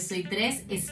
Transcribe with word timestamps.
Soy 0.00 0.22
3, 0.24 0.41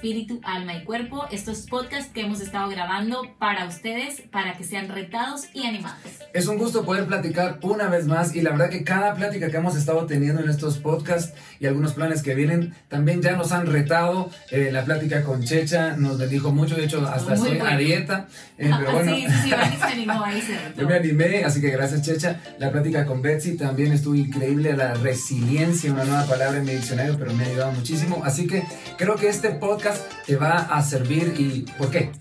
Espíritu, 0.00 0.40
Alma 0.44 0.74
y 0.76 0.84
Cuerpo. 0.84 1.26
Estos 1.30 1.66
podcasts 1.66 2.10
que 2.10 2.22
hemos 2.22 2.40
estado 2.40 2.70
grabando 2.70 3.20
para 3.38 3.66
ustedes, 3.66 4.22
para 4.32 4.56
que 4.56 4.64
sean 4.64 4.88
retados 4.88 5.42
y 5.52 5.66
animados. 5.66 6.00
Es 6.32 6.46
un 6.46 6.56
gusto 6.56 6.86
poder 6.86 7.04
platicar 7.04 7.58
una 7.60 7.86
vez 7.90 8.06
más 8.06 8.34
y 8.34 8.40
la 8.40 8.52
verdad 8.52 8.70
que 8.70 8.82
cada 8.82 9.14
plática 9.14 9.50
que 9.50 9.58
hemos 9.58 9.76
estado 9.76 10.06
teniendo 10.06 10.40
en 10.42 10.48
estos 10.48 10.78
podcasts 10.78 11.34
y 11.58 11.66
algunos 11.66 11.92
planes 11.92 12.22
que 12.22 12.34
vienen 12.34 12.74
también 12.88 13.20
ya 13.20 13.36
nos 13.36 13.52
han 13.52 13.66
retado. 13.66 14.30
Eh, 14.50 14.70
la 14.72 14.86
plática 14.86 15.22
con 15.22 15.44
Checha 15.44 15.98
nos 15.98 16.16
bendijo 16.16 16.50
mucho, 16.50 16.76
de 16.76 16.86
hecho 16.86 17.06
hasta 17.06 17.34
estoy 17.34 17.58
a 17.58 17.76
dieta. 17.76 18.26
Eh, 18.56 18.70
pero 18.78 18.92
bueno. 18.94 19.14
sí, 19.14 19.26
sí, 19.42 19.50
se 19.50 19.84
animó 19.84 20.24
ahí. 20.24 20.40
Se 20.40 20.80
Yo 20.80 20.88
me 20.88 20.94
animé, 20.94 21.44
así 21.44 21.60
que 21.60 21.68
gracias 21.68 22.00
Checha. 22.00 22.40
La 22.58 22.72
plática 22.72 23.04
con 23.04 23.20
Betsy 23.20 23.58
también 23.58 23.92
estuvo 23.92 24.14
increíble, 24.14 24.74
la 24.74 24.94
resiliencia, 24.94 25.92
una 25.92 26.04
nueva 26.04 26.24
palabra 26.24 26.56
en 26.56 26.64
mi 26.64 26.72
diccionario, 26.72 27.18
pero 27.18 27.34
me 27.34 27.44
ha 27.44 27.48
ayudado 27.48 27.72
muchísimo. 27.72 28.22
Así 28.24 28.46
que 28.46 28.62
creo 28.96 29.16
que 29.16 29.28
este 29.28 29.50
podcast 29.50 29.89
te 30.26 30.36
va 30.36 30.58
a 30.58 30.82
servir 30.82 31.34
y 31.38 31.62
¿por 31.78 31.90
qué? 31.90 32.12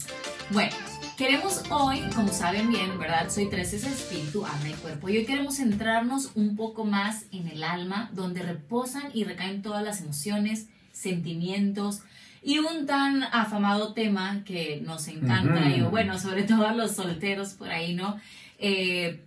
Bueno, 0.52 0.76
queremos 1.18 1.64
hoy, 1.70 2.02
como 2.16 2.32
saben 2.32 2.70
bien, 2.70 2.98
¿verdad? 2.98 3.30
Soy 3.30 3.50
tres, 3.50 3.74
es 3.74 3.84
espíritu, 3.84 4.46
alma 4.46 4.70
y 4.70 4.74
cuerpo. 4.74 5.10
Y 5.10 5.18
hoy 5.18 5.26
queremos 5.26 5.58
centrarnos 5.58 6.32
un 6.36 6.56
poco 6.56 6.86
más 6.86 7.26
en 7.32 7.48
el 7.48 7.64
alma, 7.64 8.10
donde 8.14 8.42
reposan 8.42 9.12
y 9.14 9.26
recaen 9.26 9.62
todas 9.62 9.84
las 9.84 10.02
emociones, 10.02 10.68
sentimientos, 10.92 12.02
y 12.42 12.60
un 12.60 12.86
tan 12.86 13.24
afamado 13.24 13.94
tema 13.94 14.44
que 14.46 14.82
nos 14.86 15.08
encanta, 15.10 15.70
y 15.70 15.82
bueno, 15.82 16.18
sobre 16.18 16.44
todo 16.44 16.66
a 16.66 16.74
los 16.74 16.92
solteros 16.92 17.50
por 17.50 17.70
ahí, 17.70 17.94
¿no? 17.94 18.18
Eh, 18.58 19.26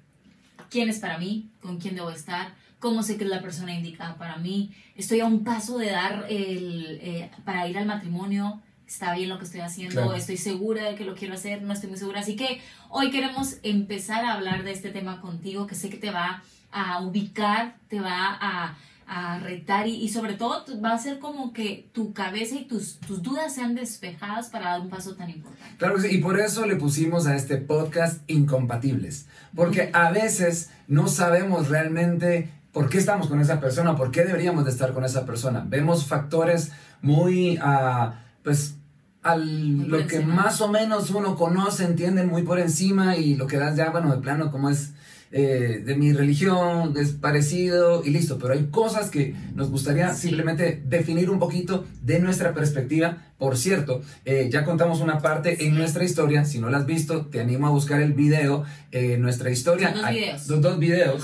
¿Quién 0.71 0.89
es 0.89 0.99
para 0.99 1.19
mí? 1.19 1.51
¿Con 1.61 1.79
quién 1.79 1.95
debo 1.95 2.11
estar? 2.11 2.55
Cómo 2.83 3.05
sé 3.05 3.17
que 3.17 3.23
es 3.23 3.31
la 3.31 3.41
persona 3.41 3.73
indicada 3.73 4.17
para 4.17 4.39
mí, 4.39 4.73
estoy 4.97 5.21
a 5.21 5.27
un 5.27 5.45
paso 5.45 5.79
de 5.79 5.93
dar 5.93 6.27
el, 6.29 6.99
eh, 7.01 7.31
para 7.45 7.69
ir 7.69 7.79
al 7.79 7.87
matrimonio, 7.87 8.61
está 8.89 9.15
bien 9.15 9.29
lo 9.29 9.39
que 9.39 9.45
estoy 9.45 9.61
haciendo, 9.61 10.13
estoy 10.15 10.37
segura 10.37 10.89
de 10.89 10.97
que 10.97 11.05
lo 11.05 11.15
quiero 11.15 11.35
hacer, 11.35 11.63
no 11.63 11.73
estoy 11.73 11.91
muy 11.91 11.99
segura. 11.99 12.21
Así 12.21 12.35
que 12.35 12.61
hoy 12.91 13.13
queremos 13.13 13.59
empezar 13.63 14.25
a 14.25 14.33
hablar 14.33 14.65
de 14.65 14.73
este 14.73 14.91
tema 14.91 15.21
contigo, 15.21 15.69
que 15.69 15.77
sé 15.77 15.91
que 15.91 15.97
te 15.97 16.11
va 16.11 16.43
a 16.73 17.01
ubicar, 17.01 17.77
te 17.87 18.01
va 18.01 18.37
a, 18.41 18.77
a 19.07 19.39
retar 19.39 19.87
y, 19.87 19.95
y, 19.95 20.09
sobre 20.09 20.35
todo 20.35 20.65
va 20.81 20.93
a 20.93 20.99
ser 20.99 21.21
como 21.21 21.53
que 21.53 21.89
tu 21.93 22.13
cabeza 22.13 22.57
y 22.57 22.65
tus, 22.65 22.99
tus 22.99 23.23
dudas 23.23 23.55
sean 23.55 23.77
despejadas 23.77 24.49
para 24.49 24.71
dar 24.71 24.81
un 24.81 24.91
paso 24.91 25.15
tan 25.15 25.31
importante. 25.31 25.77
Claro 25.79 25.95
que 25.95 26.09
sí, 26.09 26.17
y 26.17 26.19
por 26.19 26.41
eso 26.41 26.67
le 26.67 26.75
pusimos 26.75 27.29
a 27.29 27.37
este 27.37 27.59
podcast 27.59 28.29
incompatibles, 28.29 29.29
porque 29.55 29.91
a 29.93 30.11
veces 30.11 30.71
no 30.89 31.07
sabemos 31.07 31.69
realmente 31.69 32.51
¿Por 32.73 32.89
qué 32.89 32.99
estamos 32.99 33.29
con 33.29 33.41
esa 33.41 33.61
persona? 33.61 33.97
¿Por 33.97 34.11
qué 34.11 34.25
deberíamos 34.25 34.65
de 34.65 34.71
estar 34.71 34.93
con 34.93 35.05
esa 35.05 35.27
persona? 35.27 35.65
Vemos 35.67 36.07
factores 36.07 36.73
muy, 37.03 37.59
uh, 37.59 38.13
pues, 38.43 38.77
al, 39.23 39.89
lo 39.89 40.07
que 40.07 40.21
más 40.21 40.61
o 40.61 40.69
menos 40.69 41.11
uno 41.11 41.37
conoce, 41.37 41.85
entiende 41.85 42.25
muy 42.25 42.43
por 42.43 42.59
encima 42.59 43.17
y 43.17 43.37
lo 43.37 43.47
que 43.47 43.59
das 43.59 43.77
ya, 43.77 43.91
bueno, 43.91 44.11
de 44.11 44.23
plano, 44.23 44.51
como 44.51 44.71
es 44.71 44.93
eh, 45.35 45.83
de 45.83 45.95
mi 45.97 46.13
religión, 46.13 46.95
es 46.97 47.13
parecido 47.13 48.05
y 48.05 48.11
listo. 48.11 48.39
Pero 48.39 48.53
hay 48.53 48.67
cosas 48.67 49.09
que 49.09 49.35
nos 49.55 49.71
gustaría 49.71 50.13
simplemente 50.15 50.83
definir 50.85 51.31
un 51.31 51.39
poquito 51.39 51.87
de 52.03 52.21
nuestra 52.21 52.53
perspectiva. 52.53 53.19
Por 53.39 53.57
cierto, 53.57 54.03
eh, 54.27 54.49
ya 54.53 54.65
contamos 54.65 55.01
una 55.01 55.21
parte 55.21 55.67
en 55.67 55.75
nuestra 55.75 56.05
historia. 56.05 56.45
Si 56.45 56.59
no 56.59 56.69
la 56.69 56.79
has 56.79 56.87
visto, 56.87 57.27
te 57.27 57.41
animo 57.41 57.67
a 57.67 57.71
buscar 57.71 58.03
el 58.03 58.13
video. 58.13 58.65
Eh, 58.91 59.17
nuestra 59.19 59.51
historia. 59.51 59.93
dos 59.93 60.11
videos. 60.11 60.47
dos, 60.49 60.79
videos. 60.79 61.23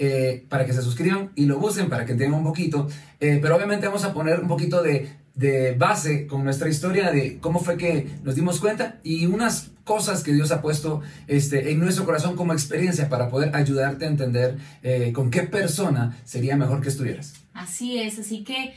Eh, 0.00 0.44
para 0.48 0.64
que 0.64 0.72
se 0.72 0.80
suscriban 0.80 1.32
y 1.34 1.46
lo 1.46 1.58
usen 1.58 1.88
para 1.88 2.06
que 2.06 2.12
entiendan 2.12 2.38
un 2.38 2.46
poquito. 2.46 2.86
Eh, 3.18 3.40
pero 3.42 3.56
obviamente 3.56 3.86
vamos 3.86 4.04
a 4.04 4.14
poner 4.14 4.38
un 4.38 4.46
poquito 4.46 4.80
de, 4.80 5.08
de, 5.34 5.72
base 5.72 6.28
con 6.28 6.44
nuestra 6.44 6.68
historia 6.68 7.10
de 7.10 7.38
cómo 7.40 7.58
fue 7.58 7.76
que 7.76 8.06
nos 8.22 8.36
dimos 8.36 8.60
cuenta 8.60 9.00
y 9.02 9.26
unas 9.26 9.72
cosas 9.82 10.22
que 10.22 10.32
Dios 10.32 10.52
ha 10.52 10.62
puesto 10.62 11.02
este, 11.26 11.72
en 11.72 11.80
nuestro 11.80 12.04
corazón 12.04 12.36
como 12.36 12.52
experiencia 12.52 13.08
para 13.08 13.28
poder 13.28 13.56
ayudarte 13.56 14.04
a 14.04 14.08
entender 14.08 14.56
eh, 14.84 15.10
con 15.12 15.32
qué 15.32 15.42
persona 15.42 16.16
sería 16.24 16.56
mejor 16.56 16.80
que 16.80 16.90
estuvieras. 16.90 17.34
Así 17.52 17.98
es, 17.98 18.20
así 18.20 18.44
que 18.44 18.74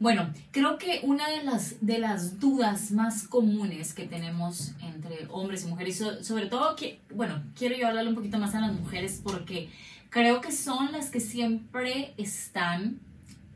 bueno, 0.00 0.32
creo 0.52 0.78
que 0.78 1.00
una 1.02 1.28
de 1.28 1.42
las, 1.42 1.84
de 1.84 1.98
las 1.98 2.38
dudas 2.38 2.92
más 2.92 3.26
comunes 3.26 3.94
que 3.94 4.04
tenemos 4.04 4.72
entre 4.80 5.26
hombres 5.28 5.64
y 5.64 5.66
mujeres, 5.66 6.00
y 6.00 6.24
sobre 6.24 6.46
todo, 6.46 6.76
que, 6.76 7.00
bueno, 7.12 7.42
quiero 7.56 7.76
yo 7.76 7.88
hablarle 7.88 8.10
un 8.10 8.16
poquito 8.16 8.38
más 8.38 8.54
a 8.54 8.60
las 8.60 8.72
mujeres 8.72 9.20
porque 9.22 9.70
creo 10.08 10.40
que 10.40 10.52
son 10.52 10.92
las 10.92 11.10
que 11.10 11.18
siempre 11.18 12.14
están 12.16 13.00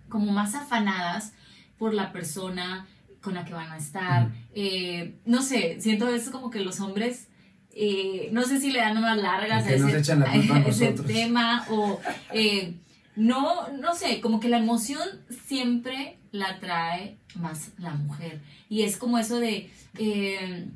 como 0.08 0.32
más 0.32 0.54
afanadas 0.56 1.32
por 1.78 1.94
la 1.94 2.12
persona 2.12 2.86
con 3.20 3.34
la 3.34 3.44
que 3.44 3.54
van 3.54 3.70
a 3.70 3.78
estar. 3.78 4.30
Eh, 4.52 5.14
no 5.24 5.42
sé, 5.42 5.80
siento 5.80 6.08
eso 6.08 6.32
como 6.32 6.50
que 6.50 6.60
los 6.60 6.80
hombres... 6.80 7.28
Eh, 7.74 8.28
no 8.32 8.42
sé 8.42 8.60
si 8.60 8.70
le 8.70 8.80
dan 8.80 9.00
más 9.00 9.16
largas 9.16 9.64
a 9.66 9.70
ese, 9.70 10.92
tema 10.92 11.64
o 11.70 11.98
eh, 12.34 12.74
no, 13.16 13.68
no 13.68 13.94
sé, 13.94 14.20
como 14.20 14.40
que 14.40 14.50
la 14.50 14.58
emoción 14.58 15.00
siempre 15.46 16.18
la 16.32 16.58
trae 16.58 17.18
más 17.36 17.70
la 17.78 17.92
mujer. 17.92 18.40
Y 18.68 18.82
es 18.82 18.96
como 18.96 19.18
eso 19.18 19.38
de, 19.38 19.70
eh, 19.98 20.66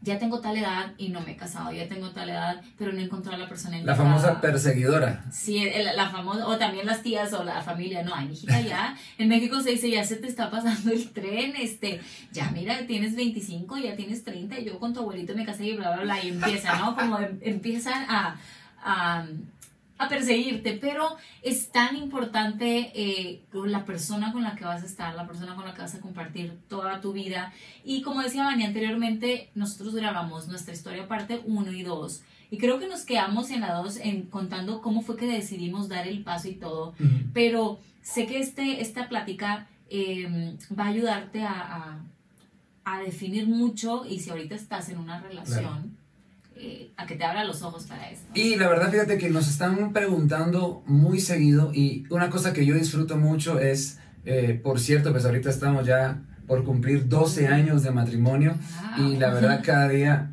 ya 0.00 0.18
tengo 0.18 0.40
tal 0.40 0.56
edad 0.56 0.92
y 0.96 1.08
no 1.08 1.20
me 1.20 1.32
he 1.32 1.36
casado, 1.36 1.72
ya 1.72 1.88
tengo 1.88 2.10
tal 2.10 2.28
edad, 2.28 2.60
pero 2.76 2.92
no 2.92 3.00
he 3.00 3.04
encontrado 3.04 3.36
a 3.36 3.40
la 3.40 3.48
persona 3.48 3.78
La 3.78 3.96
famosa 3.96 4.40
perseguidora. 4.40 5.24
Sí, 5.32 5.68
la, 5.94 6.10
famosa, 6.10 6.46
o 6.46 6.56
también 6.56 6.86
las 6.86 7.02
tías 7.02 7.32
o 7.32 7.42
la 7.42 7.62
familia, 7.62 8.02
no, 8.02 8.14
ay, 8.14 8.28
hijita, 8.32 8.60
ya, 8.60 8.96
en 9.18 9.28
México 9.28 9.60
se 9.60 9.70
dice, 9.70 9.90
ya 9.90 10.04
se 10.04 10.16
te 10.16 10.26
está 10.26 10.50
pasando 10.50 10.92
el 10.92 11.10
tren, 11.10 11.54
este, 11.56 12.00
ya 12.32 12.50
mira, 12.50 12.86
tienes 12.86 13.16
25, 13.16 13.78
ya 13.78 13.96
tienes 13.96 14.24
30, 14.24 14.58
y 14.60 14.64
yo 14.66 14.78
con 14.78 14.94
tu 14.94 15.00
abuelito 15.00 15.34
me 15.34 15.44
casé 15.44 15.66
y 15.66 15.76
bla, 15.76 15.94
bla, 15.94 16.02
bla, 16.02 16.24
y 16.24 16.28
empieza, 16.28 16.78
¿no? 16.78 16.94
Como 16.94 17.18
em, 17.18 17.38
empiezan 17.42 18.06
a 18.08 18.36
a 18.80 19.26
perseguirte, 20.06 20.78
pero 20.80 21.16
es 21.42 21.70
tan 21.70 21.96
importante 21.96 22.92
eh, 22.94 23.42
la 23.52 23.84
persona 23.84 24.32
con 24.32 24.44
la 24.44 24.54
que 24.54 24.64
vas 24.64 24.82
a 24.82 24.86
estar, 24.86 25.14
la 25.14 25.26
persona 25.26 25.56
con 25.56 25.64
la 25.64 25.74
que 25.74 25.82
vas 25.82 25.94
a 25.94 26.00
compartir 26.00 26.56
toda 26.68 27.00
tu 27.00 27.12
vida. 27.12 27.52
Y 27.84 28.02
como 28.02 28.22
decía 28.22 28.44
Vani 28.44 28.64
anteriormente, 28.64 29.50
nosotros 29.54 29.94
grabamos 29.94 30.46
nuestra 30.46 30.74
historia 30.74 31.08
parte 31.08 31.42
1 31.44 31.72
y 31.72 31.82
2. 31.82 32.22
Y 32.50 32.58
creo 32.58 32.78
que 32.78 32.86
nos 32.86 33.04
quedamos 33.04 33.50
en 33.50 33.60
la 33.60 33.74
2 33.74 33.96
en, 33.98 34.22
contando 34.22 34.80
cómo 34.80 35.02
fue 35.02 35.16
que 35.16 35.26
decidimos 35.26 35.88
dar 35.88 36.06
el 36.06 36.22
paso 36.22 36.48
y 36.48 36.54
todo. 36.54 36.94
Pero 37.34 37.80
sé 38.02 38.26
que 38.26 38.38
este, 38.38 38.80
esta 38.80 39.08
plática 39.08 39.66
em, 39.90 40.56
va 40.78 40.84
a 40.84 40.88
ayudarte 40.88 41.42
a, 41.42 41.98
a, 42.84 43.00
definir 43.00 43.46
mucho 43.46 44.06
y 44.06 44.20
si 44.20 44.30
ahorita 44.30 44.54
estás 44.54 44.88
en 44.88 44.98
una 44.98 45.20
relación. 45.20 45.96
Eh, 46.60 46.90
a 46.96 47.06
que 47.06 47.14
te 47.14 47.22
abra 47.22 47.44
los 47.44 47.62
ojos 47.62 47.84
para 47.84 48.10
eso. 48.10 48.22
Y 48.34 48.56
la 48.56 48.68
verdad, 48.68 48.90
fíjate 48.90 49.16
que 49.16 49.30
nos 49.30 49.46
están 49.46 49.92
preguntando 49.92 50.82
muy 50.86 51.20
seguido 51.20 51.70
y 51.72 52.04
una 52.10 52.30
cosa 52.30 52.52
que 52.52 52.66
yo 52.66 52.74
disfruto 52.74 53.16
mucho 53.16 53.60
es, 53.60 53.98
eh, 54.24 54.60
por 54.60 54.80
cierto, 54.80 55.12
pues 55.12 55.24
ahorita 55.24 55.50
estamos 55.50 55.86
ya 55.86 56.20
por 56.48 56.64
cumplir 56.64 57.08
12 57.08 57.46
años 57.46 57.84
de 57.84 57.92
matrimonio 57.92 58.56
y 58.96 59.18
la 59.18 59.32
verdad 59.32 59.62
cada 59.64 59.88
día, 59.88 60.32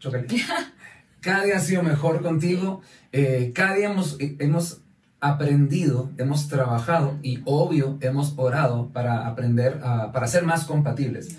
cada 1.20 1.44
día 1.44 1.58
ha 1.58 1.60
sido 1.60 1.82
mejor 1.82 2.22
contigo, 2.22 2.80
eh, 3.12 3.52
cada 3.54 3.74
día 3.74 3.90
hemos, 3.90 4.16
hemos 4.20 4.80
aprendido, 5.20 6.10
hemos 6.16 6.48
trabajado 6.48 7.18
y 7.22 7.42
obvio 7.44 7.98
hemos 8.00 8.32
orado 8.38 8.88
para 8.94 9.26
aprender, 9.26 9.80
para 9.80 10.26
ser 10.28 10.44
más 10.44 10.64
compatibles. 10.64 11.36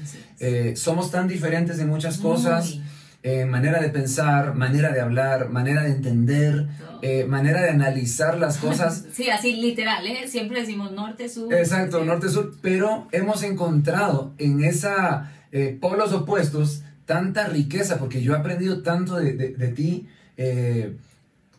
somos 0.75 1.09
tan 1.09 1.27
diferentes 1.27 1.79
en 1.79 1.89
muchas 1.89 2.19
cosas. 2.19 2.79
Eh, 3.21 3.45
manera 3.45 3.81
de 3.81 3.89
pensar, 3.89 4.55
manera 4.55 4.91
de 4.91 5.01
hablar, 5.01 5.49
manera 5.49 5.83
de 5.83 5.89
entender, 5.89 6.67
eh, 7.01 7.25
manera 7.25 7.61
de 7.61 7.69
analizar 7.69 8.37
las 8.37 8.57
cosas. 8.65 9.05
Sí, 9.11 9.29
así 9.29 9.55
literal, 9.57 10.07
¿eh? 10.07 10.27
siempre 10.27 10.61
decimos 10.61 10.91
norte-sur. 10.91 11.53
Exacto, 11.53 12.03
norte-sur, 12.05 12.55
pero 12.61 13.07
hemos 13.11 13.43
encontrado 13.43 14.33
en 14.37 14.63
esa 14.63 15.31
polos 15.81 16.13
opuestos 16.13 16.83
tanta 17.05 17.47
riqueza, 17.47 17.97
porque 17.97 18.21
yo 18.21 18.33
he 18.33 18.37
aprendido 18.37 18.83
tanto 18.83 19.15
de, 19.15 19.33
de 19.33 19.67
ti 19.69 20.07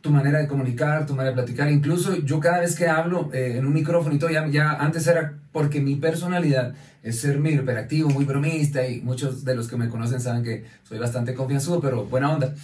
tu 0.01 0.11
manera 0.11 0.39
de 0.39 0.47
comunicar, 0.47 1.07
tu 1.07 1.15
manera 1.15 1.35
de 1.35 1.43
platicar. 1.43 1.71
Incluso 1.71 2.17
yo 2.17 2.41
cada 2.41 2.61
vez 2.61 2.75
que 2.75 2.89
hablo 2.89 3.31
eh, 3.33 3.57
en 3.59 3.67
un 3.67 3.73
micrófono 3.73 4.15
y 4.15 4.19
todo, 4.19 4.31
ya, 4.31 4.47
ya, 4.49 4.73
antes 4.73 5.07
era 5.07 5.35
porque 5.53 5.81
mi 5.81 5.97
personalidad 5.97 6.75
es 7.03 7.21
ser 7.21 7.39
muy 7.39 7.55
hiperactivo, 7.55 8.11
muy 8.11 8.25
bromista 8.25 8.87
y 8.87 9.01
muchos 9.01 9.45
de 9.45 9.55
los 9.55 9.69
que 9.69 9.77
me 9.77 9.89
conocen 9.89 10.21
saben 10.21 10.43
que 10.43 10.65
soy 10.85 10.99
bastante 10.99 11.35
confianzudo, 11.35 11.81
pero 11.81 12.05
buena 12.05 12.33
onda. 12.33 12.55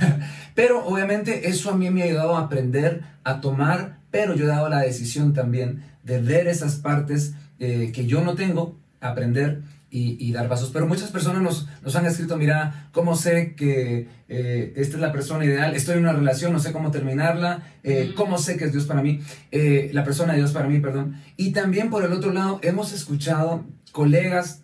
pero 0.54 0.84
obviamente 0.84 1.48
eso 1.48 1.70
a 1.70 1.76
mí 1.76 1.90
me 1.90 2.02
ha 2.02 2.06
ayudado 2.06 2.36
a 2.36 2.40
aprender 2.40 3.02
a 3.24 3.40
tomar, 3.40 3.98
pero 4.10 4.34
yo 4.34 4.44
he 4.44 4.48
dado 4.48 4.68
la 4.68 4.80
decisión 4.80 5.32
también 5.32 5.82
de 6.02 6.20
ver 6.20 6.46
esas 6.48 6.76
partes 6.76 7.34
eh, 7.58 7.92
que 7.94 8.06
yo 8.06 8.22
no 8.22 8.34
tengo 8.34 8.76
aprender 9.00 9.62
y, 9.96 10.32
dar 10.32 10.48
pasos. 10.48 10.70
Pero 10.72 10.88
muchas 10.88 11.10
personas 11.10 11.40
nos, 11.40 11.68
nos 11.82 11.94
han 11.94 12.04
escrito, 12.06 12.36
mira, 12.36 12.88
¿cómo 12.90 13.14
sé 13.14 13.54
que 13.54 14.08
eh, 14.28 14.72
esta 14.76 14.96
es 14.96 15.00
la 15.00 15.12
persona 15.12 15.44
ideal? 15.44 15.76
Estoy 15.76 15.94
en 15.94 16.00
una 16.00 16.12
relación, 16.12 16.52
no 16.52 16.58
sé 16.58 16.72
cómo 16.72 16.90
terminarla, 16.90 17.62
eh, 17.84 18.12
¿cómo 18.16 18.38
sé 18.38 18.56
que 18.56 18.64
es 18.64 18.72
Dios 18.72 18.86
para 18.86 19.02
mí? 19.02 19.20
Eh, 19.52 19.90
la 19.92 20.02
persona 20.02 20.32
de 20.32 20.40
Dios 20.40 20.50
para 20.50 20.68
mí, 20.68 20.80
perdón. 20.80 21.14
Y 21.36 21.52
también 21.52 21.90
por 21.90 22.04
el 22.04 22.12
otro 22.12 22.32
lado, 22.32 22.58
hemos 22.62 22.92
escuchado 22.92 23.64
colegas 23.92 24.62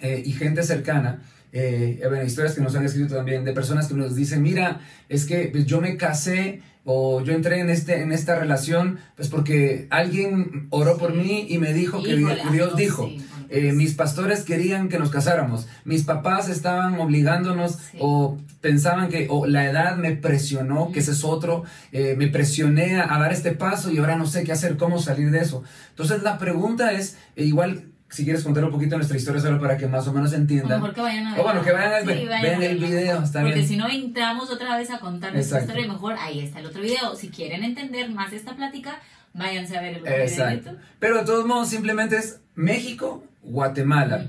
y 0.00 0.32
gente 0.32 0.64
cercana 0.64 1.20
eh, 1.54 2.00
bueno, 2.08 2.24
historias 2.24 2.54
que 2.54 2.62
nos 2.62 2.74
han 2.74 2.86
escrito 2.86 3.14
también 3.14 3.44
de 3.44 3.52
personas 3.52 3.86
que 3.86 3.94
nos 3.94 4.16
dicen, 4.16 4.42
mira, 4.42 4.80
es 5.10 5.26
que 5.26 5.50
pues, 5.52 5.66
yo 5.66 5.82
me 5.82 5.98
casé 5.98 6.62
o 6.84 7.22
yo 7.22 7.34
entré 7.34 7.60
en, 7.60 7.68
este, 7.68 8.00
en 8.00 8.10
esta 8.10 8.34
relación 8.36 8.98
pues 9.14 9.28
porque 9.28 9.86
alguien 9.90 10.66
oró 10.70 10.96
por 10.96 11.14
mí 11.14 11.46
y 11.48 11.58
me 11.58 11.72
dijo 11.74 12.02
que 12.02 12.16
Dios, 12.16 12.76
dijo. 12.76 13.08
Eh, 13.52 13.72
mis 13.72 13.92
pastores 13.94 14.44
querían 14.44 14.88
que 14.88 14.98
nos 14.98 15.10
casáramos, 15.10 15.68
mis 15.84 16.04
papás 16.04 16.48
estaban 16.48 16.98
obligándonos 16.98 17.78
o 18.00 18.38
pensaban 18.62 19.10
que 19.10 19.26
o 19.28 19.46
la 19.46 19.66
edad 19.66 19.96
me 19.96 20.12
presionó, 20.16 20.90
que 20.90 21.00
ese 21.00 21.12
es 21.12 21.22
otro, 21.22 21.64
eh, 21.92 22.14
me 22.16 22.28
presioné 22.28 22.98
a, 22.98 23.14
a, 23.14 23.18
dar 23.20 23.30
este 23.30 23.52
paso 23.52 23.90
y 23.90 23.98
ahora 23.98 24.16
no 24.16 24.26
sé 24.26 24.42
qué 24.42 24.52
hacer, 24.52 24.78
cómo 24.78 24.98
salir 24.98 25.30
de 25.30 25.40
eso. 25.40 25.62
Entonces 25.90 26.22
la 26.22 26.38
pregunta 26.38 26.92
es, 26.92 27.18
igual 27.36 27.92
si 28.12 28.24
quieres 28.24 28.44
contar 28.44 28.62
un 28.64 28.70
poquito 28.70 28.96
nuestra 28.96 29.16
historia 29.16 29.40
solo 29.40 29.58
para 29.58 29.78
que 29.78 29.86
más 29.86 30.06
o 30.06 30.12
menos 30.12 30.34
entiendan. 30.34 30.72
O 30.72 30.80
mejor 30.80 30.94
que 30.94 31.00
vayan 31.00 31.26
a 31.26 31.30
ver. 31.32 31.40
O 31.40 31.44
bueno, 31.44 31.62
que 31.62 31.72
vayan 31.72 31.92
a 31.92 32.00
ver, 32.00 32.62
el 32.62 32.78
video, 32.78 33.22
está 33.22 33.40
Porque 33.40 33.66
si 33.66 33.76
no 33.76 33.88
entramos 33.88 34.50
otra 34.50 34.76
vez 34.76 34.90
a 34.90 34.98
contar 34.98 35.32
nuestra 35.32 35.60
historia, 35.60 35.88
mejor 35.88 36.14
ahí 36.18 36.40
está 36.40 36.60
el 36.60 36.66
otro 36.66 36.82
video. 36.82 37.16
Si 37.16 37.30
quieren 37.30 37.64
entender 37.64 38.10
más 38.10 38.34
esta 38.34 38.54
plática, 38.54 39.00
váyanse 39.32 39.78
a 39.78 39.80
ver 39.80 39.94
el 39.94 40.00
otro 40.02 40.12
Exacto. 40.14 40.70
video. 40.70 40.84
Pero 40.98 41.18
de 41.18 41.24
todos 41.24 41.46
modos, 41.46 41.70
simplemente 41.70 42.16
es 42.16 42.40
México, 42.54 43.24
Guatemala. 43.42 44.26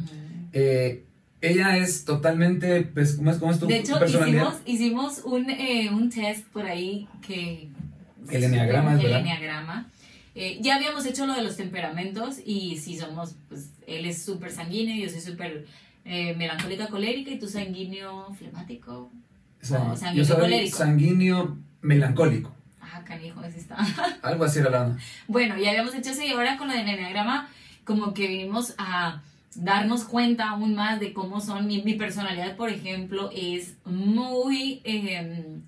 eh, 0.51 1.03
ella 1.41 1.75
es 1.75 2.05
totalmente, 2.05 2.83
pues, 2.83 3.15
¿cómo 3.15 3.29
es, 3.31 3.37
cómo 3.37 3.51
es 3.51 3.59
tu 3.59 3.67
De 3.67 3.77
hecho, 3.77 3.99
hicimos, 4.05 4.55
hicimos 4.65 5.21
un, 5.25 5.49
eh, 5.49 5.89
un 5.91 6.09
test 6.09 6.47
por 6.47 6.65
ahí 6.65 7.07
que... 7.21 7.67
El 8.31 8.45
enneagrama, 8.45 8.93
El 8.93 9.11
enneagrama 9.11 9.91
eh, 10.35 10.57
ya 10.61 10.75
habíamos 10.75 11.05
hecho 11.05 11.27
lo 11.27 11.35
de 11.35 11.43
los 11.43 11.57
temperamentos 11.57 12.37
y 12.43 12.77
si 12.77 12.97
somos, 12.97 13.35
pues 13.49 13.69
él 13.85 14.05
es 14.05 14.23
súper 14.23 14.51
sanguíneo, 14.51 14.95
yo 14.95 15.09
soy 15.09 15.21
súper 15.21 15.67
eh, 16.05 16.33
melancólica 16.35 16.87
colérica 16.87 17.29
y 17.29 17.37
tú 17.39 17.47
sanguíneo 17.47 18.33
flemático. 18.33 19.11
sanguíneo 19.61 20.13
yo 20.13 20.25
soy 20.25 20.37
colérico. 20.37 20.77
sanguíneo 20.77 21.57
melancólico. 21.81 22.51
Ah, 22.81 23.03
canijo, 23.05 23.41
así 23.41 23.59
está. 23.59 23.77
Algo 24.23 24.45
así 24.45 24.59
era 24.59 24.71
la 24.71 24.97
Bueno, 25.27 25.55
ya 25.57 25.69
habíamos 25.69 25.93
hecho 25.93 26.09
eso 26.11 26.23
y 26.23 26.31
ahora 26.31 26.57
con 26.57 26.67
lo 26.67 26.73
del 26.73 26.87
enneagrama 26.87 27.49
como 27.83 28.13
que 28.13 28.27
vinimos 28.27 28.73
a 28.77 29.21
darnos 29.55 30.03
cuenta 30.05 30.49
aún 30.49 30.75
más 30.75 30.99
de 30.99 31.13
cómo 31.13 31.41
son. 31.41 31.67
Mi, 31.67 31.81
mi 31.83 31.93
personalidad, 31.93 32.55
por 32.55 32.69
ejemplo, 32.69 33.29
es 33.35 33.75
muy 33.85 34.81
em, 34.83 35.61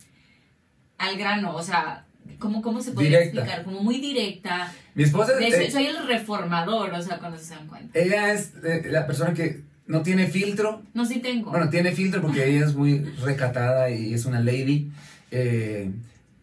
al 0.97 1.17
grano, 1.17 1.55
o 1.55 1.63
sea, 1.63 2.05
¿Cómo, 2.39 2.61
¿Cómo 2.61 2.81
se 2.81 2.91
puede 2.91 3.23
explicar? 3.23 3.63
Como 3.63 3.81
muy 3.81 3.99
directa. 3.99 4.71
Mi 4.93 5.03
esposa 5.03 5.33
es... 5.39 5.53
Eh, 5.53 5.71
soy 5.71 5.85
el 5.85 6.07
reformador, 6.07 6.91
o 6.93 7.01
sea, 7.01 7.17
cuando 7.17 7.37
se 7.37 7.53
dan 7.53 7.67
cuenta. 7.67 7.97
Ella 7.97 8.33
es 8.33 8.53
eh, 8.63 8.87
la 8.89 9.05
persona 9.05 9.33
que 9.33 9.61
no 9.87 10.01
tiene 10.01 10.27
filtro. 10.27 10.81
No, 10.93 11.05
sí 11.05 11.19
tengo. 11.19 11.51
Bueno, 11.51 11.69
tiene 11.69 11.91
filtro 11.91 12.21
porque 12.21 12.49
ella 12.49 12.65
es 12.65 12.75
muy 12.75 12.99
recatada 13.23 13.89
y 13.89 14.13
es 14.13 14.25
una 14.25 14.39
lady. 14.39 14.91
Eh, 15.31 15.91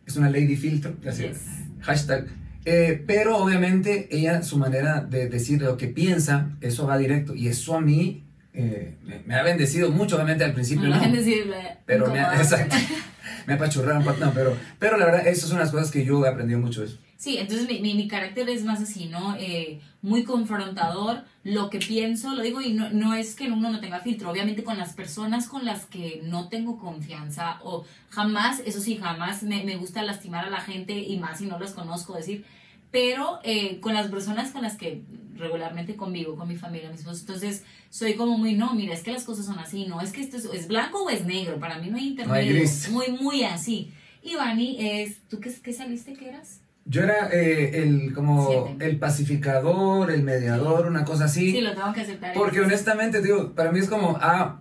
es 0.07 0.17
una 0.17 0.31
lady 0.31 0.57
filtro. 0.57 0.95
Gracias. 1.03 1.41
Hashtag. 1.81 2.29
Pero 2.65 3.39
obviamente 3.39 4.09
ella, 4.11 4.43
su 4.43 4.57
manera 4.59 5.01
de 5.01 5.29
decir 5.29 5.61
lo 5.63 5.77
que 5.77 5.89
piensa, 5.89 6.51
eso 6.61 6.87
va 6.87 6.99
directo. 6.99 7.35
Y 7.35 7.49
eso 7.49 7.77
a 7.77 7.81
mí 7.81 8.25
me, 8.53 9.35
ha 9.35 9.43
bendecido 9.43 9.91
mucho, 9.91 10.17
obviamente 10.17 10.45
al 10.45 10.53
principio. 10.53 10.89
Me 10.89 10.97
no, 10.97 11.01
bendecido, 11.01 11.47
pero 11.87 12.13
me 12.13 12.21
ha, 12.21 12.37
exacto. 12.37 12.77
me 13.47 13.55
apachurraron, 13.55 14.05
no, 14.05 14.33
pero, 14.33 14.57
pero 14.79 14.97
la 14.97 15.07
verdad, 15.07 15.27
esas 15.27 15.49
son 15.49 15.59
las 15.59 15.71
cosas 15.71 15.91
que 15.91 16.05
yo 16.05 16.25
he 16.25 16.29
aprendido 16.29 16.61
mucho 16.61 16.81
de 16.81 16.87
eso. 16.87 16.99
Sí, 17.17 17.39
entonces 17.39 17.69
mi, 17.69 17.81
mi, 17.81 18.09
carácter 18.09 18.49
es 18.49 18.65
más 18.65 18.83
así, 18.83 19.07
¿no? 19.07 19.37
Eh, 19.37 19.81
muy 20.03 20.25
confrontador, 20.25 21.25
lo 21.45 21.71
que 21.71 21.79
pienso, 21.79 22.35
lo 22.35 22.43
digo, 22.43 22.61
y 22.61 22.73
no, 22.73 22.91
no 22.91 23.15
es 23.15 23.37
que 23.37 23.51
uno 23.51 23.71
no 23.71 23.81
tenga 23.81 24.01
filtro, 24.01 24.31
obviamente 24.31 24.65
con 24.65 24.77
las 24.77 24.93
personas 24.95 25.49
con 25.49 25.65
las 25.65 25.87
que 25.87 26.21
no 26.25 26.49
tengo 26.49 26.77
confianza, 26.79 27.61
o 27.63 27.85
jamás, 28.11 28.61
eso 28.67 28.81
sí, 28.81 28.97
jamás 28.97 29.45
me, 29.45 29.65
me 29.65 29.77
gusta 29.77 30.03
lastimar 30.03 30.45
a 30.45 30.51
la 30.51 30.61
gente, 30.61 30.99
y 30.99 31.19
más 31.19 31.39
si 31.39 31.47
no 31.47 31.59
los 31.59 31.71
conozco, 31.71 32.15
decir, 32.15 32.45
pero 32.91 33.39
eh, 33.45 33.79
con 33.81 33.95
las 33.95 34.09
personas 34.09 34.51
con 34.51 34.63
las 34.63 34.77
que 34.77 35.03
regularmente 35.37 35.97
convivo, 35.97 36.37
con 36.37 36.49
mi 36.49 36.57
familia, 36.57 36.91
mis 36.91 37.01
esposos, 37.01 37.21
entonces 37.21 37.65
soy 37.89 38.15
como 38.15 38.37
muy, 38.37 38.55
no, 38.55 38.75
mira, 38.75 38.95
es 38.95 39.03
que 39.03 39.13
las 39.13 39.25
cosas 39.25 39.47
son 39.47 39.61
así, 39.61 39.87
no, 39.87 40.01
es 40.01 40.13
que 40.13 40.21
esto 40.21 40.37
es, 40.37 40.67
blanco 40.67 41.05
o 41.05 41.11
es 41.11 41.25
negro, 41.25 41.61
para 41.61 41.79
mí 41.79 41.91
no 41.91 41.97
hay 41.97 42.09
intermedio, 42.09 42.69
muy, 42.91 43.09
muy 43.13 43.45
así. 43.45 43.93
Y 44.23 44.37
Vani 44.37 44.77
es, 44.79 45.21
¿tú 45.29 45.41
qué, 45.41 45.53
qué 45.63 45.73
saliste 45.73 46.13
que 46.13 46.29
eras? 46.29 46.61
Yo 46.85 47.03
era 47.03 47.29
eh, 47.33 47.83
el 47.83 48.13
como 48.13 48.77
el 48.81 48.99
pacificador, 48.99 50.11
el 50.11 50.23
mediador, 50.23 50.87
una 50.87 51.05
cosa 51.05 51.27
así. 51.27 51.53
Sí, 51.53 51.61
lo 51.61 51.75
tengo 51.75 51.93
que 51.93 52.01
aceptar. 52.01 52.35
Porque 52.35 52.61
honestamente, 52.61 53.23
digo, 53.23 53.53
para 53.53 53.71
mí 53.71 53.79
es 53.79 53.89
como, 53.89 54.19
ah, 54.21 54.61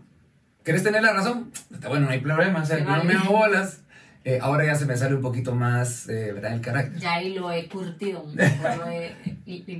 ¿quieres 0.63 0.83
tener 0.83 1.01
la 1.01 1.13
razón? 1.13 1.51
Bueno, 1.87 2.05
no 2.05 2.11
hay 2.11 2.19
problema, 2.19 2.61
o 2.61 2.65
sea, 2.65 2.79
no 2.79 3.03
me 3.03 3.13
hago 3.13 3.37
bolas. 3.37 3.81
Eh, 4.23 4.37
ahora 4.39 4.63
ya 4.65 4.75
se 4.75 4.85
me 4.85 4.95
sale 4.95 5.15
un 5.15 5.21
poquito 5.21 5.55
más, 5.55 6.07
eh, 6.07 6.31
¿verdad? 6.31 6.53
El 6.53 6.61
carácter. 6.61 6.99
Ya 6.99 7.13
ahí 7.13 7.33
lo 7.33 7.51
he 7.51 7.67
curtido, 7.67 8.23
lo 8.35 8.87
he 8.87 9.15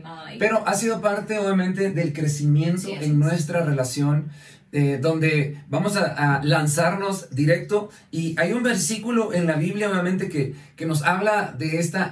ahí. 0.03 0.39
Pero 0.39 0.67
ha 0.67 0.73
sido 0.73 0.99
parte, 0.99 1.37
obviamente, 1.37 1.91
del 1.91 2.11
crecimiento 2.11 2.87
en 2.89 3.19
nuestra 3.19 3.63
relación, 3.63 4.31
eh, 4.71 4.99
donde 5.01 5.61
vamos 5.69 5.97
a, 5.97 6.41
lanzarnos 6.43 7.29
directo. 7.31 7.89
Y 8.11 8.39
hay 8.39 8.53
un 8.53 8.63
versículo 8.63 9.33
en 9.33 9.47
la 9.47 9.55
Biblia, 9.55 9.89
obviamente, 9.89 10.29
que, 10.29 10.55
que 10.75 10.85
nos 10.85 11.03
habla 11.03 11.55
de 11.57 11.79
esta 11.79 12.11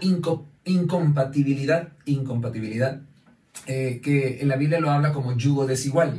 incompatibilidad, 0.66 1.90
incompatibilidad, 2.06 3.02
que 3.66 4.40
en 4.42 4.48
la 4.48 4.56
Biblia 4.56 4.80
lo 4.80 4.90
habla 4.90 5.14
como 5.14 5.36
yugo 5.38 5.68
desigual. 5.68 6.16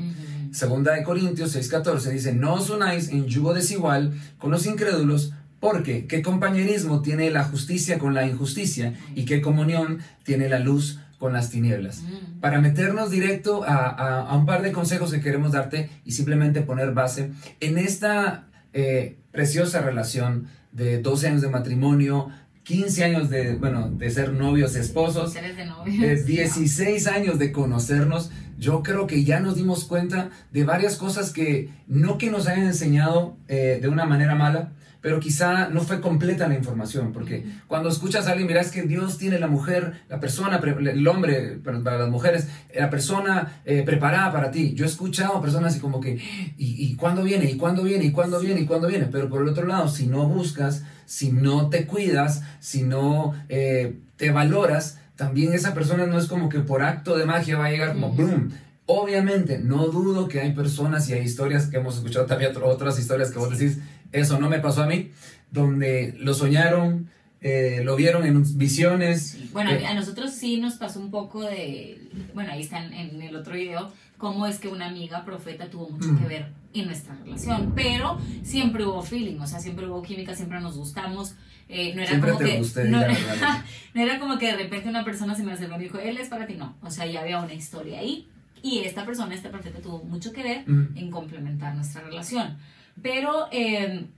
Segunda 0.53 0.95
de 0.95 1.05
Corintios 1.05 1.55
6:14 1.55 2.11
dice, 2.11 2.35
no 2.35 2.55
os 2.55 2.71
unáis 2.71 3.11
en 3.11 3.27
yugo 3.27 3.55
desigual 3.55 4.15
con 4.39 4.51
los 4.51 4.67
incrédulos, 4.67 5.33
porque 5.61 6.07
qué 6.07 6.23
compañerismo 6.23 7.03
tiene 7.03 7.31
la 7.31 7.45
justicia 7.45 7.99
con 7.99 8.15
la 8.15 8.27
injusticia 8.27 8.95
y 9.15 9.27
qué 9.27 9.41
comunión 9.41 10.01
tiene 10.25 10.49
la 10.49 10.59
luz 10.59 10.99
con 11.21 11.35
las 11.35 11.51
tinieblas. 11.51 12.03
Mm. 12.03 12.41
Para 12.41 12.61
meternos 12.61 13.11
directo 13.11 13.63
a, 13.65 14.35
un 14.35 14.47
par 14.47 14.63
de 14.63 14.73
consejos 14.73 15.13
que 15.13 15.21
queremos 15.21 15.53
darte 15.53 15.91
y 16.05 16.13
simplemente 16.13 16.63
poner 16.63 16.93
base 16.93 17.31
en 17.61 17.77
esta 17.77 18.49
eh, 18.73 19.19
preciosa 19.31 19.83
relación 19.83 20.49
de 20.73 20.99
12 21.01 21.29
años 21.29 21.43
de 21.43 21.49
matrimonio, 21.51 22.31
15 22.65 23.05
años 23.05 23.31
de, 23.31 23.57
bueno, 23.57 23.91
de 23.91 24.11
ser 24.11 24.33
novios, 24.33 24.75
esposos, 24.77 25.35
de 25.35 26.25
16 26.25 27.07
años 27.07 27.39
de 27.39 27.53
conocernos, 27.53 28.31
yo 28.61 28.83
creo 28.83 29.07
que 29.07 29.25
ya 29.25 29.41
nos 29.41 29.57
dimos 29.57 29.85
cuenta 29.85 30.29
de 30.53 30.65
varias 30.65 30.97
cosas 30.97 31.33
que 31.33 31.71
no 31.89 32.19
que 32.19 32.31
nos 32.31 32.47
hayan 32.47 32.67
enseñado 32.67 33.37
eh, 33.49 33.79
de 33.81 33.89
una 33.89 34.05
manera 34.05 34.35
mala, 34.35 34.73
pero 35.01 35.19
quizá 35.19 35.71
no 35.71 35.81
fue 35.81 36.03
completa 36.03 36.47
la 36.47 36.57
información, 36.57 37.13
porque 37.15 37.47
cuando 37.67 37.89
escuchas 37.89 38.27
a 38.27 38.33
alguien, 38.33 38.49
miras 38.49 38.71
que 38.71 38.83
Dios 38.83 39.17
tiene 39.17 39.39
la 39.39 39.47
mujer, 39.47 40.03
la 40.11 40.21
persona, 40.21 40.61
el 40.63 41.09
hombre, 41.09 41.59
para 41.65 41.99
las 41.99 42.11
mujeres, 42.11 42.49
la 42.79 42.91
persona 42.91 43.63
eh, 43.65 43.83
preparada 43.83 44.31
para 44.31 44.51
ti. 44.51 44.75
Yo 44.75 44.85
he 44.85 44.89
escuchado 44.89 45.39
a 45.39 45.41
personas 45.41 45.73
así 45.73 45.81
como 45.81 45.99
que, 45.99 46.17
¿y, 46.59 46.85
¿y 46.85 46.97
cuándo 46.97 47.23
viene? 47.23 47.51
¿Y 47.51 47.57
cuándo 47.57 47.83
viene? 47.83 48.05
¿Y 48.05 48.13
cuándo 48.13 48.41
viene? 48.41 48.61
¿Y 48.61 48.67
cuándo 48.67 48.89
viene? 48.89 49.07
Pero 49.07 49.31
por 49.31 49.41
el 49.41 49.49
otro 49.49 49.67
lado, 49.67 49.89
si 49.89 50.07
no 50.07 50.29
buscas, 50.29 50.85
si 51.07 51.33
no 51.33 51.71
te 51.71 51.87
cuidas, 51.87 52.43
si 52.61 52.83
no 52.83 53.33
eh, 53.49 54.01
te 54.17 54.31
valoras, 54.33 54.99
también 55.21 55.53
esa 55.53 55.75
persona 55.75 56.07
no 56.07 56.17
es 56.17 56.29
como 56.29 56.49
que 56.49 56.61
por 56.61 56.83
acto 56.83 57.15
de 57.15 57.27
magia 57.27 57.59
va 57.59 57.67
a 57.67 57.71
llegar 57.71 57.93
como 57.93 58.09
boom. 58.09 58.53
Obviamente, 58.87 59.59
no 59.59 59.89
dudo 59.89 60.29
que 60.29 60.41
hay 60.41 60.53
personas 60.55 61.07
y 61.11 61.13
hay 61.13 61.21
historias 61.21 61.67
que 61.67 61.77
hemos 61.77 61.99
escuchado 61.99 62.25
también 62.25 62.53
otras 62.65 62.99
historias 62.99 63.31
que 63.31 63.39
vos 63.39 63.51
decís, 63.51 63.81
eso 64.13 64.41
no 64.41 64.49
me 64.49 64.61
pasó 64.61 64.83
a 64.83 64.87
mí, 64.87 65.11
donde 65.51 66.15
lo 66.19 66.33
soñaron, 66.33 67.11
eh, 67.43 67.83
lo 67.85 67.97
vieron 67.97 68.25
en 68.25 68.43
visiones. 68.57 69.37
Bueno, 69.53 69.73
eh, 69.73 69.87
a 69.87 69.93
nosotros 69.93 70.33
sí 70.33 70.59
nos 70.59 70.77
pasó 70.77 71.01
un 71.01 71.11
poco 71.11 71.43
de, 71.43 72.01
bueno, 72.33 72.53
ahí 72.53 72.63
está 72.63 72.83
en, 72.83 73.21
el 73.21 73.37
otro 73.37 73.57
video, 73.57 73.93
cómo 74.17 74.47
es 74.47 74.59
que 74.59 74.69
una 74.69 74.87
amiga 74.87 75.27
profeta 75.27 75.69
tuvo 75.69 75.91
mucho 75.91 76.19
que 76.19 76.27
ver 76.27 76.47
en 76.73 76.87
nuestra 76.87 77.15
relación, 77.15 77.73
pero 77.75 78.19
siempre 78.43 78.85
hubo 78.85 79.03
feeling, 79.03 79.41
o 79.41 79.47
sea, 79.47 79.61
siempre 79.61 79.87
hubo 79.87 80.03
química, 80.03 80.35
siempre 80.35 80.61
nos 80.61 80.77
gustamos. 80.77 81.35
Eh, 81.69 81.95
no 81.95 82.03
era 82.03 82.21
como 82.21 82.39
que 82.39 82.61
no, 82.89 84.03
era 84.03 84.19
como 84.19 84.39
que 84.39 84.47
de 84.47 84.57
repente 84.57 84.89
una 84.89 85.05
persona 85.05 85.37
se 85.37 85.45
me 85.45 85.53
acercó 85.53 85.77
y 85.77 85.85
dijo 85.85 85.99
él 85.99 86.19
es 86.19 86.29
para 86.29 86.45
ti 86.45 86.55
no 86.55 86.75
o 86.83 86.91
sea 86.91 87.07
ya 87.07 87.21
había 87.21 87.39
una 87.39 87.55
historia 87.55 88.01
ahí 88.01 88.27
y 88.61 88.81
esta 88.81 89.07
persona 89.07 89.37
esta 89.37 89.53
profeta 89.53 89.79
tuvo 89.79 90.03
mucho 90.03 90.33
que 90.33 90.43
ver 90.43 90.69
mm. 90.69 90.97
en 90.97 91.13
complementar 91.13 91.77
nuestra 91.77 92.01
relación 92.03 92.59
pero, 93.03 93.49
em, 93.51 94.09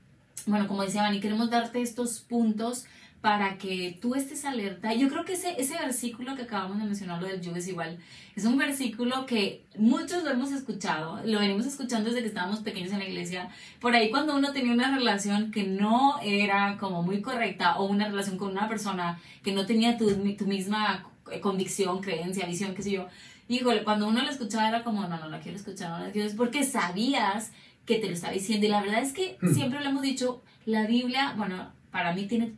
bueno, 0.47 0.67
como 0.67 0.83
decía 0.83 1.03
Vani, 1.03 1.21
queremos 1.21 1.51
darte 1.51 1.83
estos 1.83 2.21
puntos 2.21 2.85
para 3.23 3.57
que 3.57 3.97
tú 4.03 4.17
estés 4.17 4.45
alerta. 4.45 4.93
Yo 4.95 5.09
creo 5.09 5.25
que 5.25 5.35
ese, 5.35 5.55
ese 5.57 5.79
versículo 5.79 6.35
que 6.35 6.43
acabamos 6.43 6.79
de 6.79 6.85
mencionar, 6.85 7.23
lo 7.23 7.29
del 7.29 7.41
yugo 7.41 7.57
es 7.57 7.69
igual, 7.69 7.99
es 8.35 8.45
un 8.45 8.59
versículo 8.59 9.27
que 9.27 9.65
muchos 9.79 10.25
lo 10.25 10.31
hemos 10.31 10.51
escuchado, 10.51 11.21
lo 11.25 11.39
venimos 11.39 11.65
escuchando 11.65 12.11
desde 12.11 12.23
que 12.23 12.29
estábamos 12.29 12.61
pequeños 12.61 12.91
en 12.91 12.99
la 12.99 13.07
iglesia. 13.07 13.49
Por 13.81 13.95
ahí 13.95 14.11
cuando 14.11 14.35
uno 14.35 14.53
tenía 14.53 14.73
una 14.73 14.97
relación 14.97 15.53
que 15.53 15.63
no 15.63 16.19
era 16.21 16.77
como 16.79 17.05
muy 17.05 17.23
correcta 17.23 17.79
o 17.79 17.85
una 17.85 18.09
relación 18.09 18.37
con 18.37 18.51
una 18.51 18.69
persona 18.69 19.21
que 19.45 19.53
no 19.53 19.67
tenía 19.67 19.97
tu, 19.97 20.11
tu 20.35 20.47
misma 20.47 21.07
convicción, 21.41 22.01
creencia, 22.01 22.45
visión, 22.47 22.75
qué 22.75 22.83
sé 22.83 22.91
yo. 22.91 23.07
Híjole, 23.49 23.85
cuando 23.85 24.09
uno 24.09 24.21
lo 24.21 24.31
escuchaba 24.31 24.69
era 24.69 24.83
como, 24.83 25.07
no, 25.07 25.17
no 25.17 25.29
la 25.29 25.39
quiero 25.39 25.57
escuchar, 25.57 25.91
no 25.91 26.05
la 26.05 26.11
quiero, 26.11 26.27
es 26.27 26.35
porque 26.35 26.65
sabías 26.65 27.53
que 27.87 27.99
te 27.99 28.09
lo 28.09 28.15
estaba 28.15 28.33
diciendo. 28.33 28.67
Y 28.67 28.71
la 28.71 28.83
verdad 28.83 29.01
es 29.01 29.13
que 29.13 29.39
hmm. 29.41 29.55
siempre 29.55 29.81
lo 29.81 29.91
hemos 29.91 30.03
dicho, 30.03 30.43
la 30.65 30.89
Biblia, 30.89 31.35
bueno, 31.37 31.71
para 31.93 32.13
mí 32.15 32.27
tiene 32.27 32.55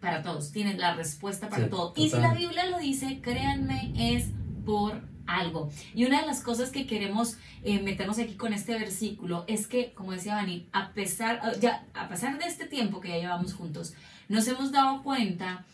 para 0.00 0.22
todos, 0.22 0.52
tiene 0.52 0.76
la 0.76 0.94
respuesta 0.94 1.48
para 1.48 1.68
todo. 1.68 1.92
Y 1.96 2.10
si 2.10 2.16
la 2.18 2.34
Biblia 2.34 2.66
lo 2.70 2.78
dice, 2.78 3.20
créanme, 3.20 3.92
es 3.96 4.26
por 4.64 5.00
algo. 5.26 5.70
Y 5.94 6.04
una 6.04 6.20
de 6.20 6.26
las 6.26 6.40
cosas 6.40 6.70
que 6.70 6.86
queremos 6.86 7.36
eh, 7.62 7.80
meternos 7.82 8.18
aquí 8.18 8.34
con 8.34 8.52
este 8.52 8.78
versículo 8.78 9.44
es 9.46 9.66
que, 9.66 9.92
como 9.92 10.12
decía 10.12 10.34
Vani, 10.34 10.68
a 10.72 10.92
pesar, 10.92 11.40
ah, 11.42 11.52
ya, 11.60 11.84
a 11.94 12.08
pesar 12.08 12.38
de 12.38 12.46
este 12.46 12.66
tiempo 12.66 13.00
que 13.00 13.08
ya 13.08 13.16
llevamos 13.16 13.54
juntos, 13.54 13.94
nos 14.28 14.46
hemos 14.48 14.72
dado 14.72 15.02
cuenta 15.02 15.64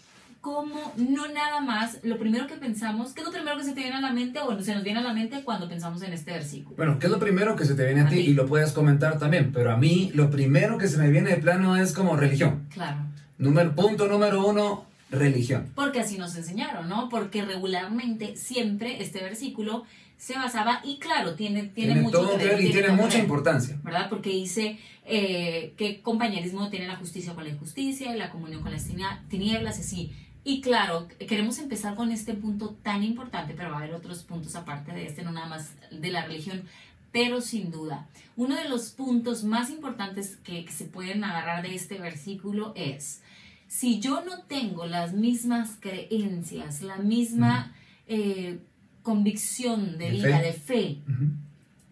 cómo 0.40 0.92
no 0.96 1.26
nada 1.28 1.60
más, 1.60 2.00
lo 2.02 2.18
primero 2.18 2.46
que 2.46 2.56
pensamos, 2.56 3.14
¿qué 3.14 3.22
es 3.22 3.26
lo 3.26 3.32
primero 3.32 3.56
que 3.56 3.64
se 3.64 3.72
te 3.72 3.80
viene 3.80 3.96
a 3.96 4.00
la 4.02 4.12
mente 4.12 4.40
o 4.40 4.60
se 4.60 4.74
nos 4.74 4.84
viene 4.84 5.00
a 5.00 5.02
la 5.02 5.14
mente 5.14 5.42
cuando 5.42 5.68
pensamos 5.68 6.02
en 6.02 6.12
este 6.12 6.32
versículo? 6.32 6.76
Bueno, 6.76 6.98
¿qué 6.98 7.06
es 7.06 7.12
lo 7.12 7.18
primero 7.18 7.56
que 7.56 7.64
se 7.64 7.74
te 7.74 7.86
viene 7.86 8.02
a, 8.02 8.08
ti? 8.08 8.16
Y 8.16 8.34
lo 8.34 8.46
puedes 8.46 8.72
comentar 8.72 9.18
también, 9.18 9.52
pero 9.52 9.72
a 9.72 9.78
mí 9.78 10.10
lo 10.14 10.30
primero 10.30 10.76
que 10.76 10.86
se 10.86 10.98
me 10.98 11.08
viene 11.10 11.30
de 11.30 11.36
plano 11.38 11.76
es 11.76 11.94
como 11.94 12.16
religión. 12.16 12.66
Claro. 12.68 13.13
Número, 13.38 13.74
punto 13.74 14.06
número 14.06 14.46
uno, 14.46 14.86
religión. 15.10 15.70
Porque 15.74 16.00
así 16.00 16.18
nos 16.18 16.36
enseñaron, 16.36 16.88
¿no? 16.88 17.08
Porque 17.08 17.44
regularmente 17.44 18.36
siempre 18.36 19.02
este 19.02 19.22
versículo 19.22 19.84
se 20.16 20.34
basaba, 20.34 20.80
y 20.84 20.98
claro, 20.98 21.34
tiene, 21.34 21.64
tiene, 21.64 21.96
mucho 21.96 22.18
todo 22.18 22.38
que 22.38 22.46
ver 22.46 22.60
y 22.62 22.70
tiene, 22.70 22.90
mucha 22.90 23.18
importancia. 23.18 23.78
¿Verdad? 23.82 24.08
Porque 24.08 24.30
dice 24.30 24.78
eh, 25.04 25.74
que 25.76 26.00
compañerismo 26.00 26.70
tiene 26.70 26.86
la 26.86 26.96
justicia 26.96 27.34
con 27.34 27.44
la 27.44 27.50
injusticia 27.50 28.14
y 28.14 28.18
la 28.18 28.30
comunión 28.30 28.62
con 28.62 28.72
las 28.72 28.88
tinieblas, 29.28 29.78
así. 29.78 30.12
Y 30.44 30.60
claro, 30.60 31.08
queremos 31.18 31.58
empezar 31.58 31.94
con 31.94 32.12
este 32.12 32.34
punto 32.34 32.76
tan 32.82 33.02
importante, 33.02 33.54
pero 33.56 33.70
va 33.70 33.76
a 33.76 33.78
haber 33.78 33.94
otros 33.94 34.22
puntos 34.22 34.54
aparte 34.56 34.92
de 34.92 35.06
este, 35.06 35.22
no 35.22 35.32
nada 35.32 35.46
más 35.46 35.72
de 35.90 36.10
la 36.10 36.24
religión, 36.24 36.62
pero 37.12 37.40
sin 37.40 37.70
duda, 37.70 38.06
uno 38.36 38.56
de 38.56 38.68
los 38.68 38.90
puntos 38.90 39.44
más 39.44 39.70
importantes 39.70 40.36
que, 40.44 40.66
se 40.70 40.84
pueden 40.84 41.24
agarrar 41.24 41.62
de 41.62 41.74
este 41.74 41.98
versículo 41.98 42.72
es, 42.76 43.22
si 43.74 43.98
yo 43.98 44.24
no 44.24 44.42
tengo 44.42 44.86
las 44.86 45.14
mismas 45.14 45.78
creencias, 45.80 46.80
la 46.80 46.98
misma 46.98 47.74
eh, 48.06 48.60
convicción 49.02 49.98
de, 49.98 50.10
vida, 50.12 50.40
de 50.40 50.52
fe, 50.52 50.98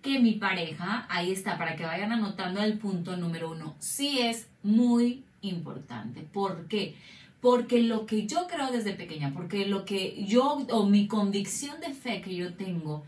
que 0.01 0.21
mi 0.21 0.35
pareja, 0.35 1.09
ahí 1.11 1.33
está, 1.33 1.59
para 1.59 1.75
que 1.75 1.83
vayan 1.83 2.13
anotando 2.13 2.63
el 2.63 2.79
punto 2.79 3.17
número 3.17 3.51
uno, 3.51 3.75
sí 3.81 4.21
es 4.21 4.47
muy 4.63 5.25
importante. 5.41 6.21
¿Por 6.21 6.69
qué? 6.69 6.95
Porque 7.41 7.83
lo 7.83 8.07
que 8.07 8.29
yo 8.29 8.47
creo 8.47 8.71
desde 8.71 8.93
pequeña, 8.93 9.33
porque 9.35 9.67
lo 9.67 9.85
que 9.85 10.25
yo, 10.25 10.65
o 10.71 10.87
mi 10.87 11.09
convicción 11.09 11.81
de 11.81 11.95
fe 11.95 12.21
que 12.21 12.37
yo 12.37 12.55
tengo, 12.55 13.05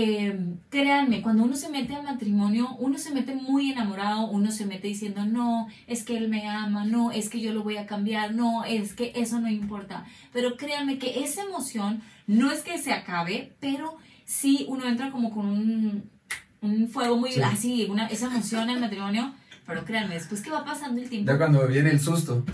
eh, 0.00 0.38
créanme, 0.70 1.22
cuando 1.22 1.42
uno 1.42 1.56
se 1.56 1.68
mete 1.68 1.92
al 1.96 2.04
matrimonio, 2.04 2.76
uno 2.78 2.98
se 2.98 3.12
mete 3.12 3.34
muy 3.34 3.72
enamorado, 3.72 4.28
uno 4.28 4.52
se 4.52 4.64
mete 4.64 4.86
diciendo, 4.86 5.26
no, 5.26 5.66
es 5.88 6.04
que 6.04 6.16
él 6.16 6.28
me 6.28 6.48
ama, 6.48 6.84
no, 6.84 7.10
es 7.10 7.28
que 7.28 7.40
yo 7.40 7.52
lo 7.52 7.64
voy 7.64 7.78
a 7.78 7.86
cambiar, 7.86 8.32
no, 8.32 8.64
es 8.64 8.94
que 8.94 9.10
eso 9.16 9.40
no 9.40 9.48
importa. 9.48 10.06
Pero 10.32 10.56
créanme 10.56 10.98
que 10.98 11.24
esa 11.24 11.42
emoción 11.42 12.00
no 12.28 12.52
es 12.52 12.62
que 12.62 12.78
se 12.78 12.92
acabe, 12.92 13.56
pero 13.58 13.96
sí 14.24 14.66
uno 14.68 14.86
entra 14.86 15.10
como 15.10 15.32
con 15.32 15.46
un, 15.46 16.08
un 16.60 16.88
fuego 16.88 17.16
muy 17.16 17.30
así, 17.42 17.88
una, 17.90 18.06
esa 18.06 18.26
emoción 18.26 18.70
el 18.70 18.78
matrimonio. 18.78 19.34
Pero 19.66 19.84
créanme, 19.84 20.14
después 20.14 20.42
que 20.42 20.50
va 20.50 20.64
pasando 20.64 21.02
el 21.02 21.10
tiempo. 21.10 21.30
Ya 21.30 21.36
cuando 21.36 21.66
viene 21.66 21.90
el 21.90 21.98
susto. 22.00 22.44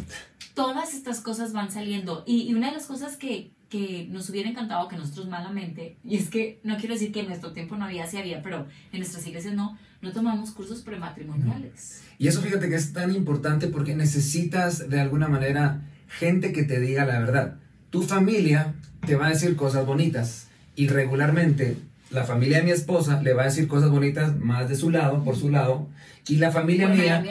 Todas 0.54 0.94
estas 0.94 1.20
cosas 1.20 1.52
van 1.52 1.70
saliendo. 1.70 2.24
Y, 2.26 2.48
y 2.48 2.54
una 2.54 2.68
de 2.68 2.72
las 2.72 2.86
cosas 2.86 3.18
que, 3.18 3.52
que 3.74 4.06
nos 4.08 4.30
hubiera 4.30 4.48
encantado 4.48 4.86
que 4.86 4.96
nosotros 4.96 5.26
malamente, 5.28 5.96
y 6.04 6.14
es 6.14 6.30
que 6.30 6.60
no 6.62 6.76
quiero 6.76 6.94
decir 6.94 7.10
que 7.10 7.20
en 7.20 7.26
nuestro 7.26 7.52
tiempo 7.52 7.74
no 7.74 7.86
había, 7.86 8.06
sí 8.06 8.18
había, 8.18 8.40
pero 8.40 8.68
en 8.92 9.00
nuestras 9.00 9.26
iglesias 9.26 9.52
no, 9.52 9.76
no 10.00 10.12
tomamos 10.12 10.52
cursos 10.52 10.82
prematrimoniales. 10.82 12.02
Y 12.16 12.28
eso 12.28 12.40
fíjate 12.40 12.68
que 12.68 12.76
es 12.76 12.92
tan 12.92 13.12
importante 13.12 13.66
porque 13.66 13.96
necesitas 13.96 14.88
de 14.88 15.00
alguna 15.00 15.26
manera 15.26 15.80
gente 16.06 16.52
que 16.52 16.62
te 16.62 16.78
diga 16.78 17.04
la 17.04 17.18
verdad. 17.18 17.56
Tu 17.90 18.02
familia 18.02 18.74
te 19.04 19.16
va 19.16 19.26
a 19.26 19.30
decir 19.30 19.56
cosas 19.56 19.84
bonitas 19.84 20.46
y 20.76 20.86
regularmente 20.86 21.76
la 22.10 22.22
familia 22.22 22.58
de 22.58 22.62
mi 22.62 22.70
esposa 22.70 23.20
le 23.22 23.32
va 23.32 23.42
a 23.42 23.46
decir 23.46 23.66
cosas 23.66 23.90
bonitas 23.90 24.38
más 24.38 24.68
de 24.68 24.76
su 24.76 24.90
lado, 24.90 25.24
por 25.24 25.34
su 25.34 25.50
lado, 25.50 25.88
y 26.28 26.36
la 26.36 26.52
familia 26.52 26.86
mía... 26.86 27.24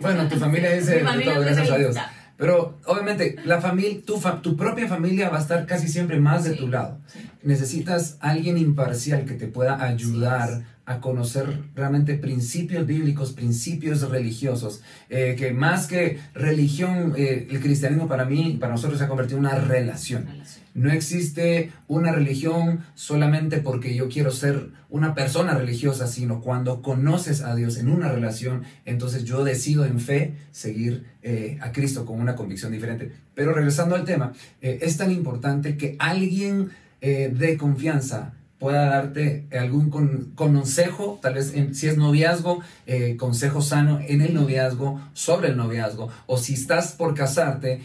bueno, 0.00 0.26
tu 0.26 0.38
familia 0.38 0.72
dice 0.72 1.04
todo, 1.24 1.40
gracias 1.40 1.70
a 1.70 1.78
Dios. 1.78 1.96
Pero 2.38 2.78
obviamente 2.86 3.36
la 3.44 3.60
familia, 3.60 4.00
tu, 4.06 4.20
tu 4.42 4.56
propia 4.56 4.86
familia 4.86 5.28
va 5.28 5.38
a 5.38 5.40
estar 5.42 5.66
casi 5.66 5.88
siempre 5.88 6.20
más 6.20 6.44
de 6.44 6.54
tu 6.54 6.68
lado. 6.68 6.96
Necesitas 7.42 8.16
alguien 8.20 8.56
imparcial 8.56 9.24
que 9.24 9.34
te 9.34 9.48
pueda 9.48 9.82
ayudar 9.84 10.62
a 10.88 11.02
conocer 11.02 11.64
realmente 11.74 12.14
principios 12.14 12.86
bíblicos, 12.86 13.32
principios 13.32 14.08
religiosos, 14.08 14.82
eh, 15.10 15.36
que 15.38 15.52
más 15.52 15.86
que 15.86 16.18
religión, 16.32 17.12
eh, 17.14 17.46
el 17.50 17.60
cristianismo 17.60 18.08
para 18.08 18.24
mí, 18.24 18.56
para 18.58 18.72
nosotros 18.72 18.98
se 18.98 19.04
ha 19.04 19.08
convertido 19.08 19.36
en 19.38 19.44
una 19.44 19.56
relación. 19.56 20.26
No 20.72 20.90
existe 20.90 21.72
una 21.88 22.12
religión 22.12 22.86
solamente 22.94 23.58
porque 23.58 23.94
yo 23.94 24.08
quiero 24.08 24.30
ser 24.30 24.70
una 24.88 25.14
persona 25.14 25.52
religiosa, 25.52 26.06
sino 26.06 26.40
cuando 26.40 26.80
conoces 26.80 27.42
a 27.42 27.54
Dios 27.54 27.76
en 27.76 27.90
una 27.90 28.10
relación, 28.10 28.62
entonces 28.86 29.24
yo 29.24 29.44
decido 29.44 29.84
en 29.84 30.00
fe 30.00 30.36
seguir 30.52 31.04
eh, 31.22 31.58
a 31.60 31.70
Cristo 31.70 32.06
con 32.06 32.18
una 32.18 32.34
convicción 32.34 32.72
diferente. 32.72 33.12
Pero 33.34 33.52
regresando 33.52 33.94
al 33.94 34.06
tema, 34.06 34.32
es 34.62 34.96
tan 34.96 35.10
importante 35.10 35.76
que 35.76 35.96
alguien 35.98 36.70
de 37.00 37.56
confianza 37.56 38.32
pueda 38.58 38.86
darte 38.86 39.46
algún 39.56 39.90
consejo, 40.34 41.18
tal 41.22 41.34
vez 41.34 41.54
si 41.72 41.86
es 41.86 41.96
noviazgo, 41.96 42.60
eh, 42.86 43.16
consejo 43.16 43.62
sano 43.62 44.00
en 44.06 44.20
el 44.20 44.34
noviazgo, 44.34 45.00
sobre 45.12 45.48
el 45.48 45.56
noviazgo, 45.56 46.08
o 46.26 46.38
si 46.38 46.54
estás 46.54 46.92
por 46.92 47.14
casarte, 47.14 47.80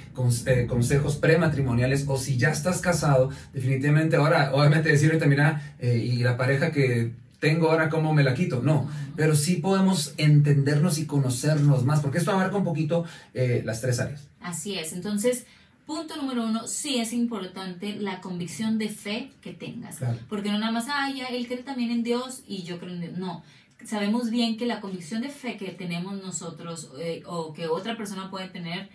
eh, 0.46 0.68
consejos 0.68 1.18
prematrimoniales, 1.18 2.06
o 2.08 2.18
si 2.18 2.38
ya 2.38 2.50
estás 2.50 2.82
casado, 2.82 3.30
definitivamente 3.54 4.16
ahora, 4.16 4.52
obviamente 4.54 4.90
decirte, 4.90 5.28
mira, 5.28 5.76
eh, 5.80 5.98
y 5.98 6.18
la 6.24 6.38
pareja 6.38 6.72
que 6.72 7.12
tengo 7.40 7.70
ahora, 7.70 7.90
¿cómo 7.90 8.14
me 8.14 8.24
la 8.24 8.34
quito? 8.34 8.62
No, 8.64 8.90
pero 9.16 9.36
sí 9.36 9.58
podemos 9.58 10.14
entendernos 10.18 10.98
y 10.98 11.06
conocernos 11.06 11.84
más, 11.84 12.00
porque 12.00 12.18
esto 12.18 12.32
abarca 12.32 12.56
un 12.56 12.64
poquito 12.64 13.04
las 13.34 13.82
tres 13.82 14.00
áreas. 14.00 14.30
Así 14.40 14.80
es, 14.80 14.94
entonces 14.94 15.46
Punto 15.86 16.16
número 16.16 16.46
uno, 16.46 16.68
sí 16.68 16.98
es 17.00 17.12
importante 17.12 17.96
la 17.96 18.22
convicción 18.22 18.78
de 18.78 18.90
fe 18.90 19.32
que 19.42 19.54
tengas. 19.54 20.00
Porque 20.30 20.50
no 20.50 20.58
nada 20.58 20.72
más, 20.72 20.88
ah, 20.90 21.12
ya, 21.14 21.28
él 21.28 21.46
cree 21.48 21.64
también 21.64 21.92
en 21.92 22.04
Dios 22.04 22.44
y 22.48 22.64
yo 22.64 22.80
creo 22.80 22.94
en 22.94 23.02
Dios. 23.02 23.18
No, 23.18 23.44
sabemos 23.86 24.30
bien 24.30 24.58
que 24.58 24.66
la 24.66 24.80
convicción 24.80 25.22
de 25.22 25.30
fe 25.30 25.58
que 25.58 25.72
tenemos 25.72 26.22
nosotros 26.22 26.92
eh, 27.00 27.24
o 27.26 27.54
que 27.54 27.68
otra 27.68 27.98
persona 27.98 28.30
puede 28.30 28.48
tener 28.48 28.90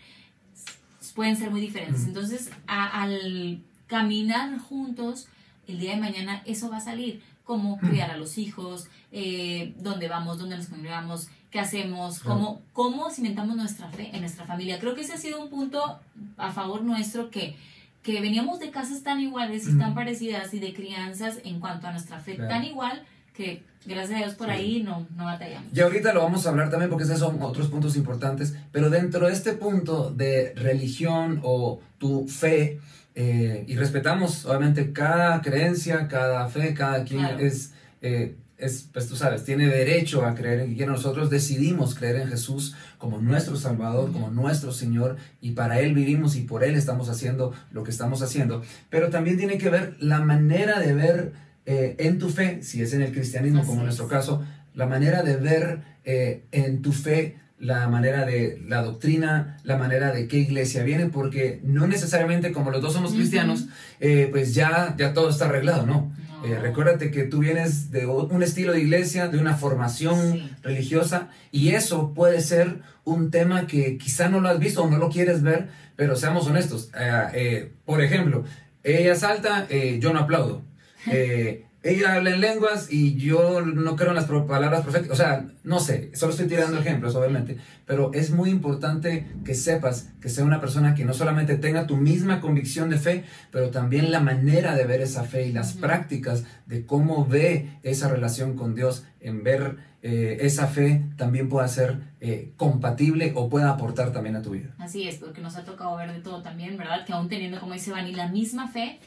pueden 1.14 1.36
ser 1.36 1.50
muy 1.50 1.60
diferentes. 1.60 2.04
Entonces, 2.04 2.50
al 2.66 3.60
caminar 3.86 4.56
juntos, 4.58 5.26
el 5.66 5.80
día 5.80 5.94
de 5.94 6.00
mañana 6.00 6.42
eso 6.46 6.70
va 6.70 6.76
a 6.78 6.80
salir. 6.80 7.22
Cómo 7.44 7.78
criar 7.78 8.10
a 8.10 8.16
los 8.16 8.38
hijos, 8.38 8.88
eh, 9.10 9.74
dónde 9.78 10.06
vamos, 10.06 10.38
dónde 10.38 10.56
nos 10.56 10.66
congregamos, 10.66 11.28
qué 11.50 11.60
hacemos, 11.60 12.20
cómo, 12.20 12.60
cómo 12.72 13.10
cimentamos 13.10 13.56
nuestra 13.56 13.88
fe 13.88 14.10
en 14.12 14.20
nuestra 14.20 14.44
familia. 14.44 14.78
Creo 14.78 14.94
que 14.94 15.00
ese 15.02 15.14
ha 15.14 15.18
sido 15.18 15.40
un 15.42 15.48
punto 15.48 15.98
a 16.36 16.52
favor 16.52 16.82
nuestro 16.82 17.30
que, 17.30 17.56
que 18.02 18.20
veníamos 18.20 18.60
de 18.60 18.70
casas 18.70 19.02
tan 19.02 19.20
iguales 19.20 19.66
y 19.66 19.78
tan 19.78 19.94
parecidas 19.94 20.52
y 20.52 20.60
de 20.60 20.74
crianzas 20.74 21.38
en 21.44 21.60
cuanto 21.60 21.86
a 21.86 21.92
nuestra 21.92 22.20
fe 22.20 22.34
tan 22.34 22.64
igual 22.64 23.02
que 23.34 23.62
gracias 23.86 24.20
a 24.20 24.24
Dios 24.24 24.34
por 24.34 24.50
ahí 24.50 24.82
no, 24.82 25.06
no 25.16 25.24
batallamos. 25.24 25.70
Y 25.72 25.80
ahorita 25.80 26.12
lo 26.12 26.22
vamos 26.22 26.44
a 26.44 26.50
hablar 26.50 26.70
también 26.70 26.90
porque 26.90 27.04
esos 27.04 27.20
son 27.20 27.40
otros 27.40 27.68
puntos 27.68 27.96
importantes, 27.96 28.54
pero 28.72 28.90
dentro 28.90 29.26
de 29.26 29.32
este 29.32 29.52
punto 29.52 30.10
de 30.10 30.52
religión 30.56 31.40
o 31.44 31.80
tu 31.98 32.26
fe, 32.26 32.80
eh, 33.14 33.64
y 33.66 33.76
respetamos 33.76 34.44
obviamente 34.44 34.92
cada 34.92 35.40
creencia, 35.40 36.08
cada 36.08 36.48
fe, 36.48 36.74
cada 36.74 37.04
quien 37.04 37.24
es... 37.40 37.72
Eh, 38.02 38.36
es, 38.58 38.88
pues 38.92 39.06
tú 39.06 39.16
sabes, 39.16 39.44
tiene 39.44 39.68
derecho 39.68 40.24
a 40.24 40.34
creer 40.34 40.60
en 40.60 40.76
que 40.76 40.84
nosotros 40.84 41.30
decidimos 41.30 41.94
creer 41.94 42.16
en 42.16 42.28
Jesús 42.28 42.74
como 42.98 43.18
nuestro 43.18 43.56
Salvador, 43.56 44.12
como 44.12 44.30
nuestro 44.30 44.72
Señor, 44.72 45.16
y 45.40 45.52
para 45.52 45.80
Él 45.80 45.94
vivimos 45.94 46.36
y 46.36 46.42
por 46.42 46.64
Él 46.64 46.74
estamos 46.74 47.08
haciendo 47.08 47.54
lo 47.70 47.84
que 47.84 47.92
estamos 47.92 48.20
haciendo. 48.22 48.62
Pero 48.90 49.10
también 49.10 49.38
tiene 49.38 49.58
que 49.58 49.70
ver 49.70 49.96
la 50.00 50.20
manera 50.20 50.80
de 50.80 50.92
ver 50.92 51.32
eh, 51.66 51.94
en 51.98 52.18
tu 52.18 52.30
fe, 52.30 52.62
si 52.62 52.82
es 52.82 52.92
en 52.92 53.02
el 53.02 53.12
cristianismo 53.12 53.64
como 53.64 53.80
en 53.80 53.86
nuestro 53.86 54.08
caso, 54.08 54.42
la 54.74 54.86
manera 54.86 55.22
de 55.22 55.36
ver 55.36 55.80
eh, 56.04 56.42
en 56.50 56.82
tu 56.82 56.92
fe 56.92 57.36
la 57.60 57.88
manera 57.88 58.24
de 58.24 58.60
la 58.66 58.82
doctrina, 58.82 59.58
la 59.64 59.76
manera 59.76 60.12
de 60.12 60.28
qué 60.28 60.38
iglesia 60.38 60.84
viene, 60.84 61.06
porque 61.06 61.60
no 61.64 61.86
necesariamente 61.86 62.52
como 62.52 62.70
los 62.70 62.80
dos 62.80 62.92
somos 62.92 63.12
cristianos, 63.12 63.66
eh, 64.00 64.28
pues 64.30 64.54
ya, 64.54 64.94
ya 64.96 65.12
todo 65.12 65.30
está 65.30 65.46
arreglado, 65.46 65.84
¿no? 65.84 66.12
Eh, 66.44 66.56
recuérdate 66.60 67.10
que 67.10 67.24
tú 67.24 67.40
vienes 67.40 67.90
de 67.90 68.06
un 68.06 68.42
estilo 68.44 68.72
de 68.72 68.80
iglesia, 68.80 69.26
de 69.26 69.38
una 69.38 69.56
formación 69.56 70.56
religiosa, 70.62 71.30
y 71.50 71.70
eso 71.70 72.14
puede 72.14 72.40
ser 72.40 72.78
un 73.02 73.32
tema 73.32 73.66
que 73.66 73.98
quizá 73.98 74.28
no 74.28 74.40
lo 74.40 74.48
has 74.48 74.60
visto 74.60 74.84
o 74.84 74.90
no 74.90 74.98
lo 74.98 75.10
quieres 75.10 75.42
ver, 75.42 75.68
pero 75.96 76.14
seamos 76.14 76.46
honestos. 76.46 76.90
Eh, 77.34 77.72
por 77.84 78.02
ejemplo, 78.02 78.44
ella 78.84 79.16
salta, 79.16 79.66
yo 79.68 80.12
no 80.12 80.20
aplaudo. 80.20 80.62
ella 81.82 82.14
habla 82.14 82.30
en 82.30 82.40
lenguas 82.40 82.92
y 82.92 83.16
yo 83.16 83.60
no 83.60 83.94
creo 83.94 84.08
en 84.08 84.16
las 84.16 84.24
palabras 84.24 84.82
proféticas. 84.82 85.12
O 85.12 85.22
sea, 85.22 85.46
no 85.62 85.78
sé, 85.78 86.10
solo 86.14 86.32
estoy 86.32 86.48
tirando 86.48 86.78
ejemplos, 86.78 87.14
obviamente. 87.14 87.58
Pero 87.86 88.12
es 88.14 88.30
muy 88.30 88.50
importante 88.50 89.26
que 89.44 89.54
sepas 89.54 90.10
que 90.20 90.28
sea 90.28 90.44
una 90.44 90.60
persona 90.60 90.94
que 90.94 91.04
no 91.04 91.14
solamente 91.14 91.56
tenga 91.56 91.86
tu 91.86 91.96
misma 91.96 92.40
convicción 92.40 92.90
de 92.90 92.98
fe, 92.98 93.24
pero 93.52 93.70
también 93.70 94.10
la 94.10 94.20
manera 94.20 94.74
de 94.74 94.84
ver 94.84 95.00
esa 95.00 95.22
fe 95.22 95.46
y 95.46 95.52
las 95.52 95.74
prácticas 95.74 96.44
de 96.66 96.84
cómo 96.84 97.26
ve 97.26 97.78
esa 97.84 98.08
relación 98.08 98.56
con 98.56 98.74
Dios 98.74 99.04
en 99.20 99.44
ver 99.44 99.76
eh, 100.02 100.38
esa 100.40 100.66
fe 100.66 101.04
también 101.16 101.48
pueda 101.48 101.66
ser 101.66 101.98
eh, 102.20 102.52
compatible 102.56 103.32
o 103.34 103.48
pueda 103.48 103.70
aportar 103.70 104.12
también 104.12 104.36
a 104.36 104.42
tu 104.42 104.50
vida. 104.50 104.74
Así 104.78 105.08
es, 105.08 105.16
porque 105.16 105.40
nos 105.40 105.56
ha 105.56 105.64
tocado 105.64 105.96
ver 105.96 106.12
de 106.12 106.20
todo 106.20 106.42
también, 106.42 106.76
¿verdad? 106.76 107.04
Que 107.04 107.12
aún 107.12 107.28
teniendo, 107.28 107.58
como 107.60 107.72
dice 107.72 107.90
Vani, 107.90 108.12
la 108.14 108.28
misma 108.28 108.68
fe, 108.68 109.00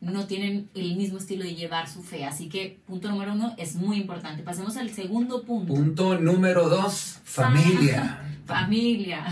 no 0.00 0.26
tienen 0.26 0.68
el 0.74 0.96
mismo 0.96 1.18
estilo 1.18 1.44
de 1.44 1.54
llevar 1.54 1.88
su 1.88 2.02
fe. 2.02 2.24
Así 2.24 2.48
que 2.48 2.78
punto 2.86 3.10
número 3.10 3.32
uno 3.32 3.54
es 3.58 3.74
muy 3.74 3.96
importante. 3.96 4.42
Pasemos 4.42 4.76
al 4.76 4.90
segundo 4.90 5.42
punto. 5.42 5.74
Punto 5.74 6.18
número 6.18 6.68
dos, 6.68 7.20
familia. 7.24 8.22
familia. 8.46 9.24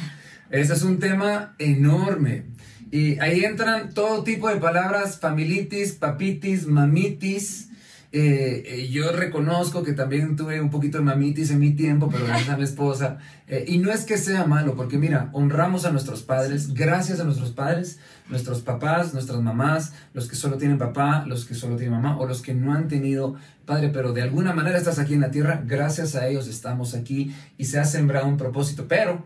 Ese 0.50 0.74
es 0.74 0.82
un 0.82 0.98
tema 0.98 1.54
enorme. 1.58 2.44
Y 2.90 3.18
ahí 3.18 3.44
entran 3.44 3.92
todo 3.94 4.22
tipo 4.22 4.48
de 4.48 4.56
palabras, 4.56 5.18
familitis, 5.18 5.92
papitis, 5.92 6.66
mamitis, 6.66 7.70
eh, 8.12 8.62
eh, 8.66 8.88
yo 8.88 9.10
reconozco 9.12 9.82
que 9.82 9.92
también 9.92 10.36
tuve 10.36 10.60
un 10.60 10.70
poquito 10.70 10.98
de 10.98 11.04
mamitis 11.04 11.50
en 11.50 11.58
mi 11.58 11.72
tiempo, 11.72 12.08
pero 12.10 12.24
gracias 12.24 12.48
a 12.48 12.56
mi 12.56 12.64
esposa. 12.64 13.18
Eh, 13.48 13.64
y 13.68 13.78
no 13.78 13.92
es 13.92 14.04
que 14.04 14.16
sea 14.16 14.46
malo, 14.46 14.74
porque 14.76 14.96
mira, 14.96 15.28
honramos 15.32 15.84
a 15.84 15.90
nuestros 15.90 16.22
padres, 16.22 16.72
gracias 16.72 17.20
a 17.20 17.24
nuestros 17.24 17.50
padres, 17.50 17.98
nuestros 18.28 18.62
papás, 18.62 19.12
nuestras 19.12 19.40
mamás, 19.40 19.92
los 20.14 20.28
que 20.28 20.36
solo 20.36 20.56
tienen 20.56 20.78
papá, 20.78 21.24
los 21.26 21.44
que 21.44 21.54
solo 21.54 21.76
tienen 21.76 22.00
mamá, 22.00 22.18
o 22.18 22.26
los 22.26 22.42
que 22.42 22.54
no 22.54 22.72
han 22.72 22.88
tenido 22.88 23.34
padre, 23.64 23.90
pero 23.92 24.12
de 24.12 24.22
alguna 24.22 24.54
manera 24.54 24.78
estás 24.78 24.98
aquí 24.98 25.14
en 25.14 25.20
la 25.20 25.30
tierra, 25.30 25.62
gracias 25.66 26.14
a 26.14 26.28
ellos 26.28 26.46
estamos 26.46 26.94
aquí 26.94 27.34
y 27.58 27.64
se 27.64 27.80
ha 27.80 27.84
sembrado 27.84 28.26
un 28.28 28.36
propósito. 28.36 28.86
Pero 28.88 29.24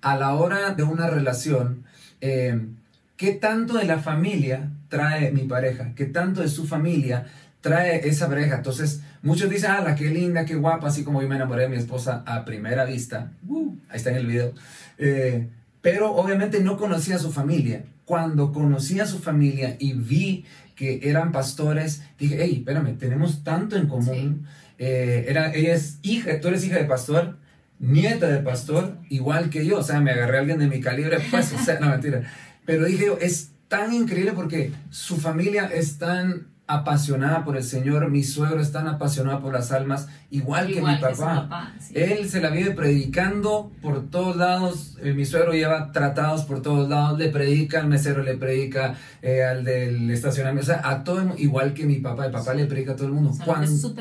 a 0.00 0.16
la 0.16 0.34
hora 0.34 0.74
de 0.74 0.84
una 0.84 1.08
relación, 1.08 1.84
¿qué 2.20 3.32
tanto 3.40 3.74
de 3.74 3.84
la 3.84 3.98
familia 3.98 4.70
trae 4.88 5.32
mi 5.32 5.42
pareja? 5.42 5.92
¿Qué 5.96 6.06
tanto 6.06 6.42
de 6.42 6.48
su 6.48 6.66
familia? 6.66 7.26
Trae 7.60 8.06
esa 8.08 8.28
pareja. 8.28 8.56
Entonces, 8.56 9.02
muchos 9.22 9.50
dicen, 9.50 9.70
ah, 9.72 9.80
la 9.80 9.94
qué 9.94 10.08
linda, 10.08 10.44
qué 10.44 10.54
guapa, 10.54 10.88
así 10.88 11.04
como 11.04 11.22
yo 11.22 11.28
me 11.28 11.36
enamoré 11.36 11.62
de 11.62 11.68
mi 11.68 11.76
esposa 11.76 12.22
a 12.26 12.44
primera 12.44 12.84
vista. 12.84 13.32
Uh, 13.46 13.74
ahí 13.88 13.96
está 13.96 14.10
en 14.10 14.16
el 14.16 14.26
video. 14.26 14.52
Eh, 14.98 15.48
pero 15.80 16.12
obviamente 16.12 16.60
no 16.60 16.76
conocía 16.76 17.16
a 17.16 17.20
su 17.20 17.32
familia. 17.32 17.84
Cuando 18.04 18.52
conocí 18.52 19.00
a 19.00 19.06
su 19.06 19.18
familia 19.18 19.76
y 19.78 19.92
vi 19.92 20.44
que 20.74 21.00
eran 21.02 21.32
pastores, 21.32 22.02
dije, 22.18 22.38
hey, 22.40 22.56
espérame, 22.58 22.98
tenemos 22.98 23.42
tanto 23.42 23.76
en 23.76 23.86
común. 23.86 24.46
Eh, 24.78 25.26
era, 25.28 25.52
ella 25.54 25.74
es 25.74 25.98
hija, 26.02 26.40
tú 26.40 26.48
eres 26.48 26.64
hija 26.64 26.76
de 26.76 26.84
pastor, 26.84 27.38
nieta 27.78 28.28
de 28.28 28.38
pastor, 28.40 28.98
igual 29.08 29.50
que 29.50 29.64
yo. 29.64 29.78
O 29.78 29.82
sea, 29.82 30.00
me 30.00 30.10
agarré 30.10 30.36
a 30.36 30.40
alguien 30.40 30.58
de 30.58 30.68
mi 30.68 30.80
calibre, 30.80 31.18
pues, 31.30 31.52
o 31.52 31.58
sea, 31.58 31.78
no 31.80 31.88
mentira. 31.88 32.22
Pero 32.64 32.84
dije, 32.84 33.06
es 33.20 33.50
tan 33.68 33.92
increíble 33.92 34.32
porque 34.32 34.72
su 34.90 35.16
familia 35.16 35.70
es 35.72 35.98
tan 35.98 36.48
apasionada 36.68 37.44
por 37.44 37.56
el 37.56 37.62
Señor, 37.62 38.10
mi 38.10 38.24
suegro 38.24 38.60
es 38.60 38.72
tan 38.72 38.88
apasionado 38.88 39.40
por 39.40 39.52
las 39.52 39.70
almas, 39.70 40.08
igual, 40.30 40.66
que 40.66 40.82
mi 40.82 40.96
papá. 40.96 41.74
Él 41.94 42.28
se 42.28 42.40
la 42.40 42.50
vive 42.50 42.72
predicando 42.72 43.70
por 43.80 44.10
todos 44.10 44.36
lados, 44.36 44.96
eh, 45.00 45.12
mi 45.12 45.24
suegro 45.24 45.52
lleva 45.52 45.92
tratados 45.92 46.42
por 46.42 46.62
todos 46.62 46.88
lados, 46.88 47.18
le 47.18 47.28
predica 47.28 47.80
al 47.80 47.86
mesero, 47.86 48.22
le 48.22 48.36
predica 48.36 48.94
eh, 49.22 49.44
al 49.44 49.64
del 49.64 50.10
estacionamiento, 50.10 50.72
o 50.72 50.74
sea, 50.74 50.88
a 50.88 51.04
todo, 51.04 51.34
igual 51.38 51.72
que 51.72 51.86
mi 51.86 51.96
papá, 51.96 52.26
el 52.26 52.32
papá 52.32 52.52
le 52.54 52.66
predica 52.66 52.92
a 52.92 52.96
todo 52.96 53.06
el 53.06 53.12
mundo. 53.12 53.32
cuando, 53.44 53.94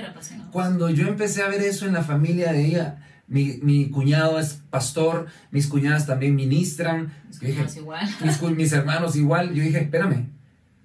cuando 0.52 0.90
yo 0.90 1.08
empecé 1.08 1.44
a 1.44 1.50
ver 1.50 1.62
eso 1.62 1.86
en 1.86 1.94
la 1.94 2.04
familia 2.04 2.52
de 2.52 2.66
ella, 2.66 2.98
mi, 3.28 3.60
mi, 3.62 3.90
cuñado 3.90 4.40
es 4.40 4.62
pastor, 4.70 5.28
mis 5.52 5.68
cuñadas 5.68 6.06
también 6.06 6.36
ministran. 6.36 7.12
Mis, 7.42 7.76
igual. 7.76 8.08
mis, 8.24 8.42
mis 8.42 8.72
hermanos 8.72 9.16
igual. 9.16 9.54
Yo 9.54 9.64
dije, 9.64 9.80
espérame, 9.80 10.35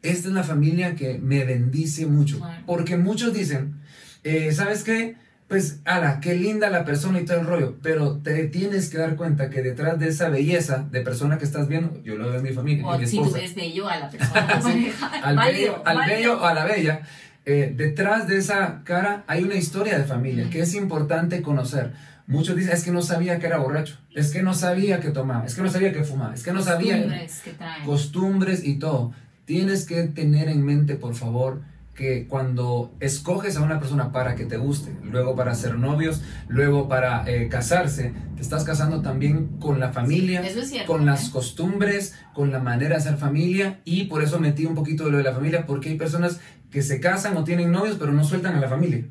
esta 0.03 0.29
es 0.29 0.35
la 0.35 0.43
familia 0.43 0.95
que 0.95 1.19
me 1.19 1.45
bendice 1.45 2.07
mucho. 2.07 2.41
Porque 2.67 2.97
muchos 2.97 3.35
dicen, 3.35 3.81
eh, 4.25 4.53
¿sabes 4.53 4.85
qué? 4.85 5.17
Pues, 5.49 5.81
ala, 5.85 6.21
qué 6.21 6.35
linda 6.35 6.71
la 6.71 6.85
persona 6.85 7.21
y 7.21 7.25
todo 7.25 7.41
el 7.41 7.47
rollo, 7.47 7.77
pero 7.83 8.19
te 8.19 8.45
tienes 8.45 8.89
que 8.89 8.99
dar 8.99 9.17
cuenta 9.17 9.51
que 9.51 9.63
detrás 9.63 9.99
de 9.99 10.07
esa 10.07 10.29
belleza 10.29 10.87
de 10.93 11.01
persona 11.01 11.39
que 11.39 11.45
estás 11.45 11.67
viendo, 11.67 12.01
yo 12.05 12.15
lo 12.15 12.29
veo 12.29 12.37
en 12.37 12.45
mi 12.45 12.53
familia, 12.53 12.87
o 12.87 12.97
mi 12.97 13.05
si 13.05 13.17
tú 13.17 13.33
ves 13.33 13.57
bello 13.57 13.89
a 13.89 13.99
la 13.99 14.11
persona, 14.11 14.49
al, 15.25 15.37
bello, 15.37 15.83
al 15.85 16.09
bello 16.09 16.41
o 16.41 16.45
a 16.45 16.55
la 16.55 16.65
bella, 16.65 17.03
eh, 17.47 17.75
detrás 17.77 18.29
de 18.29 18.37
esa 18.37 18.83
cara 18.85 19.25
hay 19.27 19.43
una 19.43 19.57
historia 19.57 19.99
de 19.99 20.05
familia 20.05 20.49
que 20.51 20.61
es 20.61 20.75
importante 20.75 21.43
conocer. 21.43 21.95
Muchos 22.29 22.55
dicen, 22.55 22.73
es 22.73 22.85
que 22.85 22.93
no 22.93 23.03
sabía 23.03 23.41
que 23.41 23.47
era 23.47 23.59
borracho, 23.59 23.99
es 24.15 24.31
que 24.31 24.45
no 24.45 24.55
sabía 24.55 25.01
que 25.01 25.11
tomaba, 25.11 25.45
es 25.47 25.57
que 25.57 25.63
no 25.63 25.69
sabía 25.69 25.93
que 25.93 26.05
fumaba, 26.05 26.33
es 26.33 26.45
que 26.45 26.53
no 26.53 26.63
sabía 26.63 26.97
costumbres, 26.99 27.41
que 27.43 27.85
costumbres 27.85 28.65
y 28.65 28.79
todo. 28.79 29.13
Tienes 29.51 29.85
que 29.85 30.05
tener 30.05 30.49
en 30.49 30.65
mente, 30.65 30.95
por 30.95 31.17
favor, 31.17 31.63
que 31.93 32.29
cuando 32.29 32.95
escoges 33.01 33.57
a 33.57 33.63
una 33.63 33.81
persona 33.81 34.13
para 34.13 34.37
que 34.37 34.45
te 34.45 34.57
guste, 34.57 34.95
luego 35.03 35.35
para 35.35 35.57
ser 35.57 35.77
novios, 35.77 36.23
luego 36.47 36.89
para 36.89 37.29
eh, 37.29 37.49
casarse, 37.49 38.15
te 38.37 38.43
estás 38.43 38.63
casando 38.63 39.03
también 39.03 39.49
con 39.59 39.81
la 39.81 39.91
familia, 39.91 40.41
con 40.87 41.05
las 41.05 41.27
¿eh? 41.27 41.31
costumbres, 41.33 42.15
con 42.33 42.53
la 42.53 42.61
manera 42.61 42.95
de 42.95 43.03
ser 43.03 43.17
familia 43.17 43.81
y 43.85 44.05
por 44.05 44.23
eso 44.23 44.39
metí 44.39 44.67
un 44.67 44.77
poquito 44.77 45.07
de 45.07 45.11
lo 45.11 45.17
de 45.19 45.25
la 45.25 45.35
familia, 45.35 45.67
porque 45.67 45.89
hay 45.89 45.97
personas 45.97 46.39
que 46.71 46.83
se 46.83 47.01
casan 47.01 47.37
o 47.37 47.43
tienen 47.43 47.73
novios 47.73 47.97
pero 47.99 48.13
no 48.13 48.23
sueltan 48.23 48.55
a 48.55 48.61
la 48.61 48.69
familia. 48.69 49.05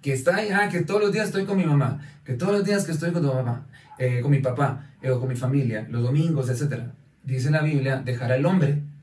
Que 0.00 0.12
está 0.12 0.36
ahí, 0.36 0.50
ah, 0.52 0.68
que 0.68 0.82
todos 0.82 1.00
los 1.00 1.10
días 1.10 1.26
estoy 1.26 1.46
con 1.46 1.56
mi 1.56 1.64
mamá, 1.64 2.00
que 2.24 2.34
todos 2.34 2.52
los 2.52 2.64
días 2.64 2.84
que 2.84 2.92
estoy 2.92 3.10
con 3.10 3.22
tu 3.22 3.34
mamá, 3.34 3.66
eh, 3.98 4.20
con 4.20 4.30
mi 4.30 4.38
papá 4.38 4.92
o 5.02 5.18
con 5.18 5.28
mi 5.28 5.34
familia, 5.34 5.84
los 5.90 6.04
domingos, 6.04 6.48
etc. 6.48 6.84
Dice 7.24 7.50
la 7.50 7.62
Biblia, 7.62 8.00
dejará 8.04 8.36
el 8.36 8.46
hombre 8.46 8.93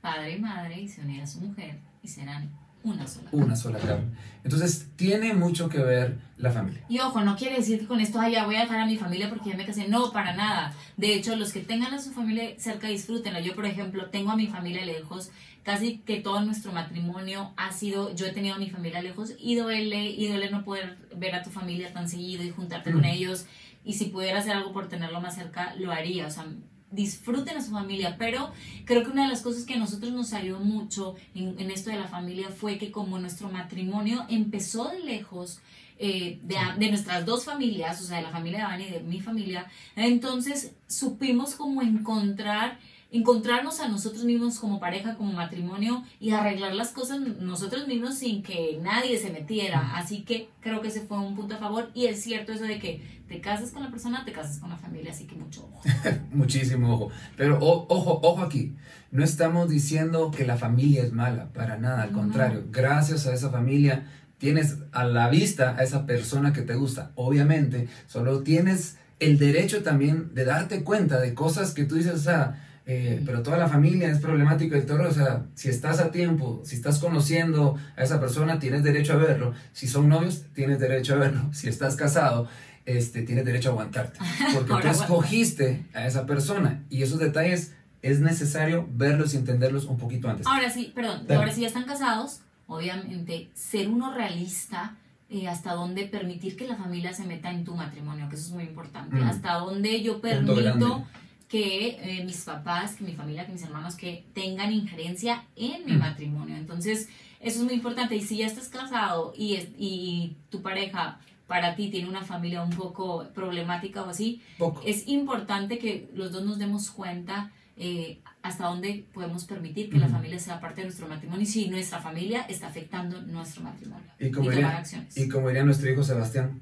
padre 0.00 0.36
y 0.36 0.40
madre 0.40 0.80
y 0.80 0.88
se 0.88 1.00
unirá 1.00 1.24
a 1.24 1.26
su 1.26 1.40
mujer 1.40 1.78
y 2.02 2.08
serán 2.08 2.50
una 2.84 3.06
sola 3.06 3.28
Una 3.32 3.56
sola 3.56 3.78
carne. 3.78 4.06
Entonces, 4.44 4.88
tiene 4.96 5.34
mucho 5.34 5.68
que 5.68 5.78
ver 5.78 6.18
la 6.36 6.50
familia. 6.50 6.84
Y 6.88 7.00
ojo, 7.00 7.20
no 7.20 7.36
quiere 7.36 7.56
decir 7.56 7.80
que 7.80 7.86
con 7.86 8.00
esto 8.00 8.20
ya 8.28 8.46
voy 8.46 8.56
a 8.56 8.60
dejar 8.60 8.80
a 8.80 8.86
mi 8.86 8.96
familia 8.96 9.28
porque 9.28 9.50
ya 9.50 9.56
me 9.56 9.66
casé. 9.66 9.88
No, 9.88 10.12
para 10.12 10.34
nada. 10.34 10.72
De 10.96 11.14
hecho, 11.14 11.36
los 11.36 11.52
que 11.52 11.60
tengan 11.60 11.92
a 11.92 12.00
su 12.00 12.12
familia 12.12 12.54
cerca, 12.58 12.88
disfrútenla. 12.88 13.40
Yo, 13.40 13.54
por 13.54 13.66
ejemplo, 13.66 14.06
tengo 14.06 14.30
a 14.30 14.36
mi 14.36 14.46
familia 14.46 14.84
lejos. 14.84 15.30
Casi 15.64 15.98
que 15.98 16.20
todo 16.20 16.40
nuestro 16.40 16.72
matrimonio 16.72 17.52
ha 17.56 17.72
sido, 17.72 18.14
yo 18.14 18.26
he 18.26 18.30
tenido 18.30 18.54
a 18.54 18.58
mi 18.58 18.70
familia 18.70 19.02
lejos 19.02 19.34
y 19.38 19.56
duele, 19.56 20.06
y 20.06 20.28
duele 20.28 20.50
no 20.50 20.64
poder 20.64 20.96
ver 21.14 21.34
a 21.34 21.42
tu 21.42 21.50
familia 21.50 21.92
tan 21.92 22.08
seguido 22.08 22.42
y 22.42 22.50
juntarte 22.50 22.92
con 22.92 23.04
ellos. 23.04 23.44
Y 23.84 23.94
si 23.94 24.06
pudiera 24.06 24.38
hacer 24.38 24.52
algo 24.52 24.72
por 24.72 24.88
tenerlo 24.88 25.20
más 25.20 25.34
cerca, 25.34 25.74
lo 25.74 25.92
haría. 25.92 26.26
O 26.26 26.30
sea, 26.30 26.46
disfruten 26.90 27.56
a 27.56 27.62
su 27.62 27.70
familia, 27.70 28.16
pero 28.18 28.50
creo 28.84 29.02
que 29.04 29.10
una 29.10 29.24
de 29.24 29.28
las 29.28 29.42
cosas 29.42 29.64
que 29.64 29.74
a 29.74 29.78
nosotros 29.78 30.12
nos 30.12 30.32
ayudó 30.32 30.60
mucho 30.60 31.16
en, 31.34 31.70
esto 31.70 31.90
de 31.90 31.96
la 31.96 32.08
familia 32.08 32.48
fue 32.48 32.78
que 32.78 32.90
como 32.90 33.18
nuestro 33.18 33.50
matrimonio 33.50 34.24
empezó 34.28 34.88
de 34.88 35.00
lejos, 35.00 35.60
eh, 35.98 36.38
de, 36.42 36.56
de, 36.78 36.90
nuestras 36.90 37.26
dos 37.26 37.44
familias, 37.44 38.00
o 38.00 38.04
sea, 38.04 38.18
de 38.18 38.22
la 38.22 38.30
familia 38.30 38.60
de 38.60 38.64
Vani 38.64 38.84
y 38.84 38.90
de 38.90 39.00
mi 39.00 39.20
familia, 39.20 39.66
entonces 39.96 40.74
supimos 40.86 41.54
como 41.54 41.82
encontrar 41.82 42.78
encontrarnos 43.10 43.80
a 43.80 43.88
nosotros 43.88 44.24
mismos 44.24 44.58
como 44.58 44.80
pareja, 44.80 45.16
como 45.16 45.32
matrimonio 45.32 46.04
y 46.20 46.30
arreglar 46.30 46.74
las 46.74 46.90
cosas 46.90 47.20
nosotros 47.20 47.86
mismos 47.86 48.16
sin 48.16 48.42
que 48.42 48.78
nadie 48.82 49.18
se 49.18 49.30
metiera. 49.30 49.96
Así 49.96 50.22
que 50.22 50.48
creo 50.60 50.82
que 50.82 50.88
ese 50.88 51.00
fue 51.00 51.18
un 51.18 51.34
punto 51.34 51.54
a 51.54 51.58
favor 51.58 51.90
y 51.94 52.06
es 52.06 52.22
cierto 52.22 52.52
eso 52.52 52.64
de 52.64 52.78
que 52.78 53.18
te 53.28 53.40
casas 53.40 53.70
con 53.70 53.82
la 53.82 53.90
persona, 53.90 54.24
te 54.24 54.32
casas 54.32 54.58
con 54.58 54.70
la 54.70 54.76
familia, 54.76 55.12
así 55.12 55.24
que 55.24 55.36
mucho 55.36 55.64
ojo. 55.64 55.82
Muchísimo 56.32 56.94
ojo. 56.94 57.10
Pero 57.36 57.58
ojo, 57.60 58.20
ojo 58.22 58.42
aquí. 58.42 58.74
No 59.10 59.24
estamos 59.24 59.68
diciendo 59.70 60.30
que 60.30 60.46
la 60.46 60.56
familia 60.56 61.02
es 61.02 61.12
mala, 61.12 61.48
para 61.52 61.78
nada, 61.78 62.02
al 62.02 62.12
contrario. 62.12 62.64
Gracias 62.70 63.26
a 63.26 63.32
esa 63.32 63.50
familia 63.50 64.06
tienes 64.38 64.76
a 64.92 65.04
la 65.04 65.28
vista 65.28 65.76
a 65.76 65.82
esa 65.82 66.06
persona 66.06 66.52
que 66.52 66.62
te 66.62 66.74
gusta. 66.74 67.10
Obviamente, 67.16 67.88
solo 68.06 68.42
tienes 68.42 68.96
el 69.18 69.38
derecho 69.38 69.82
también 69.82 70.34
de 70.34 70.44
darte 70.44 70.84
cuenta 70.84 71.20
de 71.20 71.34
cosas 71.34 71.74
que 71.74 71.84
tú 71.84 71.96
dices, 71.96 72.14
o 72.14 72.18
sea, 72.18 72.67
eh, 72.90 73.22
pero 73.26 73.42
toda 73.42 73.58
la 73.58 73.68
familia 73.68 74.10
es 74.10 74.18
problemático 74.18 74.74
el 74.74 74.86
todo, 74.86 75.06
o 75.06 75.12
sea, 75.12 75.44
si 75.54 75.68
estás 75.68 76.00
a 76.00 76.10
tiempo, 76.10 76.62
si 76.64 76.74
estás 76.74 76.98
conociendo 76.98 77.76
a 77.96 78.02
esa 78.02 78.18
persona, 78.18 78.58
tienes 78.58 78.82
derecho 78.82 79.12
a 79.12 79.16
verlo, 79.16 79.52
si 79.74 79.86
son 79.86 80.08
novios, 80.08 80.44
tienes 80.54 80.78
derecho 80.80 81.12
a 81.14 81.18
verlo, 81.18 81.52
si 81.52 81.68
estás 81.68 81.96
casado, 81.96 82.48
este, 82.86 83.20
tienes 83.22 83.44
derecho 83.44 83.68
a 83.68 83.72
aguantarte. 83.72 84.18
Porque 84.54 84.72
tú 84.80 84.88
escogiste 84.88 85.84
a 85.92 86.06
esa 86.06 86.24
persona 86.24 86.82
y 86.88 87.02
esos 87.02 87.18
detalles 87.18 87.74
es 88.00 88.20
necesario 88.20 88.88
verlos 88.90 89.34
y 89.34 89.36
entenderlos 89.36 89.84
un 89.84 89.98
poquito 89.98 90.30
antes. 90.30 90.46
Ahora 90.46 90.70
sí, 90.70 90.90
perdón, 90.94 91.26
Dale. 91.26 91.40
ahora 91.40 91.52
sí 91.52 91.60
ya 91.60 91.66
están 91.66 91.84
casados, 91.84 92.40
obviamente 92.68 93.50
ser 93.52 93.88
uno 93.88 94.14
realista 94.14 94.96
eh, 95.28 95.46
hasta 95.46 95.74
dónde 95.74 96.06
permitir 96.06 96.56
que 96.56 96.66
la 96.66 96.76
familia 96.76 97.12
se 97.12 97.26
meta 97.26 97.50
en 97.50 97.64
tu 97.64 97.74
matrimonio, 97.74 98.30
que 98.30 98.36
eso 98.36 98.46
es 98.46 98.52
muy 98.52 98.64
importante, 98.64 99.16
Mm. 99.16 99.24
hasta 99.24 99.52
dónde 99.58 100.00
yo 100.02 100.22
permito 100.22 101.04
que 101.48 101.88
eh, 102.20 102.24
mis 102.24 102.42
papás, 102.44 102.96
que 102.96 103.04
mi 103.04 103.12
familia, 103.14 103.46
que 103.46 103.52
mis 103.52 103.62
hermanos, 103.62 103.94
que 103.96 104.24
tengan 104.34 104.70
injerencia 104.72 105.44
en 105.56 105.84
mi 105.86 105.92
Mm. 105.92 105.98
matrimonio. 105.98 106.56
Entonces, 106.56 107.08
eso 107.40 107.58
es 107.60 107.64
muy 107.64 107.74
importante. 107.74 108.16
Y 108.16 108.20
si 108.22 108.36
ya 108.38 108.46
estás 108.46 108.68
casado 108.68 109.32
y, 109.36 109.54
es- 109.54 109.68
y 109.78 110.36
tu 110.50 110.60
pareja 110.60 111.20
para 111.46 111.74
ti 111.74 111.88
tiene 111.90 112.06
una 112.08 112.22
familia 112.22 112.62
un 112.62 112.70
poco 112.70 113.26
problemática 113.34 114.02
o 114.02 114.10
así, 114.10 114.42
Poco. 114.58 114.82
es 114.84 115.08
importante 115.08 115.78
que 115.78 116.10
los 116.14 116.32
dos 116.32 116.44
nos 116.44 116.58
demos 116.58 116.90
cuenta 116.90 117.50
eh, 117.80 118.18
hasta 118.42 118.66
dónde 118.66 119.06
podemos 119.14 119.44
permitir 119.44 119.88
que 119.88 119.98
la 119.98 120.08
familia 120.08 120.38
sea 120.40 120.58
parte 120.60 120.80
de 120.80 120.86
nuestro 120.88 121.06
matrimonio 121.08 121.42
y 121.42 121.46
si 121.46 121.68
nuestra 121.68 122.00
familia 122.00 122.42
está 122.42 122.66
afectando 122.66 123.22
nuestro 123.22 123.62
matrimonio. 123.62 124.04
Y 124.18 124.30
como, 124.32 124.46
tomar 124.46 124.54
diría, 124.56 124.76
acciones. 124.78 125.16
y 125.16 125.28
como 125.28 125.46
diría 125.46 125.62
nuestro 125.64 125.88
hijo 125.90 126.02
Sebastián. 126.02 126.60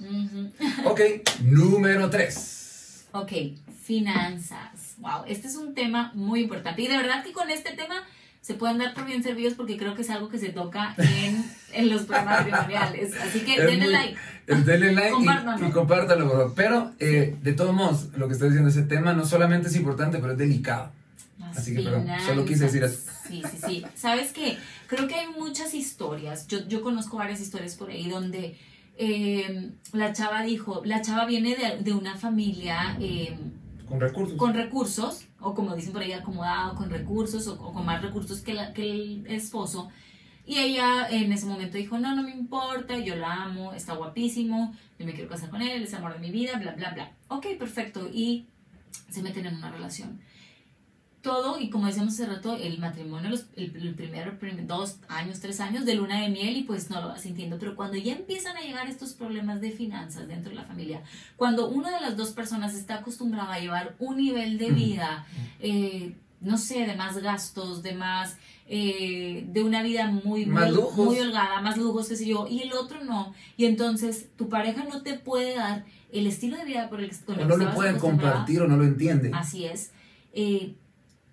Ujú. 0.00 0.52
Ok, 0.84 1.00
número 1.42 2.10
3. 2.10 2.67
Ok, 3.12 3.32
finanzas. 3.84 4.94
Wow, 4.98 5.24
este 5.26 5.48
es 5.48 5.56
un 5.56 5.74
tema 5.74 6.12
muy 6.14 6.40
importante. 6.42 6.82
Y 6.82 6.88
de 6.88 6.96
verdad 6.96 7.24
que 7.24 7.32
con 7.32 7.50
este 7.50 7.72
tema 7.72 8.02
se 8.40 8.54
pueden 8.54 8.78
dar 8.78 8.94
por 8.94 9.04
bien 9.04 9.22
servidos 9.22 9.54
porque 9.54 9.76
creo 9.76 9.94
que 9.94 10.02
es 10.02 10.10
algo 10.10 10.28
que 10.28 10.38
se 10.38 10.50
toca 10.50 10.94
en, 10.98 11.44
en 11.72 11.88
los 11.90 12.02
prematrimoniales. 12.02 13.14
Así 13.20 13.40
que 13.40 13.54
Es 13.56 13.66
denle 13.66 13.84
muy- 13.84 13.92
like. 13.92 14.16
Denle 14.46 14.92
like 14.92 15.08
y- 15.08 15.12
Compártanlo. 15.12 15.68
y, 15.68 15.70
compártalo, 15.70 16.24
por 16.28 16.36
favor. 16.38 16.52
Pero, 16.54 16.92
eh, 16.98 17.36
de 17.42 17.52
todos 17.52 17.74
modos, 17.74 18.08
lo 18.16 18.26
que 18.28 18.34
estoy 18.34 18.48
diciendo, 18.50 18.70
ese 18.70 18.82
tema 18.82 19.12
no 19.14 19.24
solamente 19.26 19.68
es 19.68 19.76
importante, 19.76 20.18
pero 20.18 20.32
es 20.32 20.38
delicado. 20.38 20.92
Las 21.38 21.58
Así 21.58 21.74
que, 21.74 21.82
perdón, 21.82 22.06
solo 22.26 22.44
quise 22.44 22.64
decir 22.64 22.82
eso. 22.84 23.00
Sí, 23.28 23.42
sí, 23.50 23.58
sí. 23.66 23.84
¿Sabes 23.94 24.32
qué? 24.32 24.58
Creo 24.86 25.06
que 25.06 25.14
hay 25.14 25.26
muchas 25.28 25.72
historias. 25.74 26.46
Yo, 26.48 26.66
yo 26.66 26.82
conozco 26.82 27.16
varias 27.18 27.40
historias 27.40 27.74
por 27.76 27.90
ahí 27.90 28.08
donde 28.08 28.56
eh, 28.98 29.70
la 29.92 30.12
chava 30.12 30.42
dijo, 30.42 30.82
la 30.84 31.00
chava 31.00 31.24
viene 31.24 31.54
de, 31.56 31.82
de 31.82 31.92
una 31.94 32.16
familia 32.16 32.96
eh, 33.00 33.38
Con 33.88 34.00
recursos. 34.00 34.36
con 34.36 34.54
recursos, 34.54 35.24
o 35.40 35.54
como 35.54 35.74
dicen 35.76 35.92
por 35.92 36.02
ahí, 36.02 36.12
acomodado, 36.12 36.74
con 36.74 36.90
recursos, 36.90 37.46
o, 37.46 37.54
o 37.54 37.72
con 37.72 37.86
más 37.86 38.02
recursos 38.02 38.40
que, 38.40 38.54
la- 38.54 38.72
que 38.72 38.82
el 38.90 39.26
esposo. 39.28 39.88
Y 40.44 40.58
ella 40.58 41.06
en 41.10 41.30
ese 41.32 41.46
momento 41.46 41.76
dijo, 41.76 41.98
no, 41.98 42.14
no 42.16 42.22
me 42.22 42.30
importa, 42.32 42.98
yo 42.98 43.14
la 43.16 43.44
amo, 43.44 43.72
está 43.74 43.94
guapísimo, 43.94 44.74
yo 44.98 45.06
me 45.06 45.12
quiero 45.12 45.28
casar 45.28 45.50
con 45.50 45.60
él, 45.62 45.82
es 45.82 45.90
el 45.92 45.98
amor 45.98 46.14
de 46.14 46.20
mi 46.20 46.30
vida, 46.30 46.58
bla, 46.58 46.72
bla, 46.72 46.90
bla. 46.90 47.12
Ok, 47.28 47.46
perfecto. 47.58 48.08
Y 48.12 48.46
se 49.10 49.22
meten 49.22 49.46
en 49.46 49.56
una 49.56 49.70
relación. 49.70 50.20
Todo, 51.20 51.58
y 51.58 51.68
como 51.68 51.86
decíamos 51.86 52.14
hace 52.14 52.26
rato, 52.26 52.54
el 52.54 52.78
matrimonio, 52.78 53.28
los, 53.28 53.46
el, 53.56 53.74
el 53.74 53.94
primero, 53.94 54.38
prim- 54.38 54.66
dos 54.68 54.98
años, 55.08 55.40
tres 55.40 55.58
años 55.60 55.84
de 55.84 55.96
luna 55.96 56.20
de 56.22 56.28
miel 56.28 56.56
y 56.56 56.62
pues 56.62 56.90
no 56.90 57.00
lo 57.00 57.08
vas 57.08 57.22
sintiendo. 57.22 57.58
Pero 57.58 57.74
cuando 57.74 57.96
ya 57.96 58.12
empiezan 58.12 58.56
a 58.56 58.60
llegar 58.60 58.88
estos 58.88 59.14
problemas 59.14 59.60
de 59.60 59.72
finanzas 59.72 60.28
dentro 60.28 60.50
de 60.50 60.56
la 60.56 60.62
familia, 60.62 61.02
cuando 61.36 61.68
una 61.68 61.90
de 61.90 62.00
las 62.00 62.16
dos 62.16 62.30
personas 62.30 62.74
está 62.74 62.96
acostumbrada 62.96 63.54
a 63.54 63.58
llevar 63.58 63.96
un 63.98 64.16
nivel 64.16 64.58
de 64.58 64.70
vida, 64.70 65.26
eh, 65.58 66.14
no 66.40 66.56
sé, 66.56 66.86
de 66.86 66.94
más 66.94 67.18
gastos, 67.18 67.82
de 67.82 67.94
más, 67.94 68.36
eh, 68.68 69.44
de 69.48 69.64
una 69.64 69.82
vida 69.82 70.06
muy, 70.06 70.46
Más 70.46 70.72
muy, 70.72 71.04
muy 71.04 71.18
holgada, 71.18 71.60
más 71.62 71.76
lujos, 71.76 72.08
qué 72.08 72.16
sé 72.16 72.26
yo, 72.26 72.46
y 72.48 72.60
el 72.62 72.72
otro 72.74 73.02
no. 73.02 73.34
Y 73.56 73.64
entonces 73.64 74.28
tu 74.36 74.48
pareja 74.48 74.84
no 74.84 75.02
te 75.02 75.18
puede 75.18 75.56
dar 75.56 75.84
el 76.12 76.28
estilo 76.28 76.56
de 76.58 76.64
vida 76.64 76.88
por 76.88 77.00
el 77.00 77.10
que, 77.10 77.16
con 77.24 77.40
el 77.40 77.40
O 77.40 77.48
que 77.48 77.64
no 77.64 77.70
lo 77.70 77.74
pueden 77.74 77.98
compartir 77.98 78.62
o 78.62 78.68
no 78.68 78.76
lo 78.76 78.84
entienden. 78.84 79.34
Así 79.34 79.64
es. 79.64 79.90
Eh, 80.32 80.76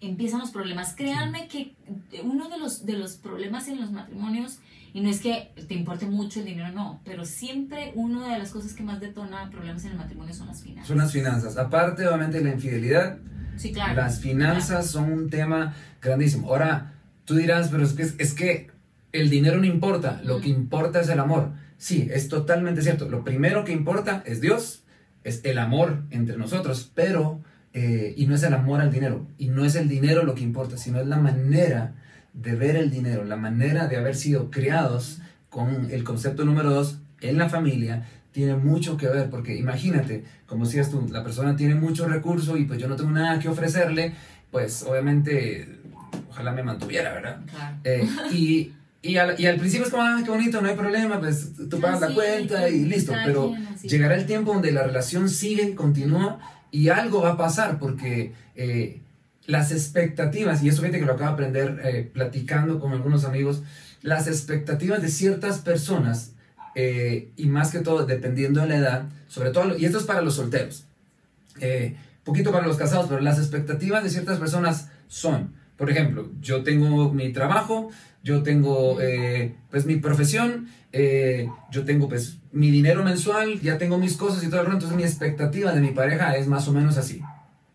empiezan 0.01 0.39
los 0.39 0.51
problemas. 0.51 0.93
Créanme 0.95 1.47
que 1.47 1.75
uno 2.23 2.49
de 2.49 2.57
los, 2.59 2.85
de 2.85 2.93
los 2.93 3.13
problemas 3.15 3.67
en 3.67 3.79
los 3.81 3.91
matrimonios, 3.91 4.59
y 4.93 5.01
no 5.01 5.09
es 5.09 5.19
que 5.19 5.51
te 5.67 5.73
importe 5.73 6.05
mucho 6.05 6.39
el 6.39 6.45
dinero, 6.45 6.71
no, 6.71 7.01
pero 7.03 7.25
siempre 7.25 7.91
una 7.95 8.31
de 8.31 8.39
las 8.39 8.51
cosas 8.51 8.73
que 8.73 8.83
más 8.83 8.99
detona 9.01 9.49
problemas 9.49 9.83
en 9.85 9.91
el 9.91 9.97
matrimonio 9.97 10.33
son 10.33 10.47
las 10.47 10.61
finanzas. 10.61 10.87
Son 10.87 10.97
las 10.97 11.11
finanzas. 11.11 11.57
Aparte, 11.57 12.07
obviamente, 12.07 12.41
la 12.41 12.51
infidelidad, 12.51 13.17
Sí, 13.57 13.71
claro. 13.73 13.95
las 13.95 14.19
finanzas 14.19 14.89
son 14.89 15.11
un 15.11 15.29
tema 15.29 15.73
grandísimo. 16.01 16.47
Ahora, 16.49 16.93
tú 17.25 17.35
dirás, 17.35 17.69
pero 17.69 17.83
es 17.83 17.93
que, 17.93 18.03
es 18.03 18.33
que 18.33 18.71
el 19.11 19.29
dinero 19.29 19.57
no 19.57 19.65
importa, 19.65 20.21
lo 20.23 20.39
Mm. 20.39 20.41
que 20.41 20.49
importa 20.49 21.01
es 21.01 21.09
el 21.09 21.19
amor. 21.19 21.51
Sí, 21.77 22.07
es 22.11 22.29
totalmente 22.29 22.81
cierto. 22.81 23.09
Lo 23.09 23.23
primero 23.25 23.63
que 23.65 23.71
importa 23.73 24.23
es 24.25 24.39
Dios, 24.39 24.83
es 25.25 25.41
el 25.43 25.57
amor 25.57 26.03
entre 26.11 26.37
nosotros, 26.37 26.89
pero, 26.95 27.41
eh, 27.77 28.13
y 28.15 28.25
no 28.25 28.35
es 28.35 28.43
el 28.43 28.53
amor 28.53 28.79
al 28.79 28.89
dinero, 28.89 29.27
y 29.37 29.49
no 29.49 29.65
es 29.65 29.75
el 29.75 29.89
dinero 29.89 30.23
lo 30.23 30.33
que 30.33 30.43
importa, 30.43 30.77
sino 30.77 31.01
es 31.01 31.07
la 31.07 31.17
manera 31.17 31.93
de 32.33 32.55
ver 32.55 32.77
el 32.77 32.89
dinero, 32.89 33.25
la 33.25 33.35
manera 33.35 33.87
de 33.87 33.97
haber 33.97 34.15
sido 34.15 34.49
criados 34.49 35.19
con 35.49 35.91
el 35.91 36.05
concepto 36.05 36.45
número 36.45 36.69
dos 36.69 36.99
en 37.19 37.37
la 37.37 37.49
familia, 37.49 38.05
tiene 38.31 38.55
mucho 38.55 38.95
que 38.95 39.07
ver, 39.07 39.29
porque 39.29 39.57
imagínate, 39.57 40.23
como 40.45 40.63
decías 40.63 40.89
tú, 40.89 41.05
la 41.11 41.21
persona 41.21 41.57
tiene 41.57 41.75
mucho 41.75 42.07
recurso 42.07 42.55
y 42.55 42.63
pues 42.63 42.79
yo 42.79 42.87
no 42.87 42.95
tengo 42.95 43.11
nada 43.11 43.39
que 43.39 43.49
ofrecerle, 43.49 44.13
pues 44.51 44.83
obviamente, 44.83 45.81
ojalá 46.29 46.53
me 46.53 46.63
mantuviera, 46.63 47.13
¿verdad? 47.13 47.41
Claro. 47.45 47.75
Eh, 47.83 48.07
y, 48.31 48.71
y, 49.01 49.17
al, 49.17 49.37
y 49.37 49.47
al 49.47 49.57
principio 49.57 49.85
es 49.85 49.91
como, 49.91 50.03
ah, 50.03 50.21
qué 50.23 50.31
bonito, 50.31 50.61
no 50.61 50.69
hay 50.69 50.75
problema, 50.75 51.19
pues 51.19 51.51
tú 51.69 51.81
pagas 51.81 51.99
la 51.99 52.07
Así, 52.07 52.15
cuenta 52.15 52.69
y 52.69 52.85
listo, 52.85 53.11
pero 53.25 53.53
llegará 53.83 54.15
el 54.15 54.25
tiempo 54.25 54.53
donde 54.53 54.71
la 54.71 54.83
relación 54.83 55.27
sigue, 55.27 55.75
continúa 55.75 56.39
y 56.71 56.89
algo 56.89 57.21
va 57.21 57.31
a 57.31 57.37
pasar 57.37 57.79
porque 57.79 58.33
eh, 58.55 59.01
las 59.45 59.71
expectativas, 59.71 60.63
y 60.63 60.69
eso 60.69 60.81
fíjate 60.81 60.99
que 60.99 61.05
lo 61.05 61.13
acabo 61.13 61.29
de 61.29 61.33
aprender 61.33 61.81
eh, 61.83 62.09
platicando 62.11 62.79
con 62.79 62.91
algunos 62.91 63.25
amigos, 63.25 63.63
las 64.01 64.27
expectativas 64.27 65.01
de 65.01 65.09
ciertas 65.09 65.59
personas, 65.59 66.31
eh, 66.75 67.29
y 67.37 67.45
más 67.45 67.71
que 67.71 67.79
todo 67.79 68.05
dependiendo 68.05 68.61
de 68.61 68.67
la 68.67 68.77
edad, 68.77 69.03
sobre 69.27 69.51
todo, 69.51 69.77
y 69.77 69.85
esto 69.85 69.97
es 69.97 70.03
para 70.03 70.21
los 70.21 70.35
solteros, 70.35 70.85
poquito 72.23 72.51
para 72.51 72.67
los 72.67 72.75
casados, 72.75 73.07
pero 73.07 73.21
las 73.21 73.37
expectativas 73.37 74.03
de 74.03 74.09
ciertas 74.09 74.39
personas 74.39 74.89
son, 75.07 75.53
por 75.77 75.89
ejemplo, 75.89 76.29
yo 76.41 76.63
tengo 76.63 77.13
mi 77.13 77.31
trabajo, 77.31 77.91
yo 78.25 78.41
tengo 78.41 78.99
eh, 78.99 79.55
pues 79.69 79.85
mi 79.85 79.97
profesión, 79.97 80.67
eh, 80.91 81.47
yo 81.71 81.85
tengo 81.85 82.09
pues 82.09 82.39
mi 82.51 82.71
dinero 82.71 83.03
mensual, 83.03 83.61
ya 83.61 83.77
tengo 83.77 83.99
mis 83.99 84.17
cosas 84.17 84.43
y 84.43 84.47
todo 84.47 84.61
el 84.61 84.65
rollo, 84.65 84.77
entonces 84.77 84.97
mi 84.97 85.03
expectativa 85.03 85.71
de 85.71 85.79
mi 85.79 85.91
pareja 85.91 86.35
es 86.35 86.47
más 86.47 86.67
o 86.67 86.73
menos 86.73 86.97
así, 86.97 87.21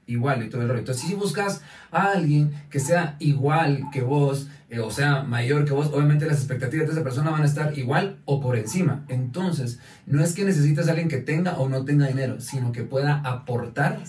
igual 0.08 0.42
y 0.44 0.50
todo 0.50 0.62
el 0.62 0.68
rollo. 0.68 0.80
Entonces 0.80 1.04
si 1.06 1.14
buscas 1.14 1.62
a 1.92 2.10
alguien 2.10 2.50
que 2.68 2.80
sea 2.80 3.14
igual 3.20 3.84
que 3.92 4.02
vos, 4.02 4.48
eh, 4.70 4.80
o 4.80 4.90
sea 4.90 5.22
mayor 5.22 5.64
que 5.64 5.72
vos, 5.72 5.86
obviamente 5.94 6.26
las 6.26 6.38
expectativas 6.38 6.88
de 6.88 6.94
esa 6.94 7.04
persona 7.04 7.30
van 7.30 7.42
a 7.42 7.46
estar 7.46 7.78
igual 7.78 8.18
o 8.24 8.40
por 8.40 8.58
encima. 8.58 9.04
Entonces 9.06 9.78
no 10.06 10.20
es 10.20 10.34
que 10.34 10.44
necesites 10.44 10.88
a 10.88 10.90
alguien 10.90 11.08
que 11.08 11.18
tenga 11.18 11.58
o 11.58 11.68
no 11.68 11.84
tenga 11.84 12.08
dinero, 12.08 12.40
sino 12.40 12.72
que 12.72 12.82
pueda 12.82 13.20
aportar 13.24 14.00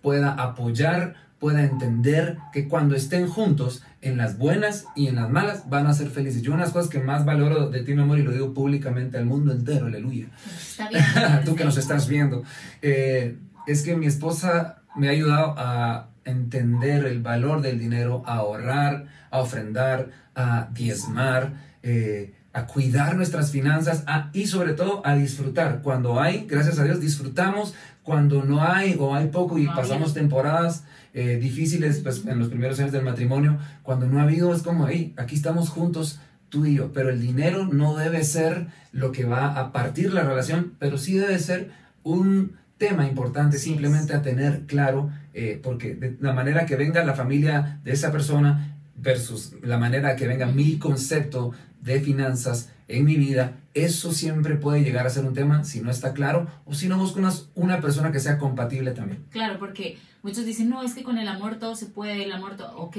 pueda 0.00 0.32
apoyar, 0.32 1.14
pueda 1.38 1.62
entender 1.62 2.38
que 2.52 2.68
cuando 2.68 2.94
estén 2.94 3.26
juntos, 3.28 3.82
en 4.00 4.16
las 4.16 4.38
buenas 4.38 4.86
y 4.94 5.08
en 5.08 5.16
las 5.16 5.28
malas, 5.30 5.68
van 5.68 5.86
a 5.86 5.92
ser 5.92 6.08
felices. 6.08 6.42
Yo 6.42 6.52
una 6.52 6.62
de 6.62 6.66
las 6.66 6.72
cosas 6.72 6.90
que 6.90 7.00
más 7.00 7.24
valoro 7.24 7.68
de 7.68 7.82
ti, 7.82 7.94
mi 7.94 8.02
amor, 8.02 8.18
y 8.18 8.22
lo 8.22 8.32
digo 8.32 8.54
públicamente 8.54 9.18
al 9.18 9.26
mundo 9.26 9.52
entero, 9.52 9.86
aleluya, 9.86 10.28
Está 10.60 10.88
bien. 10.88 11.04
tú 11.44 11.56
que 11.56 11.64
nos 11.64 11.76
estás 11.76 12.08
viendo, 12.08 12.42
eh, 12.82 13.36
es 13.66 13.82
que 13.82 13.96
mi 13.96 14.06
esposa 14.06 14.82
me 14.96 15.08
ha 15.08 15.12
ayudado 15.12 15.54
a 15.58 16.08
entender 16.24 17.06
el 17.06 17.22
valor 17.22 17.62
del 17.62 17.78
dinero, 17.78 18.22
a 18.26 18.36
ahorrar, 18.36 19.06
a 19.30 19.40
ofrendar, 19.40 20.10
a 20.34 20.68
diezmar, 20.72 21.52
eh, 21.82 22.34
a 22.52 22.66
cuidar 22.66 23.16
nuestras 23.16 23.50
finanzas 23.50 24.04
a- 24.06 24.30
y 24.32 24.46
sobre 24.46 24.72
todo 24.72 25.02
a 25.06 25.14
disfrutar. 25.14 25.80
Cuando 25.82 26.20
hay, 26.20 26.46
gracias 26.48 26.78
a 26.78 26.84
Dios, 26.84 27.00
disfrutamos. 27.00 27.74
Cuando 28.02 28.42
no 28.42 28.62
hay 28.62 28.96
o 28.98 29.14
hay 29.14 29.28
poco 29.28 29.58
y 29.58 29.64
No 29.64 29.74
pasamos 29.74 30.14
temporadas 30.14 30.84
eh, 31.14 31.36
difíciles 31.36 31.98
pues, 31.98 32.24
en 32.26 32.38
los 32.38 32.48
primeros 32.48 32.78
años 32.80 32.92
del 32.92 33.02
matrimonio, 33.04 33.58
cuando 33.82 34.06
no 34.06 34.18
ha 34.18 34.22
habido 34.22 34.54
es 34.54 34.62
como, 34.62 34.88
hey, 34.88 35.14
aquí 35.16 35.34
estamos 35.34 35.68
juntos 35.68 36.20
tú 36.48 36.64
y 36.64 36.76
yo, 36.76 36.92
pero 36.92 37.10
el 37.10 37.20
dinero 37.20 37.66
no 37.66 37.96
debe 37.96 38.24
ser 38.24 38.68
lo 38.92 39.10
que 39.12 39.24
va 39.24 39.58
a 39.58 39.72
partir 39.72 40.12
la 40.12 40.22
relación, 40.22 40.74
pero 40.78 40.96
sí 40.96 41.18
debe 41.18 41.38
ser 41.38 41.70
un 42.02 42.52
tema 42.78 43.06
importante 43.06 43.58
simplemente 43.58 44.14
a 44.14 44.22
tener 44.22 44.62
claro, 44.66 45.10
eh, 45.34 45.60
porque 45.62 45.94
de 45.94 46.16
la 46.20 46.32
manera 46.32 46.64
que 46.64 46.76
venga 46.76 47.04
la 47.04 47.14
familia 47.14 47.80
de 47.84 47.92
esa 47.92 48.12
persona 48.12 48.76
versus 48.96 49.54
la 49.62 49.78
manera 49.78 50.16
que 50.16 50.26
venga 50.28 50.46
mi 50.46 50.78
concepto 50.78 51.52
de 51.80 52.00
finanzas 52.00 52.70
en 52.88 53.04
mi 53.04 53.16
vida, 53.16 53.56
eso 53.74 54.12
siempre 54.12 54.56
puede 54.56 54.82
llegar 54.82 55.06
a 55.06 55.10
ser 55.10 55.24
un 55.26 55.34
tema 55.34 55.62
si 55.64 55.80
no 55.80 55.90
está 55.90 56.14
claro 56.14 56.48
o 56.64 56.74
si 56.74 56.88
no 56.88 56.98
busco 56.98 57.20
una, 57.54 57.80
persona 57.80 58.10
que 58.10 58.18
sea 58.18 58.38
compatible 58.38 58.92
también. 58.92 59.24
Claro, 59.30 59.58
porque 59.58 59.98
muchos 60.22 60.44
dicen, 60.44 60.70
no, 60.70 60.82
es 60.82 60.94
que 60.94 61.02
con 61.02 61.18
el 61.18 61.28
amor 61.28 61.56
todo 61.56 61.76
se 61.76 61.86
puede, 61.86 62.24
el 62.24 62.32
amor 62.32 62.56
todo, 62.56 62.76
ok, 62.76 62.96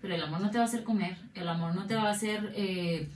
pero 0.00 0.14
el 0.14 0.22
amor 0.22 0.40
no 0.40 0.50
te 0.50 0.58
va 0.58 0.64
a 0.64 0.66
hacer 0.68 0.84
comer, 0.84 1.16
el 1.34 1.48
amor 1.48 1.74
no 1.74 1.86
te 1.86 1.96
va 1.96 2.04
a 2.04 2.12
hacer, 2.12 2.52
eh, 2.54 3.08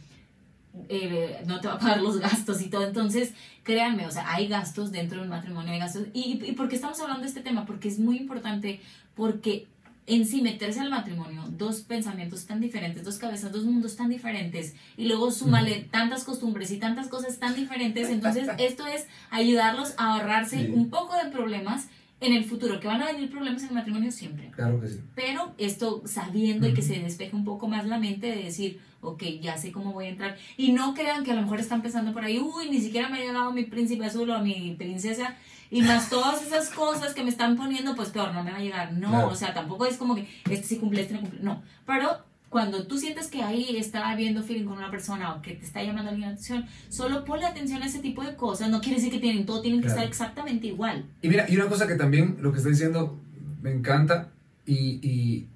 eh, 0.88 1.42
no 1.46 1.60
te 1.60 1.68
va 1.68 1.74
a 1.74 1.78
pagar 1.78 2.02
los 2.02 2.18
gastos 2.18 2.60
y 2.60 2.68
todo. 2.68 2.86
Entonces, 2.86 3.32
créanme, 3.62 4.06
o 4.06 4.10
sea, 4.10 4.34
hay 4.34 4.48
gastos 4.48 4.90
dentro 4.90 5.20
del 5.20 5.28
matrimonio, 5.28 5.72
hay 5.72 5.78
gastos. 5.78 6.08
¿Y, 6.12 6.42
y 6.44 6.52
por 6.52 6.68
qué 6.68 6.74
estamos 6.74 7.00
hablando 7.00 7.22
de 7.22 7.28
este 7.28 7.40
tema? 7.40 7.66
Porque 7.66 7.88
es 7.88 8.00
muy 8.00 8.16
importante, 8.16 8.80
porque 9.14 9.68
en 10.06 10.26
sí 10.26 10.40
meterse 10.40 10.80
al 10.80 10.90
matrimonio, 10.90 11.44
dos 11.50 11.80
pensamientos 11.80 12.46
tan 12.46 12.60
diferentes, 12.60 13.04
dos 13.04 13.18
cabezas, 13.18 13.52
dos 13.52 13.64
mundos 13.64 13.96
tan 13.96 14.08
diferentes, 14.08 14.74
y 14.96 15.06
luego 15.06 15.30
súmale 15.30 15.88
tantas 15.90 16.24
costumbres 16.24 16.70
y 16.70 16.78
tantas 16.78 17.08
cosas 17.08 17.38
tan 17.38 17.54
diferentes, 17.54 18.08
entonces 18.08 18.48
esto 18.58 18.86
es 18.86 19.06
ayudarlos 19.30 19.94
a 19.98 20.14
ahorrarse 20.14 20.70
un 20.70 20.90
poco 20.90 21.16
de 21.16 21.30
problemas 21.30 21.88
en 22.20 22.32
el 22.32 22.44
futuro, 22.44 22.80
que 22.80 22.88
van 22.88 23.02
a 23.02 23.12
venir 23.12 23.30
problemas 23.30 23.62
en 23.62 23.68
el 23.68 23.74
matrimonio 23.74 24.10
siempre. 24.10 24.50
Claro 24.50 24.80
que 24.80 24.88
sí. 24.88 25.00
Pero 25.14 25.54
esto 25.58 26.02
sabiendo 26.06 26.66
y 26.66 26.72
que 26.72 26.80
se 26.80 26.98
despeje 26.98 27.36
un 27.36 27.44
poco 27.44 27.68
más 27.68 27.86
la 27.86 27.98
mente 27.98 28.28
de 28.28 28.42
decir, 28.44 28.80
ok, 29.02 29.22
ya 29.40 29.58
sé 29.58 29.70
cómo 29.70 29.92
voy 29.92 30.06
a 30.06 30.10
entrar. 30.10 30.36
Y 30.56 30.72
no 30.72 30.94
crean 30.94 31.24
que 31.24 31.32
a 31.32 31.34
lo 31.34 31.42
mejor 31.42 31.60
están 31.60 31.82
pensando 31.82 32.14
por 32.14 32.24
ahí, 32.24 32.38
uy, 32.38 32.70
ni 32.70 32.80
siquiera 32.80 33.08
me 33.08 33.18
ha 33.18 33.24
llegado 33.24 33.52
mi 33.52 33.64
príncipe 33.64 34.06
azul 34.06 34.30
o 34.30 34.40
mi 34.40 34.74
princesa. 34.78 35.36
Y 35.70 35.82
más 35.82 36.08
todas 36.08 36.42
esas 36.42 36.70
cosas 36.70 37.14
que 37.14 37.22
me 37.22 37.30
están 37.30 37.56
poniendo, 37.56 37.94
pues 37.94 38.10
peor, 38.10 38.32
no 38.32 38.42
me 38.42 38.52
va 38.52 38.58
a 38.58 38.60
llegar. 38.60 38.92
No, 38.92 39.26
o 39.26 39.34
sea, 39.34 39.52
tampoco 39.54 39.86
es 39.86 39.96
como 39.96 40.14
que 40.14 40.28
este 40.50 40.66
sí 40.66 40.76
cumple, 40.76 41.02
este 41.02 41.14
no 41.14 41.20
cumple. 41.20 41.40
No, 41.42 41.62
pero 41.86 42.18
cuando 42.48 42.86
tú 42.86 42.98
sientes 42.98 43.26
que 43.26 43.42
ahí 43.42 43.76
está 43.76 44.10
habiendo 44.10 44.42
feeling 44.42 44.64
con 44.64 44.78
una 44.78 44.90
persona 44.90 45.34
o 45.34 45.42
que 45.42 45.54
te 45.54 45.64
está 45.64 45.82
llamando 45.82 46.12
la 46.12 46.28
atención, 46.28 46.66
solo 46.88 47.24
ponle 47.24 47.46
atención 47.46 47.82
a 47.82 47.86
ese 47.86 47.98
tipo 47.98 48.22
de 48.22 48.36
cosas. 48.36 48.70
No 48.70 48.80
quiere 48.80 48.96
decir 48.96 49.12
que 49.12 49.18
tienen 49.18 49.44
todo, 49.44 49.60
tienen 49.60 49.82
que 49.82 49.88
estar 49.88 50.04
exactamente 50.04 50.68
igual. 50.68 51.04
Y 51.22 51.28
mira, 51.28 51.46
y 51.48 51.56
una 51.56 51.68
cosa 51.68 51.86
que 51.86 51.96
también 51.96 52.38
lo 52.40 52.52
que 52.52 52.58
estoy 52.58 52.72
diciendo 52.72 53.20
me 53.60 53.72
encanta 53.72 54.28
y, 54.64 55.00
y 55.02 55.48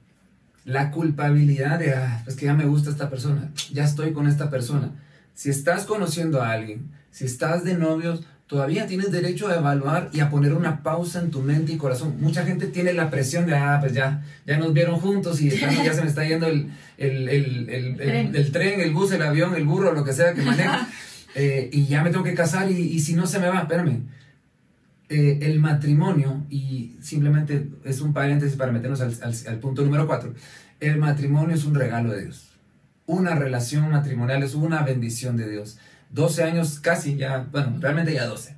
la 0.65 0.91
culpabilidad 0.91 1.79
de, 1.79 1.95
ah, 1.95 2.23
pues 2.25 2.37
que 2.37 2.47
ya 2.47 2.55
me 2.55 2.67
gusta 2.67 2.91
esta 2.91 3.09
persona, 3.09 3.51
ya 3.73 3.85
estoy 3.85 4.13
con 4.13 4.27
esta 4.27 4.51
persona. 4.51 4.91
Si 5.35 5.49
estás 5.49 5.87
conociendo 5.87 6.43
a 6.43 6.51
alguien, 6.51 6.91
si 7.11 7.25
estás 7.25 7.65
de 7.65 7.79
novios, 7.79 8.25
todavía 8.51 8.89
tienes 8.89 9.13
derecho 9.13 9.47
a 9.47 9.55
evaluar 9.55 10.11
y 10.13 10.19
a 10.19 10.29
poner 10.29 10.55
una 10.55 10.83
pausa 10.83 11.21
en 11.21 11.31
tu 11.31 11.41
mente 11.41 11.73
y 11.73 11.77
corazón. 11.77 12.17
Mucha 12.21 12.45
gente 12.45 12.67
tiene 12.67 12.93
la 12.93 13.09
presión 13.09 13.47
de, 13.47 13.55
ah, 13.55 13.79
pues 13.81 13.95
ya, 13.95 14.25
ya 14.45 14.59
nos 14.59 14.73
vieron 14.73 14.99
juntos 14.99 15.41
y 15.41 15.51
ya 15.51 15.95
se 15.95 16.03
me 16.03 16.09
está 16.09 16.27
yendo 16.27 16.49
el, 16.49 16.69
el, 16.99 17.29
el, 17.29 18.35
el, 18.35 18.53
tren, 18.53 18.81
el 18.81 18.91
bus, 18.91 19.13
el 19.13 19.23
avión, 19.23 19.55
el 19.55 19.65
burro, 19.65 19.93
lo 19.93 20.03
que 20.03 20.13
sea 20.13 20.35
que 20.35 20.43
maneja, 20.43 20.89
eh, 21.37 21.71
y 21.73 21.87
ya 21.87 22.03
me 22.03 22.11
tengo 22.11 22.25
que 22.25 22.35
casar 22.35 22.69
y, 22.69 22.75
y, 22.75 22.99
si 22.99 23.15
no 23.15 23.25
se 23.29 23.39
me 23.39 23.47
va, 23.47 23.61
espérame. 23.61 24.01
Eh, 25.09 25.39
el 25.43 25.61
matrimonio, 25.61 26.45
y 26.51 26.97
simplemente 27.01 27.69
es 27.85 28.01
un 28.01 28.13
paréntesis 28.13 28.57
para 28.57 28.73
meternos 28.73 29.01
al, 29.01 29.15
al, 29.23 29.35
al 29.47 29.59
punto 29.61 29.85
número 29.85 30.09
cuatro, 30.09 30.35
el 30.81 30.99
matrimonio 30.99 31.55
es 31.55 31.65
un 31.65 31.77
regalo 31.77 32.11
de 32.11 32.23
Dios. 32.23 32.49
Una 33.07 33.37
relación 33.37 33.91
matrimonial 33.91 34.43
es 34.43 34.57
una 34.57 34.83
bendición 34.83 35.37
de 35.37 35.49
Dios. 35.49 35.79
12 36.11 36.43
años 36.43 36.81
casi, 36.81 37.17
ya, 37.17 37.47
bueno, 37.51 37.77
realmente 37.81 38.13
ya 38.13 38.27
12. 38.27 38.57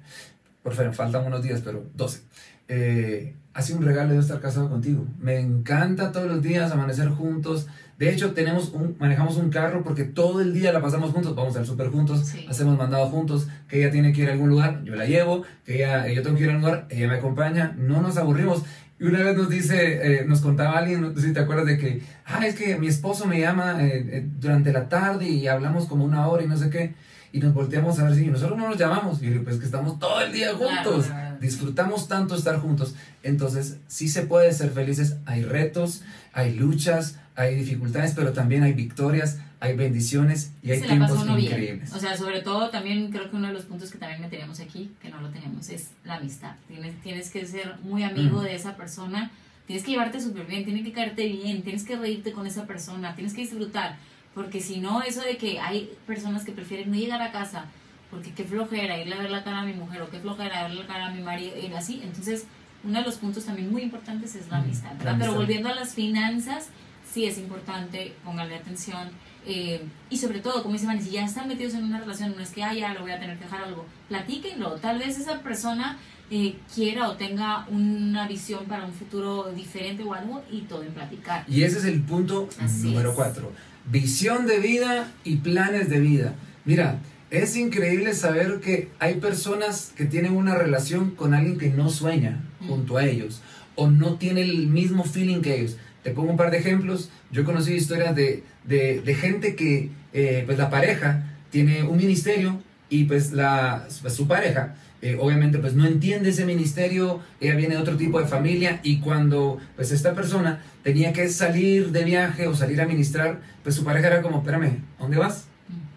Por 0.62 0.74
favor, 0.74 0.94
faltan 0.94 1.26
unos 1.26 1.42
días, 1.42 1.60
pero 1.64 1.84
12. 1.94 2.20
Eh, 2.68 3.34
ha 3.54 3.60
sido 3.60 3.78
un 3.78 3.84
regalo 3.84 4.14
de 4.14 4.20
estar 4.20 4.40
casado 4.40 4.70
contigo. 4.70 5.04
Me 5.20 5.38
encanta 5.38 6.12
todos 6.12 6.26
los 6.26 6.42
días 6.42 6.72
amanecer 6.72 7.08
juntos. 7.08 7.66
De 7.98 8.10
hecho, 8.10 8.32
tenemos 8.32 8.70
un, 8.70 8.96
manejamos 8.98 9.36
un 9.36 9.50
carro 9.50 9.84
porque 9.84 10.04
todo 10.04 10.40
el 10.40 10.54
día 10.54 10.72
la 10.72 10.80
pasamos 10.80 11.10
juntos. 11.10 11.34
Vamos 11.36 11.56
al 11.56 11.66
súper 11.66 11.88
juntos, 11.88 12.32
hacemos 12.48 12.78
mandado 12.78 13.06
juntos. 13.08 13.48
Que 13.68 13.80
ella 13.80 13.90
tiene 13.90 14.12
que 14.12 14.22
ir 14.22 14.28
a 14.30 14.32
algún 14.32 14.48
lugar, 14.48 14.82
yo 14.84 14.94
la 14.94 15.04
llevo. 15.04 15.42
Que 15.66 15.76
ella, 15.76 16.08
yo 16.08 16.22
tengo 16.22 16.36
que 16.36 16.44
ir 16.44 16.48
a 16.48 16.52
algún 16.52 16.66
lugar, 16.66 16.86
ella 16.88 17.08
me 17.08 17.14
acompaña. 17.16 17.74
No 17.76 18.00
nos 18.00 18.16
aburrimos. 18.16 18.62
Y 18.98 19.04
una 19.04 19.22
vez 19.22 19.36
nos 19.36 19.50
dice, 19.50 20.20
eh, 20.20 20.24
nos 20.24 20.40
contaba 20.40 20.78
alguien, 20.78 21.14
si 21.20 21.32
te 21.32 21.40
acuerdas 21.40 21.66
de 21.66 21.76
que, 21.76 22.02
ah, 22.24 22.46
es 22.46 22.54
que 22.54 22.78
mi 22.78 22.86
esposo 22.86 23.26
me 23.26 23.40
llama 23.40 23.78
eh, 23.80 24.24
durante 24.38 24.72
la 24.72 24.88
tarde 24.88 25.28
y 25.28 25.48
hablamos 25.48 25.86
como 25.86 26.04
una 26.04 26.28
hora 26.28 26.44
y 26.44 26.46
no 26.46 26.56
sé 26.56 26.70
qué 26.70 26.94
y 27.32 27.40
nos 27.40 27.54
volteamos 27.54 27.98
a 27.98 28.04
ver 28.04 28.14
si 28.14 28.26
nosotros 28.26 28.58
no 28.58 28.68
nos 28.68 28.78
llamamos. 28.78 29.22
Y 29.22 29.30
digo, 29.30 29.42
pues 29.44 29.56
que 29.56 29.64
estamos 29.64 29.98
todo 29.98 30.20
el 30.20 30.32
día 30.32 30.54
juntos. 30.54 31.06
Disfrutamos 31.40 32.06
tanto 32.06 32.34
estar 32.34 32.58
juntos. 32.60 32.94
Entonces, 33.22 33.78
sí 33.88 34.08
se 34.08 34.22
puede 34.22 34.52
ser 34.52 34.70
felices. 34.70 35.16
Hay 35.24 35.42
retos, 35.42 36.02
hay 36.34 36.54
luchas, 36.54 37.18
hay 37.34 37.54
dificultades, 37.56 38.12
pero 38.14 38.32
también 38.32 38.62
hay 38.62 38.74
victorias, 38.74 39.38
hay 39.60 39.74
bendiciones 39.76 40.52
y 40.62 40.72
hay 40.72 40.82
tiempos 40.82 41.26
increíbles. 41.26 41.92
O 41.94 41.98
sea, 41.98 42.16
sobre 42.16 42.42
todo 42.42 42.68
también 42.68 43.10
creo 43.10 43.30
que 43.30 43.36
uno 43.36 43.48
de 43.48 43.54
los 43.54 43.64
puntos 43.64 43.90
que 43.90 43.98
también 43.98 44.20
meteríamos 44.20 44.60
aquí, 44.60 44.92
que 45.00 45.08
no 45.08 45.20
lo 45.20 45.30
tenemos, 45.30 45.70
es 45.70 45.88
la 46.04 46.16
amistad. 46.16 46.54
Tienes, 46.68 47.00
tienes 47.00 47.30
que 47.30 47.46
ser 47.46 47.76
muy 47.82 48.02
amigo 48.02 48.42
de 48.42 48.54
esa 48.54 48.76
persona. 48.76 49.30
Tienes 49.66 49.84
que 49.84 49.92
llevarte 49.92 50.20
súper 50.20 50.44
bien, 50.46 50.64
tienes 50.64 50.84
que 50.84 50.92
caerte 50.92 51.26
bien, 51.28 51.62
tienes 51.62 51.84
que 51.84 51.96
reírte 51.96 52.32
con 52.32 52.46
esa 52.46 52.66
persona, 52.66 53.14
tienes 53.14 53.32
que 53.32 53.42
disfrutar 53.42 53.96
porque 54.34 54.60
si 54.60 54.80
no, 54.80 55.02
eso 55.02 55.20
de 55.20 55.36
que 55.36 55.60
hay 55.60 55.90
personas 56.06 56.44
que 56.44 56.52
prefieren 56.52 56.90
no 56.90 56.96
llegar 56.96 57.20
a 57.22 57.32
casa 57.32 57.66
porque 58.12 58.32
qué 58.32 58.44
flojera 58.44 59.00
irle 59.00 59.14
a 59.14 59.22
ver 59.22 59.30
la 59.30 59.42
cara 59.42 59.60
a 59.60 59.64
mi 59.64 59.72
mujer 59.72 60.02
o 60.02 60.10
qué 60.10 60.18
flojera 60.20 60.64
verle 60.64 60.82
la 60.82 60.86
cara 60.86 61.06
a 61.06 61.10
mi 61.10 61.22
marido 61.22 61.54
y 61.58 61.72
así. 61.72 62.02
Entonces, 62.04 62.44
uno 62.84 62.98
de 62.98 63.04
los 63.06 63.16
puntos 63.16 63.46
también 63.46 63.72
muy 63.72 63.82
importantes 63.82 64.34
es 64.34 64.48
la 64.50 64.58
amistad, 64.58 64.94
¿verdad? 64.98 65.16
Pero 65.18 65.34
volviendo 65.34 65.70
a 65.70 65.74
las 65.74 65.94
finanzas, 65.94 66.68
sí 67.10 67.24
es 67.24 67.38
importante, 67.38 68.14
póngale 68.22 68.56
atención. 68.56 69.08
Eh, 69.46 69.82
y 70.10 70.18
sobre 70.18 70.40
todo, 70.40 70.62
como 70.62 70.74
dice 70.74 70.86
Manny, 70.86 71.00
si 71.00 71.10
ya 71.10 71.24
están 71.24 71.48
metidos 71.48 71.72
en 71.72 71.84
una 71.84 72.00
relación, 72.00 72.34
no 72.36 72.42
es 72.42 72.50
que, 72.50 72.62
ah, 72.62 72.74
ya 72.74 72.92
lo 72.92 73.00
voy 73.00 73.12
a 73.12 73.18
tener 73.18 73.38
que 73.38 73.44
dejar 73.44 73.62
algo, 73.62 73.86
platíquenlo. 74.08 74.72
Tal 74.72 74.98
vez 74.98 75.18
esa 75.18 75.40
persona 75.40 75.96
eh, 76.30 76.56
quiera 76.74 77.08
o 77.08 77.16
tenga 77.16 77.66
una 77.70 78.28
visión 78.28 78.66
para 78.66 78.84
un 78.84 78.92
futuro 78.92 79.50
diferente 79.52 80.02
o 80.02 80.12
algo 80.12 80.42
y 80.50 80.60
todo 80.62 80.82
en 80.82 80.92
platicar. 80.92 81.46
Y 81.48 81.62
ese 81.62 81.78
es 81.78 81.86
el 81.86 82.02
punto 82.02 82.48
número 82.82 83.14
cuatro 83.14 83.52
visión 83.90 84.46
de 84.46 84.58
vida 84.58 85.12
y 85.24 85.36
planes 85.36 85.88
de 85.88 86.00
vida. 86.00 86.34
Mira, 86.64 87.00
es 87.30 87.56
increíble 87.56 88.14
saber 88.14 88.60
que 88.60 88.88
hay 88.98 89.14
personas 89.14 89.92
que 89.96 90.04
tienen 90.04 90.36
una 90.36 90.54
relación 90.54 91.12
con 91.12 91.34
alguien 91.34 91.58
que 91.58 91.70
no 91.70 91.88
sueña 91.88 92.44
junto 92.66 92.98
a 92.98 93.06
ellos 93.06 93.40
o 93.74 93.90
no 93.90 94.16
tiene 94.16 94.42
el 94.42 94.68
mismo 94.68 95.04
feeling 95.04 95.40
que 95.40 95.60
ellos. 95.60 95.76
Te 96.02 96.10
pongo 96.10 96.30
un 96.30 96.36
par 96.36 96.50
de 96.50 96.58
ejemplos. 96.58 97.10
Yo 97.30 97.42
he 97.42 97.44
conocido 97.44 97.76
historias 97.76 98.14
de, 98.14 98.44
de, 98.64 99.14
gente 99.14 99.54
que, 99.56 99.90
eh, 100.12 100.42
pues 100.44 100.58
la 100.58 100.68
pareja 100.68 101.24
tiene 101.50 101.84
un 101.84 101.96
ministerio 101.96 102.60
y 102.90 103.04
pues, 103.04 103.32
la, 103.32 103.88
su 103.88 104.26
pareja 104.26 104.74
eh, 105.02 105.18
obviamente 105.20 105.58
pues 105.58 105.74
no 105.74 105.84
entiende 105.84 106.30
ese 106.30 106.46
ministerio, 106.46 107.20
ella 107.40 107.56
viene 107.56 107.74
de 107.74 107.80
otro 107.80 107.96
tipo 107.96 108.20
de 108.20 108.26
familia 108.26 108.78
y 108.84 109.00
cuando 109.00 109.58
pues 109.74 109.90
esta 109.90 110.14
persona 110.14 110.62
tenía 110.84 111.12
que 111.12 111.28
salir 111.28 111.90
de 111.90 112.04
viaje 112.04 112.46
o 112.46 112.54
salir 112.54 112.80
a 112.80 112.86
ministrar, 112.86 113.40
pues 113.64 113.74
su 113.74 113.82
pareja 113.82 114.06
era 114.06 114.22
como, 114.22 114.38
espérame, 114.38 114.78
¿dónde 115.00 115.18
vas? 115.18 115.46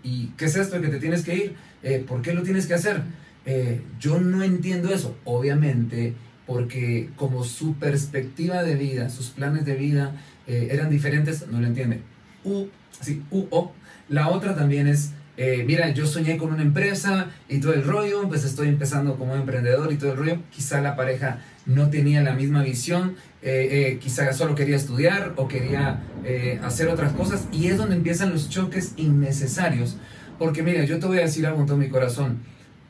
¿Y 0.03 0.29
qué 0.37 0.45
es 0.45 0.55
esto 0.55 0.81
que 0.81 0.87
te 0.87 0.99
tienes 0.99 1.23
que 1.23 1.35
ir? 1.35 1.55
Eh, 1.83 2.03
¿Por 2.05 2.23
qué 2.23 2.33
lo 2.33 2.41
tienes 2.41 2.65
que 2.65 2.73
hacer? 2.73 3.03
Eh, 3.45 3.79
yo 3.99 4.19
no 4.19 4.41
entiendo 4.41 4.91
eso, 4.91 5.15
obviamente 5.23 6.15
porque 6.47 7.09
como 7.15 7.43
su 7.43 7.75
perspectiva 7.75 8.63
de 8.63 8.73
vida, 8.73 9.09
sus 9.11 9.29
planes 9.29 9.65
de 9.65 9.75
vida 9.75 10.15
eran 10.47 10.91
diferentes, 10.91 11.47
no 11.47 11.59
lo 11.59 11.65
entiende. 11.65 12.01
U, 12.43 12.65
sí, 13.01 13.23
U, 13.31 13.47
O. 13.49 13.71
La 14.09 14.29
otra 14.29 14.55
también 14.55 14.87
es 14.87 15.11
eh, 15.37 15.63
mira, 15.67 15.89
yo 15.89 16.05
soñé 16.05 16.37
con 16.37 16.53
una 16.53 16.61
empresa 16.61 17.27
y 17.49 17.59
todo 17.59 17.73
el 17.73 17.83
rollo, 17.83 18.27
pues 18.27 18.45
estoy 18.45 18.69
empezando 18.69 19.17
como 19.17 19.35
emprendedor 19.35 19.91
y 19.91 19.97
todo 19.97 20.11
el 20.13 20.17
rollo. 20.17 20.37
Quizá 20.49 20.81
la 20.81 20.95
pareja 20.95 21.39
no 21.65 21.89
tenía 21.89 22.21
la 22.21 22.33
misma 22.33 22.63
visión, 22.63 23.15
eh, 23.41 23.67
eh, 23.71 23.99
quizá 23.99 24.31
solo 24.33 24.55
quería 24.55 24.75
estudiar 24.75 25.33
o 25.35 25.47
quería 25.47 26.01
hacer 26.63 26.87
otras 26.87 27.13
cosas 27.13 27.47
y 27.51 27.67
es 27.67 27.77
donde 27.77 27.95
empiezan 27.95 28.31
los 28.31 28.49
choques 28.49 28.93
innecesarios. 28.97 29.97
Porque 30.39 30.63
mira, 30.63 30.83
yo 30.85 30.99
te 30.99 31.05
voy 31.05 31.19
a 31.19 31.21
decir 31.21 31.45
algo 31.45 31.65
todo 31.65 31.77
mi 31.77 31.89
corazón, 31.89 32.39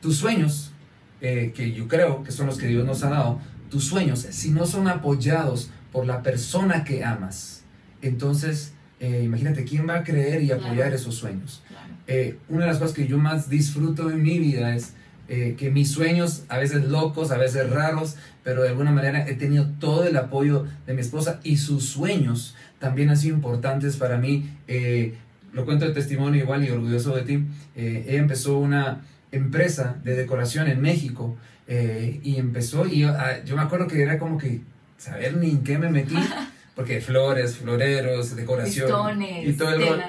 tus 0.00 0.16
sueños, 0.16 0.72
que 1.20 1.72
yo 1.76 1.88
creo 1.88 2.22
que 2.22 2.32
son 2.32 2.46
los 2.46 2.58
que 2.58 2.66
Dios 2.66 2.86
nos 2.86 3.02
ha 3.02 3.10
dado, 3.10 3.40
tus 3.70 3.84
sueños, 3.84 4.20
si 4.30 4.50
no 4.50 4.66
son 4.66 4.88
apoyados 4.88 5.70
por 5.92 6.06
la 6.06 6.22
persona 6.22 6.84
que 6.84 7.04
amas, 7.04 7.64
entonces 8.02 8.72
imagínate 9.00 9.64
quién 9.64 9.88
va 9.88 9.96
a 9.96 10.04
creer 10.04 10.42
y 10.42 10.52
apoyar 10.52 10.92
esos 10.94 11.14
sueños. 11.14 11.62
Eh, 12.08 12.38
una 12.48 12.62
de 12.62 12.66
las 12.68 12.78
cosas 12.78 12.94
que 12.94 13.06
yo 13.06 13.18
más 13.18 13.48
disfruto 13.48 14.10
en 14.10 14.22
mi 14.22 14.38
vida 14.38 14.74
es 14.76 14.92
eh, 15.28 15.56
que 15.58 15.70
mis 15.70 15.90
sueños, 15.90 16.44
a 16.48 16.58
veces 16.58 16.84
locos, 16.84 17.32
a 17.32 17.36
veces 17.36 17.68
raros, 17.68 18.16
pero 18.44 18.62
de 18.62 18.68
alguna 18.68 18.92
manera 18.92 19.28
he 19.28 19.34
tenido 19.34 19.66
todo 19.80 20.06
el 20.06 20.16
apoyo 20.16 20.66
de 20.86 20.94
mi 20.94 21.00
esposa 21.00 21.40
y 21.42 21.56
sus 21.56 21.84
sueños 21.84 22.54
también 22.78 23.10
han 23.10 23.16
sido 23.16 23.34
importantes 23.34 23.96
para 23.96 24.18
mí. 24.18 24.48
Eh, 24.68 25.14
lo 25.52 25.64
cuento 25.64 25.86
de 25.86 25.94
testimonio 25.94 26.42
igual 26.42 26.64
y 26.64 26.70
orgulloso 26.70 27.16
de 27.16 27.22
ti. 27.22 27.44
ella 27.74 28.18
empezó 28.18 28.58
una 28.58 29.00
empresa 29.32 29.96
de 30.04 30.14
decoración 30.14 30.68
en 30.68 30.80
México 30.82 31.36
y 31.66 32.36
empezó 32.36 32.86
y 32.86 33.04
ah, 33.04 33.42
yo, 33.44 33.56
me 33.56 33.62
acuerdo 33.62 33.86
que 33.86 34.02
era 34.02 34.18
como 34.18 34.36
que 34.36 34.60
saber 34.98 35.36
ni 35.38 35.50
en 35.50 35.64
qué 35.64 35.78
me 35.78 35.88
metí, 35.88 36.14
porque 36.76 37.00
flores, 37.00 37.56
floreros, 37.56 38.36
decoración 38.36 38.88
y 39.22 39.52
todo 39.54 39.74
el 39.74 40.02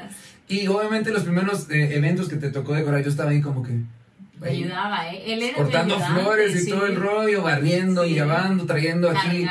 y 0.50 0.68
obviamente 0.68 1.12
los 1.12 1.24
primeros 1.24 1.70
eh, 1.70 1.96
eventos 1.96 2.30
que 2.30 2.36
te 2.38 2.52
tocó 2.52 2.74
decorar, 2.74 3.04
yo 3.04 3.10
estaba 3.10 3.32
ahí 3.32 3.42
como 3.42 3.64
que... 3.64 3.80
ayudaba, 4.42 5.12
¿eh? 5.12 5.34
Él 5.34 5.42
era 5.44 5.58
Cortando 5.58 6.00
flores 6.00 6.64
y 6.66 6.70
todo 6.70 6.86
el 6.86 6.96
rollo, 6.96 7.42
barriendo, 7.42 8.06
y 8.06 8.14
llevando, 8.14 8.66
trayendo 8.66 9.10
aquí. 9.10 9.46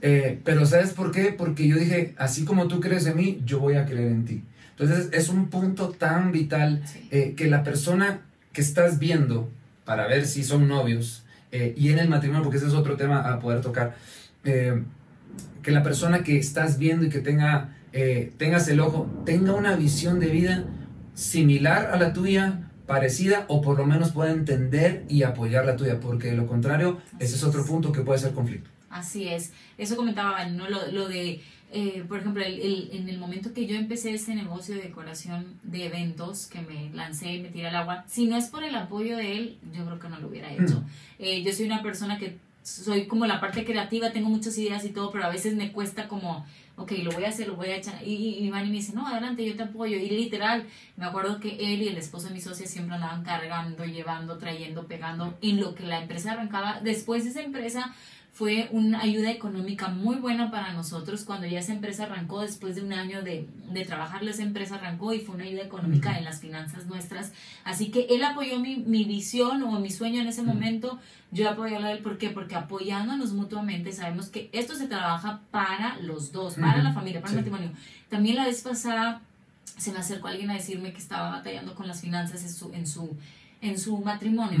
Eh, 0.00 0.38
pero 0.42 0.64
¿sabes 0.64 0.90
por 0.90 1.12
qué? 1.12 1.34
Porque 1.36 1.68
yo 1.68 1.76
dije, 1.76 2.14
así 2.16 2.44
como 2.44 2.66
tú 2.66 2.80
crees 2.80 3.06
en 3.06 3.16
mí, 3.16 3.40
yo 3.44 3.60
voy 3.60 3.74
a 3.74 3.84
creer 3.84 4.10
en 4.10 4.24
ti. 4.24 4.42
Entonces 4.70 5.10
es 5.12 5.28
un 5.28 5.48
punto 5.48 5.90
tan 5.90 6.32
vital 6.32 6.82
Sí. 6.86 7.08
eh, 7.10 7.34
que 7.36 7.46
la 7.48 7.62
persona 7.62 8.20
que 8.52 8.62
estás 8.62 8.98
viendo 8.98 9.50
para 9.84 10.06
ver 10.06 10.26
si 10.26 10.44
son 10.44 10.66
novios 10.66 11.24
eh, 11.52 11.74
y 11.76 11.90
en 11.90 11.98
el 11.98 12.08
matrimonio, 12.08 12.42
porque 12.42 12.56
ese 12.56 12.66
es 12.68 12.72
otro 12.72 12.96
tema 12.96 13.20
a 13.30 13.38
poder 13.38 13.60
tocar, 13.60 13.94
eh, 14.44 14.82
que 15.62 15.70
la 15.70 15.82
persona 15.82 16.22
que 16.24 16.38
estás 16.38 16.78
viendo 16.78 17.06
y 17.06 17.08
que 17.08 17.20
tenga, 17.20 17.76
eh, 17.92 18.32
tengas 18.38 18.66
el 18.68 18.80
ojo, 18.80 19.08
tenga 19.24 19.52
una 19.54 19.76
visión 19.76 20.18
de 20.20 20.26
vida 20.28 20.64
similar 21.14 21.90
a 21.92 21.96
la 21.98 22.12
tuya, 22.12 22.68
parecida 22.86 23.44
o 23.48 23.60
por 23.62 23.78
lo 23.78 23.86
menos 23.86 24.10
pueda 24.10 24.32
entender 24.32 25.04
y 25.08 25.22
apoyar 25.22 25.64
la 25.64 25.76
tuya, 25.76 26.00
porque 26.00 26.28
de 26.28 26.36
lo 26.36 26.46
contrario, 26.46 27.00
ese 27.18 27.36
es 27.36 27.44
otro 27.44 27.64
punto 27.64 27.92
que 27.92 28.00
puede 28.02 28.18
ser 28.18 28.32
conflicto. 28.32 28.68
Así 28.90 29.28
es. 29.28 29.52
Eso 29.78 29.96
comentaba, 29.96 30.44
¿no? 30.46 30.68
Lo, 30.68 30.90
lo 30.90 31.08
de, 31.08 31.40
eh, 31.72 32.04
por 32.06 32.18
ejemplo, 32.18 32.44
el, 32.44 32.60
el- 32.60 32.90
en 32.92 33.08
el 33.08 33.18
momento 33.18 33.54
que 33.54 33.66
yo 33.66 33.76
empecé 33.76 34.12
ese 34.12 34.34
negocio 34.34 34.74
de 34.74 34.82
decoración 34.82 35.46
de 35.62 35.86
eventos, 35.86 36.46
que 36.46 36.60
me 36.60 36.90
lancé 36.92 37.32
y 37.34 37.40
me 37.40 37.48
tiré 37.48 37.68
al 37.68 37.76
agua, 37.76 38.04
si 38.06 38.26
no 38.26 38.36
es 38.36 38.46
por 38.46 38.64
el 38.64 38.74
apoyo 38.74 39.16
de 39.16 39.32
él, 39.38 39.58
yo 39.74 39.86
creo 39.86 39.98
que 39.98 40.08
no 40.10 40.18
lo 40.18 40.28
hubiera 40.28 40.52
hecho. 40.52 40.82
Eh, 41.18 41.42
yo 41.42 41.52
soy 41.52 41.66
una 41.66 41.82
persona 41.82 42.18
que 42.18 42.36
soy 42.62 43.06
como 43.06 43.26
la 43.26 43.40
parte 43.40 43.64
creativa, 43.64 44.12
tengo 44.12 44.28
muchas 44.28 44.56
ideas 44.58 44.84
y 44.84 44.90
todo, 44.90 45.10
pero 45.10 45.24
a 45.24 45.28
veces 45.28 45.54
me 45.54 45.72
cuesta 45.72 46.08
como, 46.08 46.46
ok, 46.76 46.92
lo 47.02 47.10
voy 47.12 47.24
a 47.24 47.28
hacer, 47.28 47.48
lo 47.48 47.56
voy 47.56 47.68
a 47.68 47.76
echar. 47.76 48.02
Y, 48.06 48.14
y 48.14 48.46
Iván 48.46 48.66
me 48.66 48.76
dice, 48.76 48.92
no, 48.94 49.06
adelante, 49.06 49.44
yo 49.44 49.56
te 49.56 49.64
apoyo. 49.64 49.96
Y 49.96 50.08
literal, 50.08 50.66
me 50.96 51.04
acuerdo 51.04 51.40
que 51.40 51.56
él 51.56 51.82
y 51.82 51.88
el 51.88 51.96
esposo 51.96 52.28
de 52.28 52.34
mi 52.34 52.40
socia 52.40 52.66
siempre 52.66 52.94
andaban 52.94 53.24
cargando, 53.24 53.84
llevando, 53.84 54.38
trayendo, 54.38 54.86
pegando, 54.86 55.36
en 55.42 55.60
lo 55.60 55.74
que 55.74 55.84
la 55.84 56.02
empresa 56.02 56.32
arrancaba. 56.32 56.80
Después 56.80 57.26
esa 57.26 57.42
empresa 57.42 57.94
fue 58.32 58.68
una 58.72 59.02
ayuda 59.02 59.30
económica 59.30 59.88
muy 59.88 60.16
buena 60.16 60.50
para 60.50 60.72
nosotros 60.72 61.24
cuando 61.24 61.46
ya 61.46 61.58
esa 61.58 61.74
empresa 61.74 62.04
arrancó, 62.04 62.40
después 62.40 62.74
de 62.74 62.82
un 62.82 62.94
año 62.94 63.20
de, 63.20 63.46
de 63.70 63.84
trabajar, 63.84 64.26
esa 64.26 64.42
empresa 64.42 64.76
arrancó 64.76 65.12
y 65.12 65.20
fue 65.20 65.34
una 65.34 65.44
ayuda 65.44 65.62
económica 65.62 66.08
Ujú. 66.08 66.18
en 66.18 66.24
las 66.24 66.40
finanzas 66.40 66.86
nuestras. 66.86 67.32
Así 67.62 67.90
que 67.90 68.06
él 68.08 68.24
apoyó 68.24 68.58
mi, 68.58 68.76
mi 68.76 69.04
visión 69.04 69.62
o 69.62 69.78
mi 69.80 69.90
sueño 69.90 70.22
en 70.22 70.28
ese 70.28 70.42
momento, 70.42 70.98
yo 71.30 71.50
apoyé 71.50 71.76
a 71.76 71.92
él, 71.92 71.98
¿por 71.98 72.16
qué? 72.16 72.30
Porque 72.30 72.54
apoyándonos 72.54 73.34
mutuamente 73.34 73.92
sabemos 73.92 74.30
que 74.30 74.48
esto 74.52 74.76
se 74.76 74.86
trabaja 74.88 75.42
para 75.50 75.98
los 76.00 76.32
dos, 76.32 76.54
para 76.54 76.82
la 76.82 76.94
familia, 76.94 77.20
para 77.20 77.32
el 77.32 77.38
matrimonio. 77.40 77.70
También 78.08 78.36
la 78.36 78.46
vez 78.46 78.62
pasada 78.62 79.20
se 79.76 79.92
me 79.92 79.98
acercó 79.98 80.28
alguien 80.28 80.50
a 80.50 80.54
decirme 80.54 80.92
que 80.92 80.98
estaba 80.98 81.28
batallando 81.28 81.74
con 81.74 81.86
las 81.86 82.00
finanzas 82.00 82.42
en 82.42 82.50
su, 82.50 82.72
en 82.72 82.86
su, 82.86 83.14
en 83.60 83.78
su 83.78 83.98
matrimonio. 83.98 84.60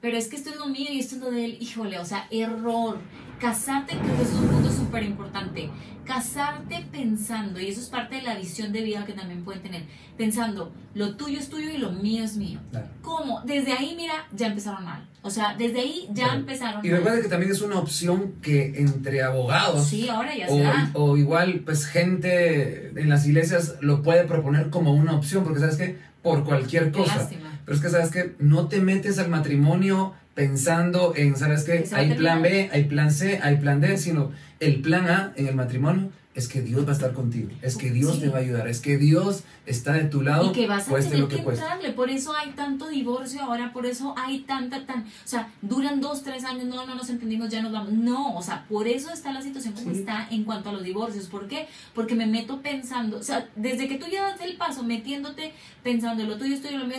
Pero 0.00 0.16
es 0.16 0.28
que 0.28 0.36
esto 0.36 0.50
es 0.50 0.56
lo 0.56 0.66
mío 0.66 0.88
y 0.90 0.98
esto 1.00 1.16
es 1.16 1.20
lo 1.20 1.30
de 1.30 1.44
él. 1.44 1.58
Híjole, 1.60 1.98
o 1.98 2.04
sea, 2.04 2.26
error. 2.30 2.98
Casarte, 3.38 3.96
creo 3.96 4.16
que 4.16 4.22
es 4.22 4.32
un 4.34 4.48
punto 4.48 4.70
súper 4.70 5.02
importante. 5.02 5.70
Casarte 6.04 6.84
pensando, 6.92 7.58
y 7.60 7.68
eso 7.68 7.80
es 7.80 7.86
parte 7.88 8.16
de 8.16 8.22
la 8.22 8.34
visión 8.36 8.70
de 8.72 8.82
vida 8.82 9.06
que 9.06 9.12
también 9.14 9.44
pueden 9.44 9.62
tener, 9.62 9.84
pensando, 10.18 10.72
lo 10.94 11.14
tuyo 11.16 11.38
es 11.38 11.48
tuyo 11.48 11.70
y 11.70 11.78
lo 11.78 11.92
mío 11.92 12.22
es 12.24 12.36
mío. 12.36 12.58
Claro. 12.70 12.88
¿Cómo? 13.00 13.40
Desde 13.46 13.72
ahí, 13.72 13.94
mira, 13.96 14.26
ya 14.34 14.48
empezaron 14.48 14.84
mal. 14.84 15.06
O 15.22 15.30
sea, 15.30 15.54
desde 15.56 15.80
ahí 15.80 16.06
ya 16.12 16.24
Claro. 16.24 16.40
empezaron 16.40 16.84
Y 16.84 16.90
recuerda 16.90 17.22
que 17.22 17.28
también 17.28 17.52
es 17.52 17.62
una 17.62 17.78
opción 17.78 18.34
que 18.42 18.74
entre 18.80 19.22
abogados 19.22 19.86
Sí, 19.86 20.08
ahora 20.08 20.34
ya 20.36 20.46
o, 20.48 20.58
da. 20.58 20.90
o 20.94 21.16
igual 21.16 21.60
pues 21.64 21.86
gente 21.86 22.88
en 23.00 23.08
las 23.08 23.26
iglesias 23.26 23.76
lo 23.80 24.02
puede 24.02 24.24
proponer 24.24 24.68
como 24.70 24.92
una 24.92 25.14
opción, 25.14 25.44
porque 25.44 25.60
sabes 25.60 25.76
que 25.76 25.98
por 26.22 26.44
cualquier 26.44 26.86
Qué 26.86 26.98
cosa. 26.98 27.16
lástima. 27.16 27.60
Pero 27.64 27.76
es 27.76 27.82
que 27.82 27.88
sabes 27.90 28.10
que 28.10 28.34
no 28.38 28.68
te 28.68 28.80
metes 28.80 29.18
al 29.18 29.28
matrimonio 29.28 30.14
pensando 30.34 31.12
en, 31.16 31.36
sabes 31.36 31.68
a 31.68 31.96
hay 31.96 32.14
plan. 32.14 32.42
B, 32.42 32.70
hay 32.72 32.84
plan 32.84 33.10
C, 33.10 33.40
hay 33.42 33.56
plan 33.56 33.80
D, 33.80 33.98
sino 33.98 34.32
el 34.58 34.80
plan 34.80 35.08
A 35.08 35.32
en 35.36 35.46
el 35.48 35.54
matrimonio 35.54 36.10
es 36.40 36.48
que 36.48 36.60
Dios 36.62 36.84
va 36.86 36.90
a 36.90 36.94
estar 36.94 37.12
contigo, 37.12 37.48
es 37.62 37.76
que 37.76 37.90
Dios 37.90 38.14
Sí. 38.16 38.20
te 38.22 38.28
va 38.28 38.38
a 38.38 38.40
ayudar, 38.40 38.66
es 38.68 38.80
que 38.80 38.98
Dios 38.98 39.44
está 39.66 39.92
de 39.92 40.04
tu 40.04 40.22
lado, 40.22 40.50
Y 40.50 40.52
que 40.52 40.66
vas 40.66 40.86
a 40.88 40.90
cueste 40.90 41.10
tener 41.10 41.22
lo 41.22 41.28
que, 41.28 41.36
que 41.42 41.48
entrarle, 41.50 41.92
por 41.92 42.10
eso 42.10 42.34
hay 42.34 42.50
tanto 42.52 42.88
divorcio 42.88 43.42
ahora, 43.42 43.72
por 43.72 43.86
eso 43.86 44.14
hay 44.16 44.40
tanta, 44.40 44.84
tan, 44.86 45.02
o 45.02 45.06
sea, 45.24 45.48
duran 45.62 46.00
dos, 46.00 46.22
tres 46.22 46.44
años, 46.44 46.64
no, 46.64 46.86
no 46.86 46.94
nos 46.94 47.08
entendimos, 47.10 47.48
ya 47.50 47.62
nos 47.62 47.72
vamos, 47.72 47.92
no, 47.92 48.34
o 48.36 48.42
sea, 48.42 48.64
por 48.68 48.88
eso 48.88 49.12
está 49.12 49.32
la 49.32 49.42
situación 49.42 49.74
como 49.74 49.92
Sí. 49.92 50.00
está 50.00 50.26
en 50.30 50.44
cuanto 50.44 50.70
a 50.70 50.72
los 50.72 50.82
divorcios, 50.82 51.26
¿por 51.26 51.46
qué? 51.46 51.68
Porque 51.94 52.14
me 52.14 52.26
meto 52.26 52.60
pensando, 52.62 53.18
o 53.18 53.22
sea, 53.22 53.48
desde 53.54 53.86
que 53.88 53.96
tú 53.98 54.06
ya 54.10 54.22
das 54.22 54.40
el 54.40 54.56
paso, 54.56 54.82
metiéndote, 54.82 55.52
pensando, 55.82 56.24
lo 56.24 56.36
tuyo 56.38 56.54
es 56.54 56.62
tuyo, 56.62 56.78
lo 56.78 56.86
mío 56.86 56.96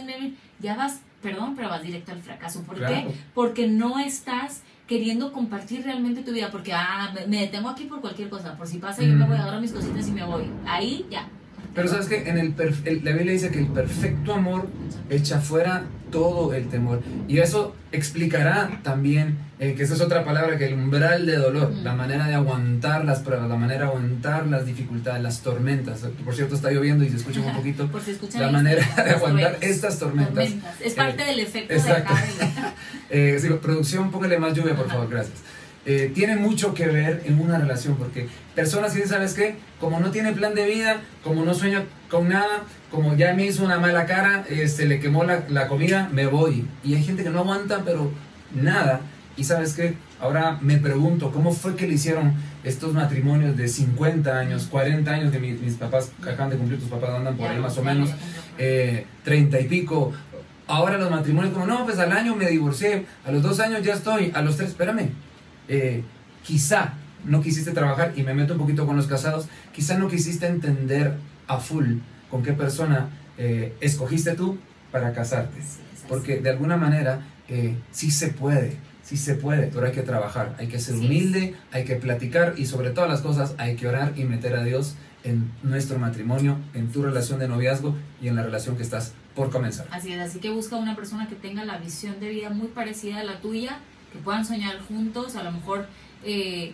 ya 0.60 0.76
vas, 0.76 1.00
perdón, 1.22 1.56
pero 1.56 1.70
vas 1.70 1.84
directo 1.84 2.12
al 2.12 2.22
fracaso, 2.22 2.62
¿por 2.64 2.78
Claro. 2.78 2.94
qué? 3.10 3.16
Porque 3.34 3.68
no 3.68 4.00
estás 4.00 4.62
queriendo 4.92 5.32
compartir 5.32 5.86
realmente 5.86 6.22
tu 6.22 6.34
vida, 6.34 6.52
porque, 6.52 6.74
ah, 6.74 7.14
me, 7.26 7.40
detengo 7.40 7.70
aquí 7.70 7.86
por 7.86 8.02
cualquier 8.02 8.28
cosa, 8.28 8.58
por 8.58 8.68
si 8.68 8.78
pasa, 8.78 9.02
yo 9.02 9.14
me 9.14 9.26
voy 9.26 9.38
a 9.38 9.44
agarrar 9.44 9.62
mis 9.62 9.72
cositas 9.72 10.06
y 10.06 10.12
me 10.12 10.26
voy, 10.26 10.50
ahí 10.68 11.06
ya. 11.10 11.30
Pero 11.74 11.88
sabes 11.88 12.08
que 12.08 12.30
en 12.30 12.38
el, 12.38 12.54
la 13.04 13.12
Biblia 13.12 13.32
dice 13.32 13.50
que 13.50 13.60
el 13.60 13.68
perfecto 13.68 14.34
amor 14.34 14.68
echa 15.10 15.40
fuera 15.40 15.84
todo 16.12 16.54
el 16.54 16.68
temor. 16.68 17.02
Y 17.30 17.40
eso 17.40 17.74
explicará 17.94 18.82
también, 18.84 19.38
eh, 19.60 19.76
que 19.76 19.84
esa 19.84 19.94
es 19.94 20.02
otra 20.02 20.26
palabra, 20.26 20.58
que 20.58 20.66
el 20.66 20.74
umbral 20.74 21.26
de 21.26 21.38
dolor, 21.38 21.72
la 21.72 21.94
manera 21.94 22.28
de 22.28 22.34
aguantar 22.34 23.06
las 23.06 23.20
pruebas, 23.22 23.48
la 23.48 23.56
manera 23.56 23.82
de 23.84 23.88
aguantar 23.88 24.48
las 24.48 24.66
dificultades, 24.66 25.24
las 25.24 25.42
tormentas. 25.42 26.02
Por 26.26 26.36
cierto, 26.36 26.56
está 26.56 26.70
lloviendo 26.72 27.06
y 27.06 27.10
se 27.10 27.16
escucha 27.16 27.40
un 27.40 27.54
poquito. 27.56 27.88
Por 27.92 28.02
si 28.02 28.12
escuchan 28.12 28.42
La 28.42 28.52
manera 28.52 28.86
de 29.04 29.12
aguantar 29.12 29.58
estas 29.62 30.00
tormentas. 30.00 30.50
Es 30.84 30.94
parte 30.94 31.24
Eh, 31.24 31.26
del 31.28 31.40
efecto 31.40 31.74
exacto. 31.74 32.14
de. 32.14 32.52
Eh, 33.14 33.38
sí, 33.42 33.50
producción, 33.62 34.10
póngale 34.10 34.40
más 34.40 34.54
lluvia, 34.54 34.74
por 34.74 34.88
favor, 34.88 35.10
gracias. 35.10 35.40
Eh, 35.86 36.12
tiene 36.14 36.36
mucho 36.36 36.74
que 36.76 36.86
ver 36.88 37.24
en 37.26 37.40
una 37.40 37.58
relación, 37.58 37.96
porque 37.96 38.28
personas 38.54 38.92
que 38.92 38.98
dicen, 39.02 39.14
¿sabes 39.14 39.34
qué? 39.34 39.56
Como 39.80 40.00
no 40.00 40.12
tiene 40.12 40.32
plan 40.32 40.54
de 40.54 40.66
vida, 40.68 41.02
como 41.24 41.44
no 41.44 41.54
sueña 41.56 41.84
con 42.10 42.30
nada, 42.30 42.64
como 42.92 43.16
ya 43.16 43.34
me 43.34 43.46
hizo 43.48 43.64
una 43.66 43.80
mala 43.80 44.06
cara, 44.06 44.46
eh, 44.50 44.68
se 44.68 44.86
le 44.86 45.00
quemó 45.00 45.24
la, 45.24 45.44
la 45.50 45.68
comida, 45.68 46.08
me 46.12 46.28
voy. 46.28 46.66
Y 46.84 46.94
hay 46.94 47.04
gente 47.04 47.24
que 47.24 47.30
no 47.32 47.40
aguanta, 47.40 47.82
pero 47.84 48.12
nada. 48.54 49.02
Y 49.38 49.44
¿sabes 49.46 49.74
qué? 49.74 49.96
Ahora 50.20 50.60
me 50.62 50.78
pregunto, 50.78 51.32
¿cómo 51.32 51.52
fue 51.52 51.76
que 51.76 51.88
le 51.88 51.94
hicieron 51.96 52.34
estos 52.64 52.94
matrimonios 52.94 53.58
de 53.58 53.68
50 53.68 54.38
años, 54.38 54.68
40 54.70 55.10
años 55.12 55.32
de 55.32 55.40
mi- 55.40 55.54
mis 55.54 55.76
papás, 55.76 56.12
que 56.24 56.30
acaban 56.30 56.52
de 56.52 56.58
cumplir, 56.58 56.80
tus 56.80 56.90
papás 56.90 57.10
andan 57.12 57.36
por 57.38 57.50
ahí 57.50 57.58
más 57.58 57.76
o 57.80 57.84
menos, 57.84 58.12
eh, 58.60 59.08
30 59.24 59.60
y 59.60 59.64
pico. 59.68 60.14
Ahora 60.68 60.98
los 61.00 61.10
matrimonios 61.10 61.54
como, 61.54 61.66
no, 61.66 61.86
pues 61.86 61.98
al 61.98 62.12
año 62.12 62.36
me 62.36 62.46
divorcié, 62.48 63.06
a 63.26 63.32
los 63.32 63.42
dos 63.42 63.60
años 63.60 63.82
ya 63.82 63.94
estoy, 63.96 64.32
a 64.36 64.42
los 64.44 64.58
tres, 64.58 64.70
espérame. 64.70 65.10
Eh, 65.74 66.04
quizá 66.46 66.94
no 67.26 67.42
quisiste 67.42 67.72
trabajar, 67.72 68.12
y 68.18 68.24
me 68.24 68.34
meto 68.34 68.54
un 68.54 68.60
poquito 68.60 68.86
con 68.86 68.98
los 68.98 69.08
casados, 69.08 69.48
quizá 69.74 69.98
no 69.98 70.08
quisiste 70.10 70.48
entender 70.48 71.16
a 71.48 71.60
full 71.60 72.00
con 72.30 72.44
qué 72.44 72.52
persona 72.54 73.10
eh, 73.38 73.74
escogiste 73.80 74.34
tú 74.36 74.58
para 74.92 75.14
casarte. 75.14 75.62
Porque 76.10 76.40
de 76.42 76.50
alguna 76.50 76.76
manera 76.78 77.22
eh, 77.48 77.76
sí 77.92 78.12
se 78.12 78.28
puede, 78.30 78.76
sí 79.04 79.16
se 79.18 79.36
puede, 79.36 79.68
pero 79.68 79.86
hay 79.86 79.94
que 79.94 80.02
trabajar, 80.02 80.56
hay 80.60 80.68
que 80.68 80.80
ser 80.80 80.96
Sí. 80.96 81.06
humilde, 81.06 81.56
hay 81.72 81.86
que 81.86 81.96
platicar 81.96 82.56
y 82.58 82.66
sobre 82.66 82.90
todas 82.90 83.10
las 83.10 83.22
cosas 83.22 83.56
hay 83.58 83.76
que 83.78 83.88
orar 83.88 84.14
y 84.18 84.26
meter 84.26 84.56
a 84.56 84.64
Dios 84.64 84.96
en 85.24 85.52
nuestro 85.64 86.00
matrimonio, 86.00 86.58
en 86.74 86.92
tu 86.92 87.04
relación 87.04 87.40
de 87.40 87.48
noviazgo 87.48 87.96
y 88.22 88.28
en 88.28 88.36
la 88.36 88.44
relación 88.44 88.76
que 88.76 88.84
estás 88.84 89.14
por 89.36 89.52
comenzar. 89.52 89.86
Así 89.92 90.12
es, 90.12 90.20
así 90.20 90.40
que 90.40 90.50
busca 90.50 90.76
una 90.76 90.96
persona 90.96 91.28
que 91.30 91.36
tenga 91.36 91.64
la 91.64 91.78
visión 91.78 92.20
de 92.20 92.30
vida 92.30 92.50
muy 92.50 92.68
parecida 92.68 93.20
a 93.20 93.24
la 93.24 93.40
tuya, 93.40 93.80
que 94.12 94.20
puedan 94.20 94.46
soñar 94.46 94.80
juntos, 94.82 95.36
a 95.36 95.44
lo 95.44 95.52
mejor 95.52 95.88
eh, 96.24 96.74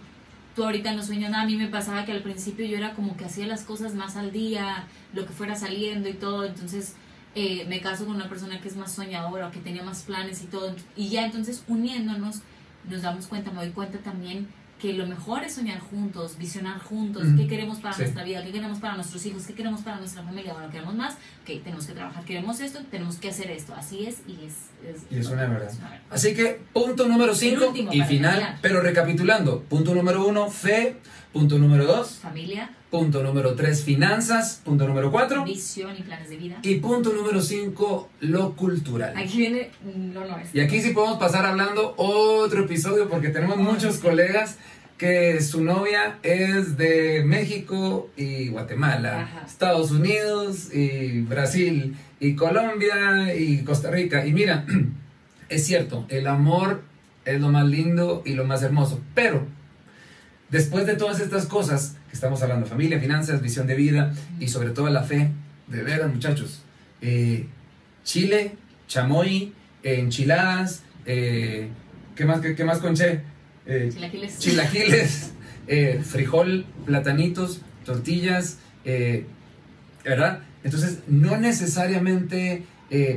tú 0.56 0.63
ahorita 0.63 0.93
no 0.93 1.04
sueñas 1.04 1.32
nada, 1.32 1.43
a 1.43 1.45
mí 1.45 1.56
me 1.56 1.67
pasaba 1.67 2.06
que 2.06 2.12
al 2.12 2.23
principio 2.23 2.65
yo 2.65 2.78
era 2.78 2.93
como 2.93 3.15
que 3.15 3.26
hacía 3.26 3.47
las 3.47 3.63
cosas 3.63 3.93
más 3.93 4.15
al 4.15 4.32
día, 4.32 4.88
lo 5.13 5.26
que 5.26 5.34
fuera 5.34 5.56
saliendo 5.56 6.10
y 6.10 6.13
todo, 6.13 6.45
entonces 6.45 6.95
eh, 7.36 7.65
me 7.67 7.80
caso 7.82 8.06
con 8.06 8.15
una 8.15 8.30
persona 8.30 8.60
que 8.60 8.67
es 8.67 8.76
más 8.76 8.91
soñadora, 8.91 9.52
que 9.52 9.60
tenía 9.60 9.84
más 9.84 10.02
planes 10.02 10.41
y 10.43 10.47
todo, 10.47 10.76
y 10.95 11.10
ya 11.10 11.26
entonces 11.26 11.63
uniéndonos 11.67 12.41
nos 12.89 13.02
damos 13.02 13.28
cuenta, 13.28 13.52
me 13.52 13.58
doy 13.58 13.71
cuenta 13.71 14.00
también 14.00 14.47
que 14.80 14.94
lo 14.94 15.08
mejor 15.08 15.44
es 15.44 15.56
soñar 15.56 15.80
juntos, 15.80 16.38
visionar 16.38 16.78
juntos, 16.80 17.24
qué 17.36 17.48
queremos 17.48 17.80
para 17.80 17.96
Sí. 17.96 18.02
nuestra 18.04 18.24
vida, 18.24 18.44
qué 18.44 18.52
queremos 18.52 18.78
para 18.80 18.96
nuestros 18.96 19.26
hijos, 19.26 19.48
qué 19.48 19.54
queremos 19.56 19.82
para 19.82 19.98
nuestra 19.98 20.22
familia, 20.22 20.54
bueno, 20.54 20.70
queremos 20.70 20.94
más, 20.94 21.13
ok, 21.16 21.63
tenemos 21.63 21.88
que 21.88 21.94
trabajar, 21.94 22.24
queremos 22.26 22.60
esto, 22.60 22.80
tenemos 22.92 23.16
que 23.18 23.30
hacer 23.30 23.50
esto, 23.50 23.74
así 23.76 24.06
es 24.06 24.18
y 24.28 24.34
es... 24.46 24.54
Y 25.10 25.18
es 25.18 25.28
una 25.28 25.48
verdad. 25.48 25.70
es 25.72 25.78
una 25.80 25.90
verdad. 25.90 26.06
Así 26.12 26.36
que 26.36 26.62
punto 26.74 27.08
número 27.08 27.34
5 27.34 27.68
último, 27.70 27.92
y 27.92 28.02
final, 28.04 28.34
terminar. 28.34 28.60
pero 28.62 28.82
recapitulando, 28.82 29.63
punto 29.63 29.96
número 29.96 30.26
1, 30.28 30.52
fe, 30.52 30.98
punto 31.38 31.60
número 31.60 31.85
2, 31.85 32.19
Familia, 32.19 32.71
punto 32.90 33.21
número 33.21 33.54
3, 33.54 33.83
finanzas, 33.83 34.60
punto 34.65 34.88
número 34.88 35.12
4 35.12 35.44
visión 35.44 35.96
y 35.96 36.02
planes 36.02 36.31
de 36.31 36.38
vida. 36.38 36.56
y 36.63 36.75
punto 36.75 37.13
número 37.13 37.42
5, 37.42 38.10
lo 38.21 38.56
cultural. 38.56 39.13
Aquí 39.15 39.38
viene 39.38 39.69
lo 40.13 40.25
nuestro. 40.25 40.60
Y 40.60 40.63
aquí 40.63 40.81
sí 40.81 40.94
podemos 40.94 41.19
pasar 41.19 41.46
hablando 41.46 41.94
otro 41.98 42.63
episodio 42.63 43.08
porque 43.08 43.29
tenemos 43.29 43.58
muchos 43.58 43.98
colegas 43.98 44.58
que 44.98 45.40
su 45.42 45.63
novia 45.63 46.17
es 46.23 46.75
de 46.75 47.21
México 47.23 48.10
y 48.17 48.48
Guatemala, 48.48 49.21
Ajá. 49.21 49.44
Estados 49.46 49.92
Unidos 49.92 50.73
y 50.73 51.21
Brasil 51.21 51.96
y 52.19 52.33
Colombia 52.33 53.35
y 53.35 53.63
Costa 53.63 53.92
Rica. 53.92 54.25
Y 54.25 54.33
mira, 54.33 54.65
es 55.50 55.67
cierto, 55.67 56.08
el 56.10 56.25
amor 56.25 56.81
es 57.25 57.40
lo 57.40 57.50
más 57.50 57.67
lindo 57.67 58.23
y 58.25 58.33
lo 58.33 58.44
más 58.46 58.63
hermoso, 58.63 59.00
pero 59.13 59.46
después 60.50 60.85
de 60.85 60.95
todas 60.95 61.19
estas 61.19 61.45
cosas 61.45 61.95
que 62.10 62.15
estamos 62.15 62.41
hablando, 62.41 62.65
familia, 62.65 63.00
finanzas, 63.00 63.41
visión 63.41 63.67
de 63.67 63.75
vida 63.75 64.13
y 64.39 64.48
sobre 64.48 64.69
todo 64.69 64.89
la 64.89 65.04
fe, 65.04 65.31
de 65.67 65.83
veras 65.83 66.12
muchachos, 66.12 66.62
eh, 67.02 67.45
chile, 68.04 68.56
chamoy, 68.87 69.54
enchiladas, 69.83 70.83
eh, 71.06 71.67
¿qué, 72.15 72.25
más, 72.25 72.41
qué, 72.41 72.63
más 72.63 72.79
conché? 72.79 73.21
Eh, 73.65 73.89
chilaquiles. 73.93 74.39
Chilaquiles, 74.39 75.31
frijol, 76.04 76.65
platanitos, 76.85 77.62
tortillas, 77.85 78.58
¿verdad? 80.04 80.39
Entonces, 80.63 81.00
no 81.08 81.37
necesariamente 81.37 82.63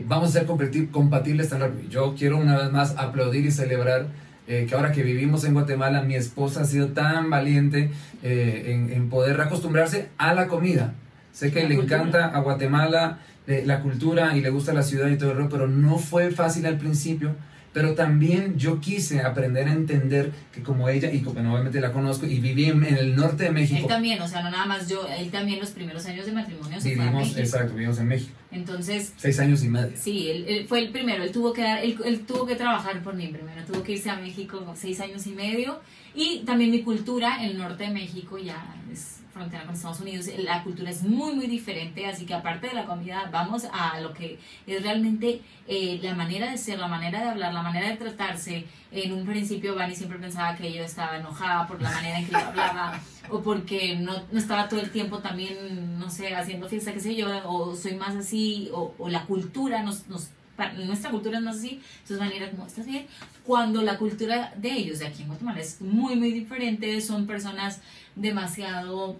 vamos 0.06 0.30
a 0.30 0.40
ser 0.40 0.46
compatibles 0.46 1.48
tan 1.48 1.60
rápido. 1.60 1.88
Yo 1.88 2.14
quiero 2.16 2.38
una 2.38 2.58
vez 2.58 2.72
más 2.72 2.96
aplaudir 2.96 3.46
y 3.46 3.52
celebrar 3.52 4.08
que 4.46 4.68
ahora 4.74 4.90
que 4.90 5.02
vivimos 5.02 5.44
en 5.44 5.54
Guatemala, 5.54 6.02
mi 6.02 6.16
esposa 6.16 6.62
ha 6.62 6.64
sido 6.64 6.88
tan 6.88 7.30
valiente 7.30 7.90
en, 8.22 8.92
en, 8.92 9.08
poder 9.08 9.40
acostumbrarse 9.40 10.08
a 10.18 10.34
la 10.34 10.48
comida. 10.48 10.94
Sé 11.32 11.52
que 11.52 11.68
le 11.68 11.76
encanta 11.76 12.26
a 12.26 12.40
Guatemala 12.40 13.20
la 13.46 13.80
cultura 13.80 14.36
y 14.36 14.40
le 14.40 14.50
gusta 14.50 14.72
la 14.72 14.82
ciudad 14.82 15.08
y 15.08 15.16
todo 15.16 15.32
eso, 15.32 15.48
pero 15.48 15.68
no 15.68 15.98
fue 15.98 16.30
fácil 16.30 16.66
al 16.66 16.78
principio. 16.78 17.34
Pero 17.72 17.94
también 17.94 18.58
yo 18.58 18.80
quise 18.80 19.20
aprender 19.20 19.68
a 19.68 19.72
entender 19.72 20.32
que 20.52 20.62
como 20.62 20.88
ella, 20.88 21.12
y 21.12 21.20
como 21.20 21.52
obviamente 21.52 21.80
la 21.80 21.92
conozco, 21.92 22.26
y 22.26 22.40
viví 22.40 22.64
en, 22.64 22.84
el 22.84 23.14
norte 23.14 23.44
de 23.44 23.50
México. 23.50 23.80
Él 23.82 23.86
también, 23.86 24.20
o 24.20 24.26
sea, 24.26 24.42
no 24.42 24.50
nada 24.50 24.66
más 24.66 24.88
yo, 24.88 25.06
él 25.06 25.30
también 25.30 25.60
los 25.60 25.70
primeros 25.70 26.04
años 26.06 26.26
de 26.26 26.32
matrimonio 26.32 26.80
se 26.80 26.90
vivimos, 26.90 27.32
fue 27.32 27.42
Exacto, 27.42 27.74
vivimos 27.74 27.98
en 27.98 28.08
México. 28.08 28.32
Entonces... 28.50 29.12
Seis 29.16 29.38
años 29.38 29.62
y 29.62 29.68
medio. 29.68 29.92
Sí, 29.96 30.28
él, 30.28 30.66
fue 30.68 30.80
el 30.80 30.90
primero, 30.90 31.22
él 31.22 31.30
tuvo 31.30 31.52
que 31.52 31.62
dar, 31.62 31.84
él, 31.84 31.96
él, 32.04 32.26
tuvo 32.26 32.44
que 32.44 32.56
trabajar 32.56 33.02
por 33.02 33.14
mí 33.14 33.28
primero, 33.28 33.62
tuvo 33.64 33.84
que 33.84 33.92
irse 33.92 34.10
a 34.10 34.16
México 34.16 34.74
seis 34.76 35.00
años 35.00 35.26
y 35.28 35.30
medio, 35.30 35.80
y 36.14 36.40
también 36.40 36.72
mi 36.72 36.82
cultura, 36.82 37.44
el 37.44 37.56
norte 37.56 37.84
de 37.84 37.90
México 37.90 38.36
ya 38.36 38.74
es 38.92 39.19
frontera 39.40 39.64
con 39.64 39.74
Estados 39.74 40.00
Unidos, 40.00 40.26
la 40.38 40.62
cultura 40.62 40.90
es 40.90 41.02
muy, 41.02 41.32
muy 41.34 41.46
diferente, 41.46 42.06
así 42.06 42.26
que 42.26 42.34
aparte 42.34 42.68
de 42.68 42.74
la 42.74 42.84
comida, 42.84 43.30
vamos 43.32 43.66
a 43.72 43.98
lo 44.00 44.12
que 44.12 44.38
es 44.66 44.82
realmente 44.82 45.40
eh, 45.66 45.98
la 46.02 46.14
manera 46.14 46.50
de 46.50 46.58
ser, 46.58 46.78
la 46.78 46.88
manera 46.88 47.22
de 47.22 47.30
hablar, 47.30 47.54
la 47.54 47.62
manera 47.62 47.88
de 47.88 47.96
tratarse. 47.96 48.66
En 48.92 49.12
un 49.12 49.24
principio, 49.24 49.74
Vani 49.74 49.94
siempre 49.94 50.18
pensaba 50.18 50.54
que 50.56 50.70
yo 50.72 50.82
estaba 50.82 51.16
enojada 51.16 51.66
por 51.66 51.80
la 51.80 51.90
manera 51.90 52.18
en 52.18 52.26
que 52.26 52.32
yo 52.32 52.38
hablaba, 52.38 53.00
o 53.30 53.40
porque 53.40 53.96
no, 53.96 54.12
no, 54.30 54.38
estaba 54.38 54.68
todo 54.68 54.80
el 54.80 54.90
tiempo 54.90 55.20
también, 55.20 55.98
no 55.98 56.10
sé, 56.10 56.34
haciendo 56.34 56.68
fiesta, 56.68 56.92
qué 56.92 57.00
sé 57.00 57.14
yo, 57.14 57.28
o 57.48 57.74
soy 57.74 57.94
más 57.94 58.14
así, 58.16 58.68
o, 58.74 58.94
o 58.98 59.08
la 59.08 59.24
cultura 59.24 59.82
nos, 59.82 60.06
nos 60.08 60.28
nuestra 60.72 61.10
cultura 61.10 61.40
no 61.40 61.50
es 61.50 61.58
así, 61.58 61.80
entonces 62.02 62.18
van 62.18 62.28
a 62.28 62.34
ir 62.34 62.50
como, 62.50 62.66
¿estás 62.66 62.86
bien? 62.86 63.06
Cuando 63.44 63.82
la 63.82 63.98
cultura 63.98 64.52
de 64.56 64.72
ellos, 64.72 64.98
de 64.98 65.06
aquí 65.06 65.22
en 65.22 65.28
Guatemala, 65.28 65.60
es 65.60 65.80
muy, 65.80 66.16
muy 66.16 66.32
diferente, 66.32 67.00
son 67.00 67.26
personas 67.26 67.80
demasiado 68.16 69.18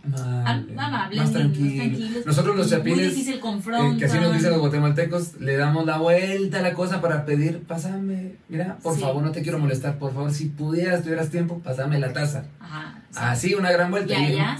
amables, 0.76 1.16
más 1.16 1.32
tranquilos. 1.32 2.26
Nosotros 2.26 2.56
los 2.56 2.70
chapines, 2.70 2.98
muy 2.98 3.08
difícil 3.08 3.34
eh, 3.34 3.96
que 3.98 4.04
así 4.04 4.18
nos 4.18 4.32
dicen 4.32 4.50
los 4.50 4.60
guatemaltecos, 4.60 5.40
le 5.40 5.56
damos 5.56 5.86
la 5.86 5.98
vuelta 5.98 6.58
a 6.58 6.62
la 6.62 6.74
cosa 6.74 7.00
para 7.00 7.24
pedir, 7.24 7.62
pásame, 7.62 8.36
mira, 8.48 8.76
por 8.82 8.98
favor, 8.98 9.22
no 9.22 9.32
te 9.32 9.42
quiero 9.42 9.58
molestar, 9.58 9.98
por 9.98 10.12
favor, 10.12 10.32
si 10.32 10.46
pudieras, 10.46 11.02
tuvieras 11.02 11.30
tiempo, 11.30 11.60
pásame 11.60 11.98
la 11.98 12.12
taza. 12.12 12.44
Ajá, 12.60 13.02
Así, 13.14 13.54
una 13.54 13.72
gran 13.72 13.90
vuelta. 13.90 14.12
Y 14.12 14.34
allá, 14.34 14.58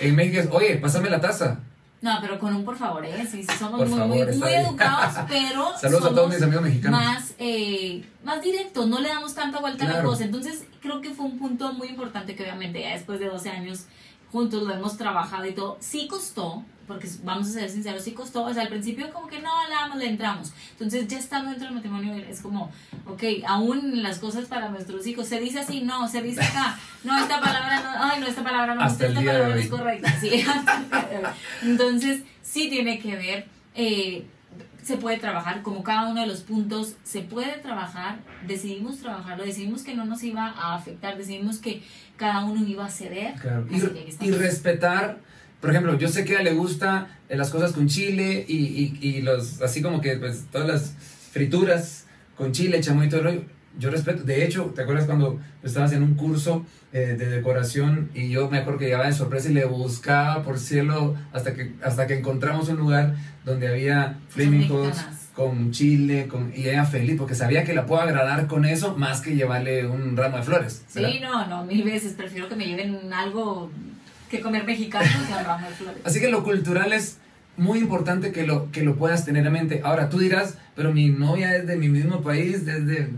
en 0.00 0.16
México 0.16 0.48
oye, 0.56 0.76
pásame 0.76 1.10
la 1.10 1.20
taza. 1.20 1.60
No, 2.02 2.18
pero 2.20 2.38
con 2.38 2.54
un 2.54 2.64
por 2.64 2.76
favor, 2.76 3.04
¿eh? 3.04 3.26
Sí, 3.30 3.44
somos 3.58 3.88
muy, 3.88 3.98
muy, 3.98 4.18
educados, 4.20 5.24
pero 5.28 5.76
Saludos 5.78 6.04
somos 6.04 6.12
a 6.12 6.14
todos 6.14 6.28
mis 6.28 6.42
amigos 6.42 6.62
mexicanos. 6.62 7.00
Más, 7.00 7.34
eh, 7.38 8.04
más 8.22 8.42
directos, 8.42 8.86
no 8.86 9.00
le 9.00 9.08
damos 9.08 9.34
tanta 9.34 9.60
vuelta 9.60 9.86
a 9.86 9.88
la 9.88 10.02
cosa. 10.02 10.24
Entonces, 10.24 10.64
creo 10.80 11.00
que 11.00 11.14
fue 11.14 11.26
un 11.26 11.38
punto 11.38 11.72
muy 11.72 11.88
importante 11.88 12.36
que 12.36 12.42
obviamente 12.42 12.82
ya 12.82 12.90
después 12.90 13.18
de 13.18 13.26
12 13.26 13.50
años 13.50 13.86
juntos 14.36 14.64
lo 14.64 14.74
hemos 14.74 14.98
trabajado 14.98 15.46
y 15.46 15.52
todo. 15.52 15.78
Sí 15.80 16.06
costó, 16.08 16.62
porque 16.86 17.08
vamos 17.24 17.48
a 17.48 17.52
ser 17.52 17.70
sinceros, 17.70 18.02
sí 18.02 18.12
costó. 18.12 18.44
O 18.44 18.52
sea, 18.52 18.64
al 18.64 18.68
principio 18.68 19.10
como 19.10 19.28
que 19.28 19.40
no, 19.40 19.50
le, 19.94 19.98
le 19.98 20.10
entramos. 20.10 20.52
Entonces, 20.72 21.08
ya 21.08 21.18
estando 21.18 21.48
dentro 21.48 21.68
del 21.68 21.74
matrimonio, 21.74 22.14
es 22.16 22.42
como, 22.42 22.70
ok, 23.06 23.22
aún 23.46 24.02
las 24.02 24.18
cosas 24.18 24.44
para 24.44 24.68
nuestros 24.68 25.06
hijos, 25.06 25.26
se 25.26 25.40
dice 25.40 25.60
así, 25.60 25.80
no, 25.80 26.06
se 26.06 26.20
dice 26.20 26.42
acá, 26.42 26.78
no, 27.02 27.18
esta 27.18 27.40
palabra 27.40 27.80
no, 27.80 28.04
ay, 28.04 28.20
no, 28.20 28.26
esta 28.26 28.44
palabra 28.44 28.74
no, 28.74 28.86
esta 28.86 29.08
palabra 29.14 29.56
es 29.58 29.68
correcta. 29.68 30.20
Sí, 30.20 30.44
Entonces, 31.62 32.22
sí 32.42 32.68
tiene 32.68 32.98
que 32.98 33.16
ver. 33.16 33.46
Eh, 33.74 34.26
se 34.86 34.98
puede 34.98 35.18
trabajar, 35.18 35.62
como 35.62 35.82
cada 35.82 36.08
uno 36.08 36.20
de 36.20 36.28
los 36.28 36.42
puntos 36.42 36.94
se 37.02 37.22
puede 37.22 37.58
trabajar, 37.58 38.20
decidimos 38.46 39.00
trabajarlo, 39.00 39.44
decidimos 39.44 39.82
que 39.82 39.96
no 39.96 40.04
nos 40.04 40.22
iba 40.22 40.46
a 40.46 40.76
afectar, 40.76 41.18
decidimos 41.18 41.58
que 41.58 41.82
cada 42.16 42.44
uno 42.44 42.64
iba 42.64 42.86
a 42.86 42.88
ceder. 42.88 43.34
Y, 44.20 44.30
respetar, 44.30 45.18
por 45.60 45.70
ejemplo, 45.70 45.98
yo 45.98 46.06
sé 46.06 46.24
que 46.24 46.36
a 46.36 46.42
le 46.44 46.52
gusta 46.52 47.08
eh, 47.28 47.36
las 47.36 47.50
cosas 47.50 47.72
con 47.72 47.88
chile 47.88 48.44
y, 48.46 48.96
y, 49.00 49.22
los, 49.22 49.60
así 49.60 49.82
como 49.82 50.00
que 50.00 50.18
pues, 50.18 50.44
todas 50.52 50.68
las 50.68 50.94
frituras 51.32 52.06
con 52.36 52.52
chile, 52.52 52.80
chamoy 52.80 53.08
y 53.08 53.10
todo 53.10 53.20
el 53.22 53.26
rollo. 53.26 53.55
Yo 53.78 53.90
respeto, 53.90 54.22
de 54.24 54.44
hecho, 54.44 54.72
¿te 54.74 54.82
acuerdas 54.82 55.06
cuando 55.06 55.38
estabas 55.62 55.92
en 55.92 56.02
un 56.02 56.14
curso 56.14 56.64
eh, 56.92 57.14
de 57.18 57.26
decoración 57.26 58.10
y 58.14 58.30
yo 58.30 58.48
me 58.48 58.58
acuerdo 58.58 58.78
que 58.78 58.86
llegaba 58.86 59.06
de 59.06 59.12
sorpresa 59.12 59.50
y 59.50 59.54
le 59.54 59.66
buscaba 59.66 60.42
por 60.42 60.58
cielo 60.58 61.14
hasta 61.32 61.54
que, 61.54 61.74
hasta 61.82 62.06
que 62.06 62.18
encontramos 62.18 62.68
un 62.68 62.78
lugar 62.78 63.14
donde 63.44 63.68
había 63.68 64.18
flamencos 64.28 64.96
con 65.34 65.70
chile, 65.70 66.26
con, 66.28 66.50
y 66.56 66.68
ella 66.68 66.86
feliz, 66.86 67.16
porque 67.18 67.34
sabía 67.34 67.64
que 67.64 67.74
la 67.74 67.84
puedo 67.84 68.00
agradar 68.00 68.46
con 68.46 68.64
eso 68.64 68.96
más 68.96 69.20
que 69.20 69.36
llevarle 69.36 69.86
un 69.86 70.16
ramo 70.16 70.38
de 70.38 70.42
flores. 70.42 70.82
Sí, 70.88 71.20
no, 71.20 71.46
no, 71.46 71.64
mil 71.64 71.84
veces. 71.84 72.14
Prefiero 72.14 72.48
que 72.48 72.56
me 72.56 72.64
lleven 72.64 73.12
algo 73.12 73.70
que 74.30 74.40
comer 74.40 74.64
mexicano 74.64 75.06
que 75.26 75.34
un 75.34 75.44
ramo 75.44 75.68
de 75.68 75.74
flores. 75.74 76.00
Así 76.04 76.20
que 76.20 76.30
lo 76.30 76.42
cultural 76.42 76.94
es 76.94 77.18
muy 77.58 77.80
importante 77.80 78.32
que 78.32 78.46
lo, 78.46 78.70
que 78.72 78.82
lo 78.82 78.96
puedas 78.96 79.26
tener 79.26 79.46
en 79.46 79.52
mente. 79.52 79.82
Ahora, 79.84 80.08
tú 80.08 80.18
dirás, 80.18 80.56
pero 80.74 80.94
mi 80.94 81.10
novia 81.10 81.54
es 81.54 81.66
de 81.66 81.76
mi 81.76 81.90
mismo 81.90 82.22
país, 82.22 82.64
desde 82.64 83.10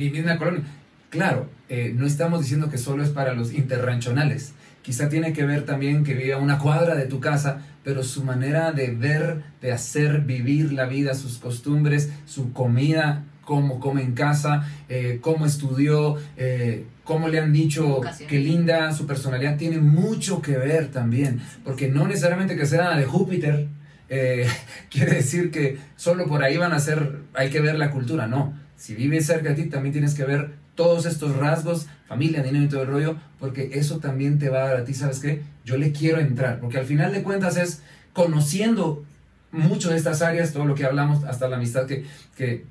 mi 0.00 0.10
misma 0.10 0.38
colonia. 0.38 0.62
Claro, 1.10 1.48
eh, 1.68 1.92
no 1.94 2.06
estamos 2.06 2.40
diciendo 2.40 2.70
que 2.70 2.78
solo 2.78 3.02
es 3.02 3.10
para 3.10 3.34
los 3.34 3.52
interranchonales. 3.52 4.52
Quizá 4.82 5.08
tiene 5.08 5.32
que 5.32 5.44
ver 5.44 5.64
también 5.66 6.04
que 6.04 6.14
viva 6.14 6.38
una 6.38 6.58
cuadra 6.58 6.94
de 6.94 7.04
tu 7.04 7.20
casa, 7.20 7.60
pero 7.84 8.02
su 8.02 8.24
manera 8.24 8.72
de 8.72 8.92
ver, 8.92 9.42
de 9.60 9.72
hacer, 9.72 10.22
vivir 10.22 10.72
la 10.72 10.86
vida, 10.86 11.14
sus 11.14 11.38
costumbres, 11.38 12.10
su 12.24 12.52
comida, 12.52 13.24
cómo 13.44 13.80
come 13.80 14.02
en 14.02 14.14
casa, 14.14 14.66
eh, 14.88 15.18
cómo 15.20 15.44
estudió, 15.44 16.16
eh, 16.36 16.86
cómo 17.04 17.28
le 17.28 17.40
han 17.40 17.52
dicho 17.52 18.00
que 18.28 18.38
linda 18.38 18.92
su 18.92 19.06
personalidad, 19.06 19.56
tiene 19.56 19.78
mucho 19.78 20.40
que 20.40 20.56
ver 20.56 20.88
también, 20.90 21.40
porque 21.64 21.88
no 21.88 22.06
necesariamente 22.06 22.56
que 22.56 22.64
sea 22.64 22.96
de 22.96 23.04
Júpiter, 23.04 23.68
eh, 24.08 24.46
quiere 24.90 25.16
decir 25.16 25.50
que 25.50 25.78
solo 25.96 26.26
por 26.26 26.42
ahí 26.42 26.56
van 26.56 26.72
a 26.72 26.78
ser, 26.78 27.22
hay 27.34 27.50
que 27.50 27.60
ver 27.60 27.76
la 27.76 27.90
cultura, 27.90 28.26
no. 28.26 28.54
Si 28.80 28.94
vive 28.94 29.20
cerca 29.20 29.50
de 29.50 29.56
ti, 29.56 29.68
también 29.68 29.92
tienes 29.92 30.14
que 30.14 30.24
ver 30.24 30.52
todos 30.74 31.04
estos 31.04 31.36
rasgos, 31.36 31.86
familia, 32.08 32.42
dinero 32.42 32.64
y 32.64 32.68
todo 32.70 32.80
el 32.80 32.88
rollo, 32.88 33.16
porque 33.38 33.72
eso 33.74 33.98
también 33.98 34.38
te 34.38 34.48
va 34.48 34.62
a 34.62 34.68
dar 34.68 34.76
a 34.78 34.84
ti, 34.86 34.94
¿sabes 34.94 35.20
qué? 35.20 35.42
Yo 35.66 35.76
le 35.76 35.92
quiero 35.92 36.18
entrar, 36.18 36.60
porque 36.60 36.78
al 36.78 36.86
final 36.86 37.12
de 37.12 37.22
cuentas 37.22 37.58
es 37.58 37.82
conociendo 38.14 39.04
mucho 39.52 39.90
de 39.90 39.98
estas 39.98 40.22
áreas, 40.22 40.54
todo 40.54 40.64
lo 40.64 40.74
que 40.74 40.86
hablamos, 40.86 41.24
hasta 41.24 41.46
la 41.46 41.56
amistad 41.56 41.84
que, 41.84 42.06
que 42.38 42.64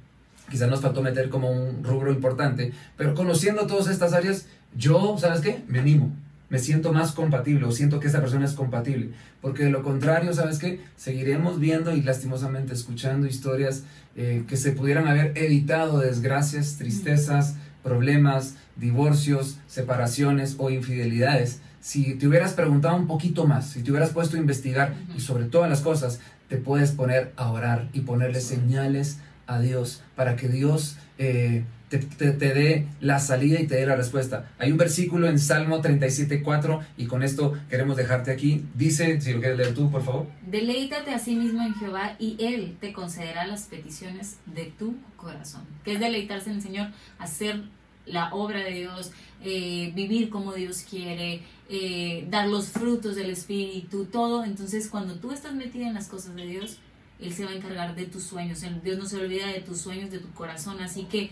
quizás 0.50 0.68
nos 0.68 0.82
faltó 0.82 1.04
meter 1.04 1.30
como 1.30 1.52
un 1.52 1.84
rubro 1.84 2.12
importante, 2.12 2.74
pero 2.98 3.14
conociendo 3.14 3.68
todas 3.68 3.88
estas 3.88 4.14
áreas, 4.14 4.48
yo, 4.76 5.16
¿sabes 5.20 5.42
qué? 5.42 5.62
Me 5.68 5.78
animo, 5.78 6.12
me 6.50 6.60
siento 6.60 6.94
más 6.94 7.12
compatible 7.12 7.66
o 7.66 7.72
siento 7.72 8.00
que 8.00 8.08
esa 8.08 8.22
persona 8.22 8.46
es 8.46 8.54
compatible, 8.54 9.12
porque 9.42 9.64
de 9.64 9.70
lo 9.70 9.84
contrario, 9.84 10.34
¿sabes 10.34 10.58
qué? 10.58 10.82
Seguiremos 10.96 11.60
viendo 11.60 11.96
y 11.96 12.02
lastimosamente 12.02 12.74
escuchando 12.74 13.28
historias 13.28 13.84
eh, 14.16 14.44
que 14.48 14.58
se 14.58 14.72
pudieran 14.72 15.08
haber 15.08 15.32
evitado 15.36 16.00
desgracias, 16.00 16.78
tristezas, 16.78 17.56
problemas, 17.84 18.56
divorcios, 18.76 19.60
separaciones 19.68 20.56
o 20.58 20.70
infidelidades, 20.70 21.62
si 21.82 22.16
te 22.16 22.28
hubieras 22.28 22.54
preguntado 22.54 22.96
un 22.96 23.08
poquito 23.08 23.48
más, 23.48 23.70
si 23.70 23.84
te 23.84 23.92
hubieras 23.92 24.12
puesto 24.12 24.36
a 24.36 24.40
investigar 24.40 24.96
y 25.16 25.22
sobre 25.22 25.46
todas 25.46 25.70
las 25.70 25.82
cosas, 25.82 26.20
te 26.50 26.58
puedes 26.58 26.92
poner 26.92 27.32
a 27.38 27.52
orar 27.52 27.88
y 27.94 28.02
ponerle 28.02 28.42
señales 28.42 29.20
a 29.48 29.60
Dios 29.60 30.04
para 30.16 30.36
que 30.36 30.50
Dios 30.50 30.98
eh, 31.18 31.64
te, 31.90 31.98
te, 31.98 32.54
dé 32.54 32.88
la 33.02 33.20
salida 33.20 33.60
y 33.60 33.68
te 33.68 33.76
dé 33.76 33.86
la 33.86 33.96
respuesta. 33.96 34.52
Hay 34.60 34.72
un 34.72 34.78
versículo 34.78 35.28
en 35.28 35.40
Salmo 35.40 35.82
37.4 35.82 36.86
y 36.98 37.06
con 37.08 37.24
esto 37.24 37.58
queremos 37.70 37.98
dejarte 37.98 38.32
aquí. 38.32 38.64
Dice, 38.76 39.20
si 39.22 39.34
lo 39.34 39.40
quieres 39.40 39.58
leer 39.58 39.74
tú, 39.74 39.90
por 39.90 40.04
favor. 40.04 40.28
Deleítate 40.46 41.12
a 41.12 41.20
sí 41.20 41.36
mismo 41.36 41.62
en 41.64 41.74
Jehová 41.74 42.16
y 42.20 42.38
Él 42.40 42.78
te 42.80 42.94
concederá 42.94 43.48
las 43.48 43.64
peticiones 43.64 44.38
de 44.46 44.66
tu 44.66 44.96
corazón. 45.16 45.64
¿Qué 45.84 45.94
es 45.94 46.00
deleitarse 46.00 46.50
en 46.50 46.58
el 46.58 46.62
Señor? 46.62 46.88
Hacer 47.18 47.64
la 48.06 48.34
obra 48.34 48.60
de 48.60 48.72
Dios, 48.72 49.12
eh, 49.44 49.92
vivir 49.96 50.30
como 50.30 50.54
Dios 50.54 50.86
quiere, 50.90 51.42
eh, 51.70 52.28
dar 52.30 52.48
los 52.48 52.70
frutos 52.70 53.16
del 53.16 53.30
Espíritu, 53.30 54.06
todo. 54.06 54.44
Entonces, 54.44 54.90
cuando 54.90 55.16
tú 55.16 55.32
estás 55.32 55.54
metida 55.54 55.88
en 55.88 55.94
las 55.94 56.08
cosas 56.08 56.36
de 56.36 56.46
Dios, 56.46 56.78
Él 57.20 57.34
se 57.34 57.46
va 57.46 57.52
a 57.52 57.56
encargar 57.56 57.96
de 57.96 58.06
tus 58.06 58.24
sueños. 58.24 58.64
Dios 58.84 58.98
no 58.98 59.06
se 59.06 59.18
olvida 59.18 59.48
de 59.48 59.62
tus 59.62 59.82
sueños, 59.82 60.12
de 60.12 60.20
tu 60.20 60.32
corazón. 60.34 60.82
Así 60.82 61.04
que 61.04 61.32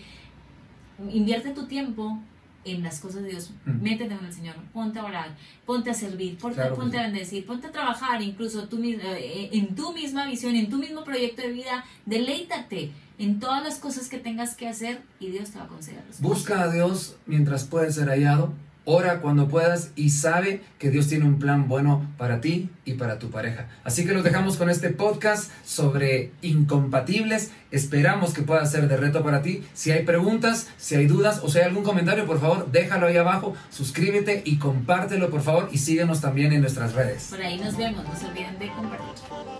invierte 1.12 1.50
tu 1.50 1.66
tiempo 1.66 2.18
en 2.64 2.82
las 2.82 3.00
cosas 3.00 3.22
de 3.22 3.30
Dios, 3.30 3.50
Mm. 3.64 3.82
métete 3.82 4.14
con 4.16 4.26
el 4.26 4.32
Señor, 4.32 4.56
ponte 4.74 4.98
a 4.98 5.04
orar, 5.04 5.36
ponte 5.64 5.90
a 5.90 5.94
servir, 5.94 6.36
ponte, 6.36 6.56
Claro 6.56 6.74
ponte 6.74 6.96
sí. 6.96 6.98
a 6.98 7.02
bendecir, 7.06 7.46
ponte 7.46 7.68
a 7.68 7.72
trabajar, 7.72 8.20
incluso 8.20 8.68
tú, 8.68 8.78
mis- 8.78 8.98
eh, 9.02 9.48
en 9.52 9.74
tu 9.74 9.92
misma 9.94 10.26
visión, 10.26 10.54
en 10.56 10.68
tu 10.68 10.76
mismo 10.76 11.02
proyecto 11.04 11.42
de 11.42 11.52
vida, 11.52 11.84
deleítate 12.04 12.90
en 13.18 13.40
todas 13.40 13.62
las 13.62 13.78
cosas 13.78 14.08
que 14.08 14.18
tengas 14.18 14.54
que 14.54 14.68
hacer 14.68 15.00
y 15.18 15.28
Dios 15.30 15.50
te 15.50 15.58
va 15.58 15.64
a 15.64 15.68
conceder. 15.68 16.02
Busca 16.20 16.62
a 16.62 16.70
Dios 16.70 17.16
mientras 17.26 17.64
puede 17.64 17.90
ser 17.92 18.08
hallado. 18.08 18.52
Ora 18.90 19.20
cuando 19.20 19.48
puedas 19.48 19.90
y 19.96 20.08
sabe 20.08 20.62
que 20.78 20.88
Dios 20.88 21.08
tiene 21.08 21.26
un 21.26 21.38
plan 21.38 21.68
bueno 21.68 22.10
para 22.16 22.40
ti 22.40 22.70
y 22.86 22.94
para 22.94 23.18
tu 23.18 23.28
pareja. 23.28 23.68
Así 23.84 24.06
que 24.06 24.14
los 24.14 24.24
dejamos 24.24 24.56
con 24.56 24.70
este 24.70 24.88
podcast 24.88 25.52
sobre 25.62 26.30
incompatibles. 26.40 27.50
Esperamos 27.70 28.32
que 28.32 28.40
pueda 28.40 28.64
ser 28.64 28.88
de 28.88 28.96
reto 28.96 29.22
para 29.22 29.42
ti. 29.42 29.62
Si 29.74 29.90
hay 29.90 30.04
preguntas, 30.04 30.68
si 30.78 30.94
hay 30.94 31.06
dudas 31.06 31.40
o 31.42 31.50
si 31.50 31.58
hay 31.58 31.66
algún 31.66 31.84
comentario, 31.84 32.24
por 32.24 32.40
favor, 32.40 32.72
déjalo 32.72 33.08
ahí 33.08 33.18
abajo. 33.18 33.54
Suscríbete 33.68 34.40
y 34.46 34.56
compártelo, 34.56 35.28
por 35.28 35.42
favor. 35.42 35.68
Y 35.70 35.76
síguenos 35.76 36.22
también 36.22 36.54
en 36.54 36.62
nuestras 36.62 36.94
redes. 36.94 37.26
Por 37.28 37.42
ahí 37.42 37.58
nos 37.60 37.76
vemos, 37.76 38.02
no 38.06 38.16
se 38.16 38.24
olviden 38.24 38.58
de 38.58 38.68
compartir. 38.68 39.06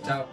Chao. 0.07 0.25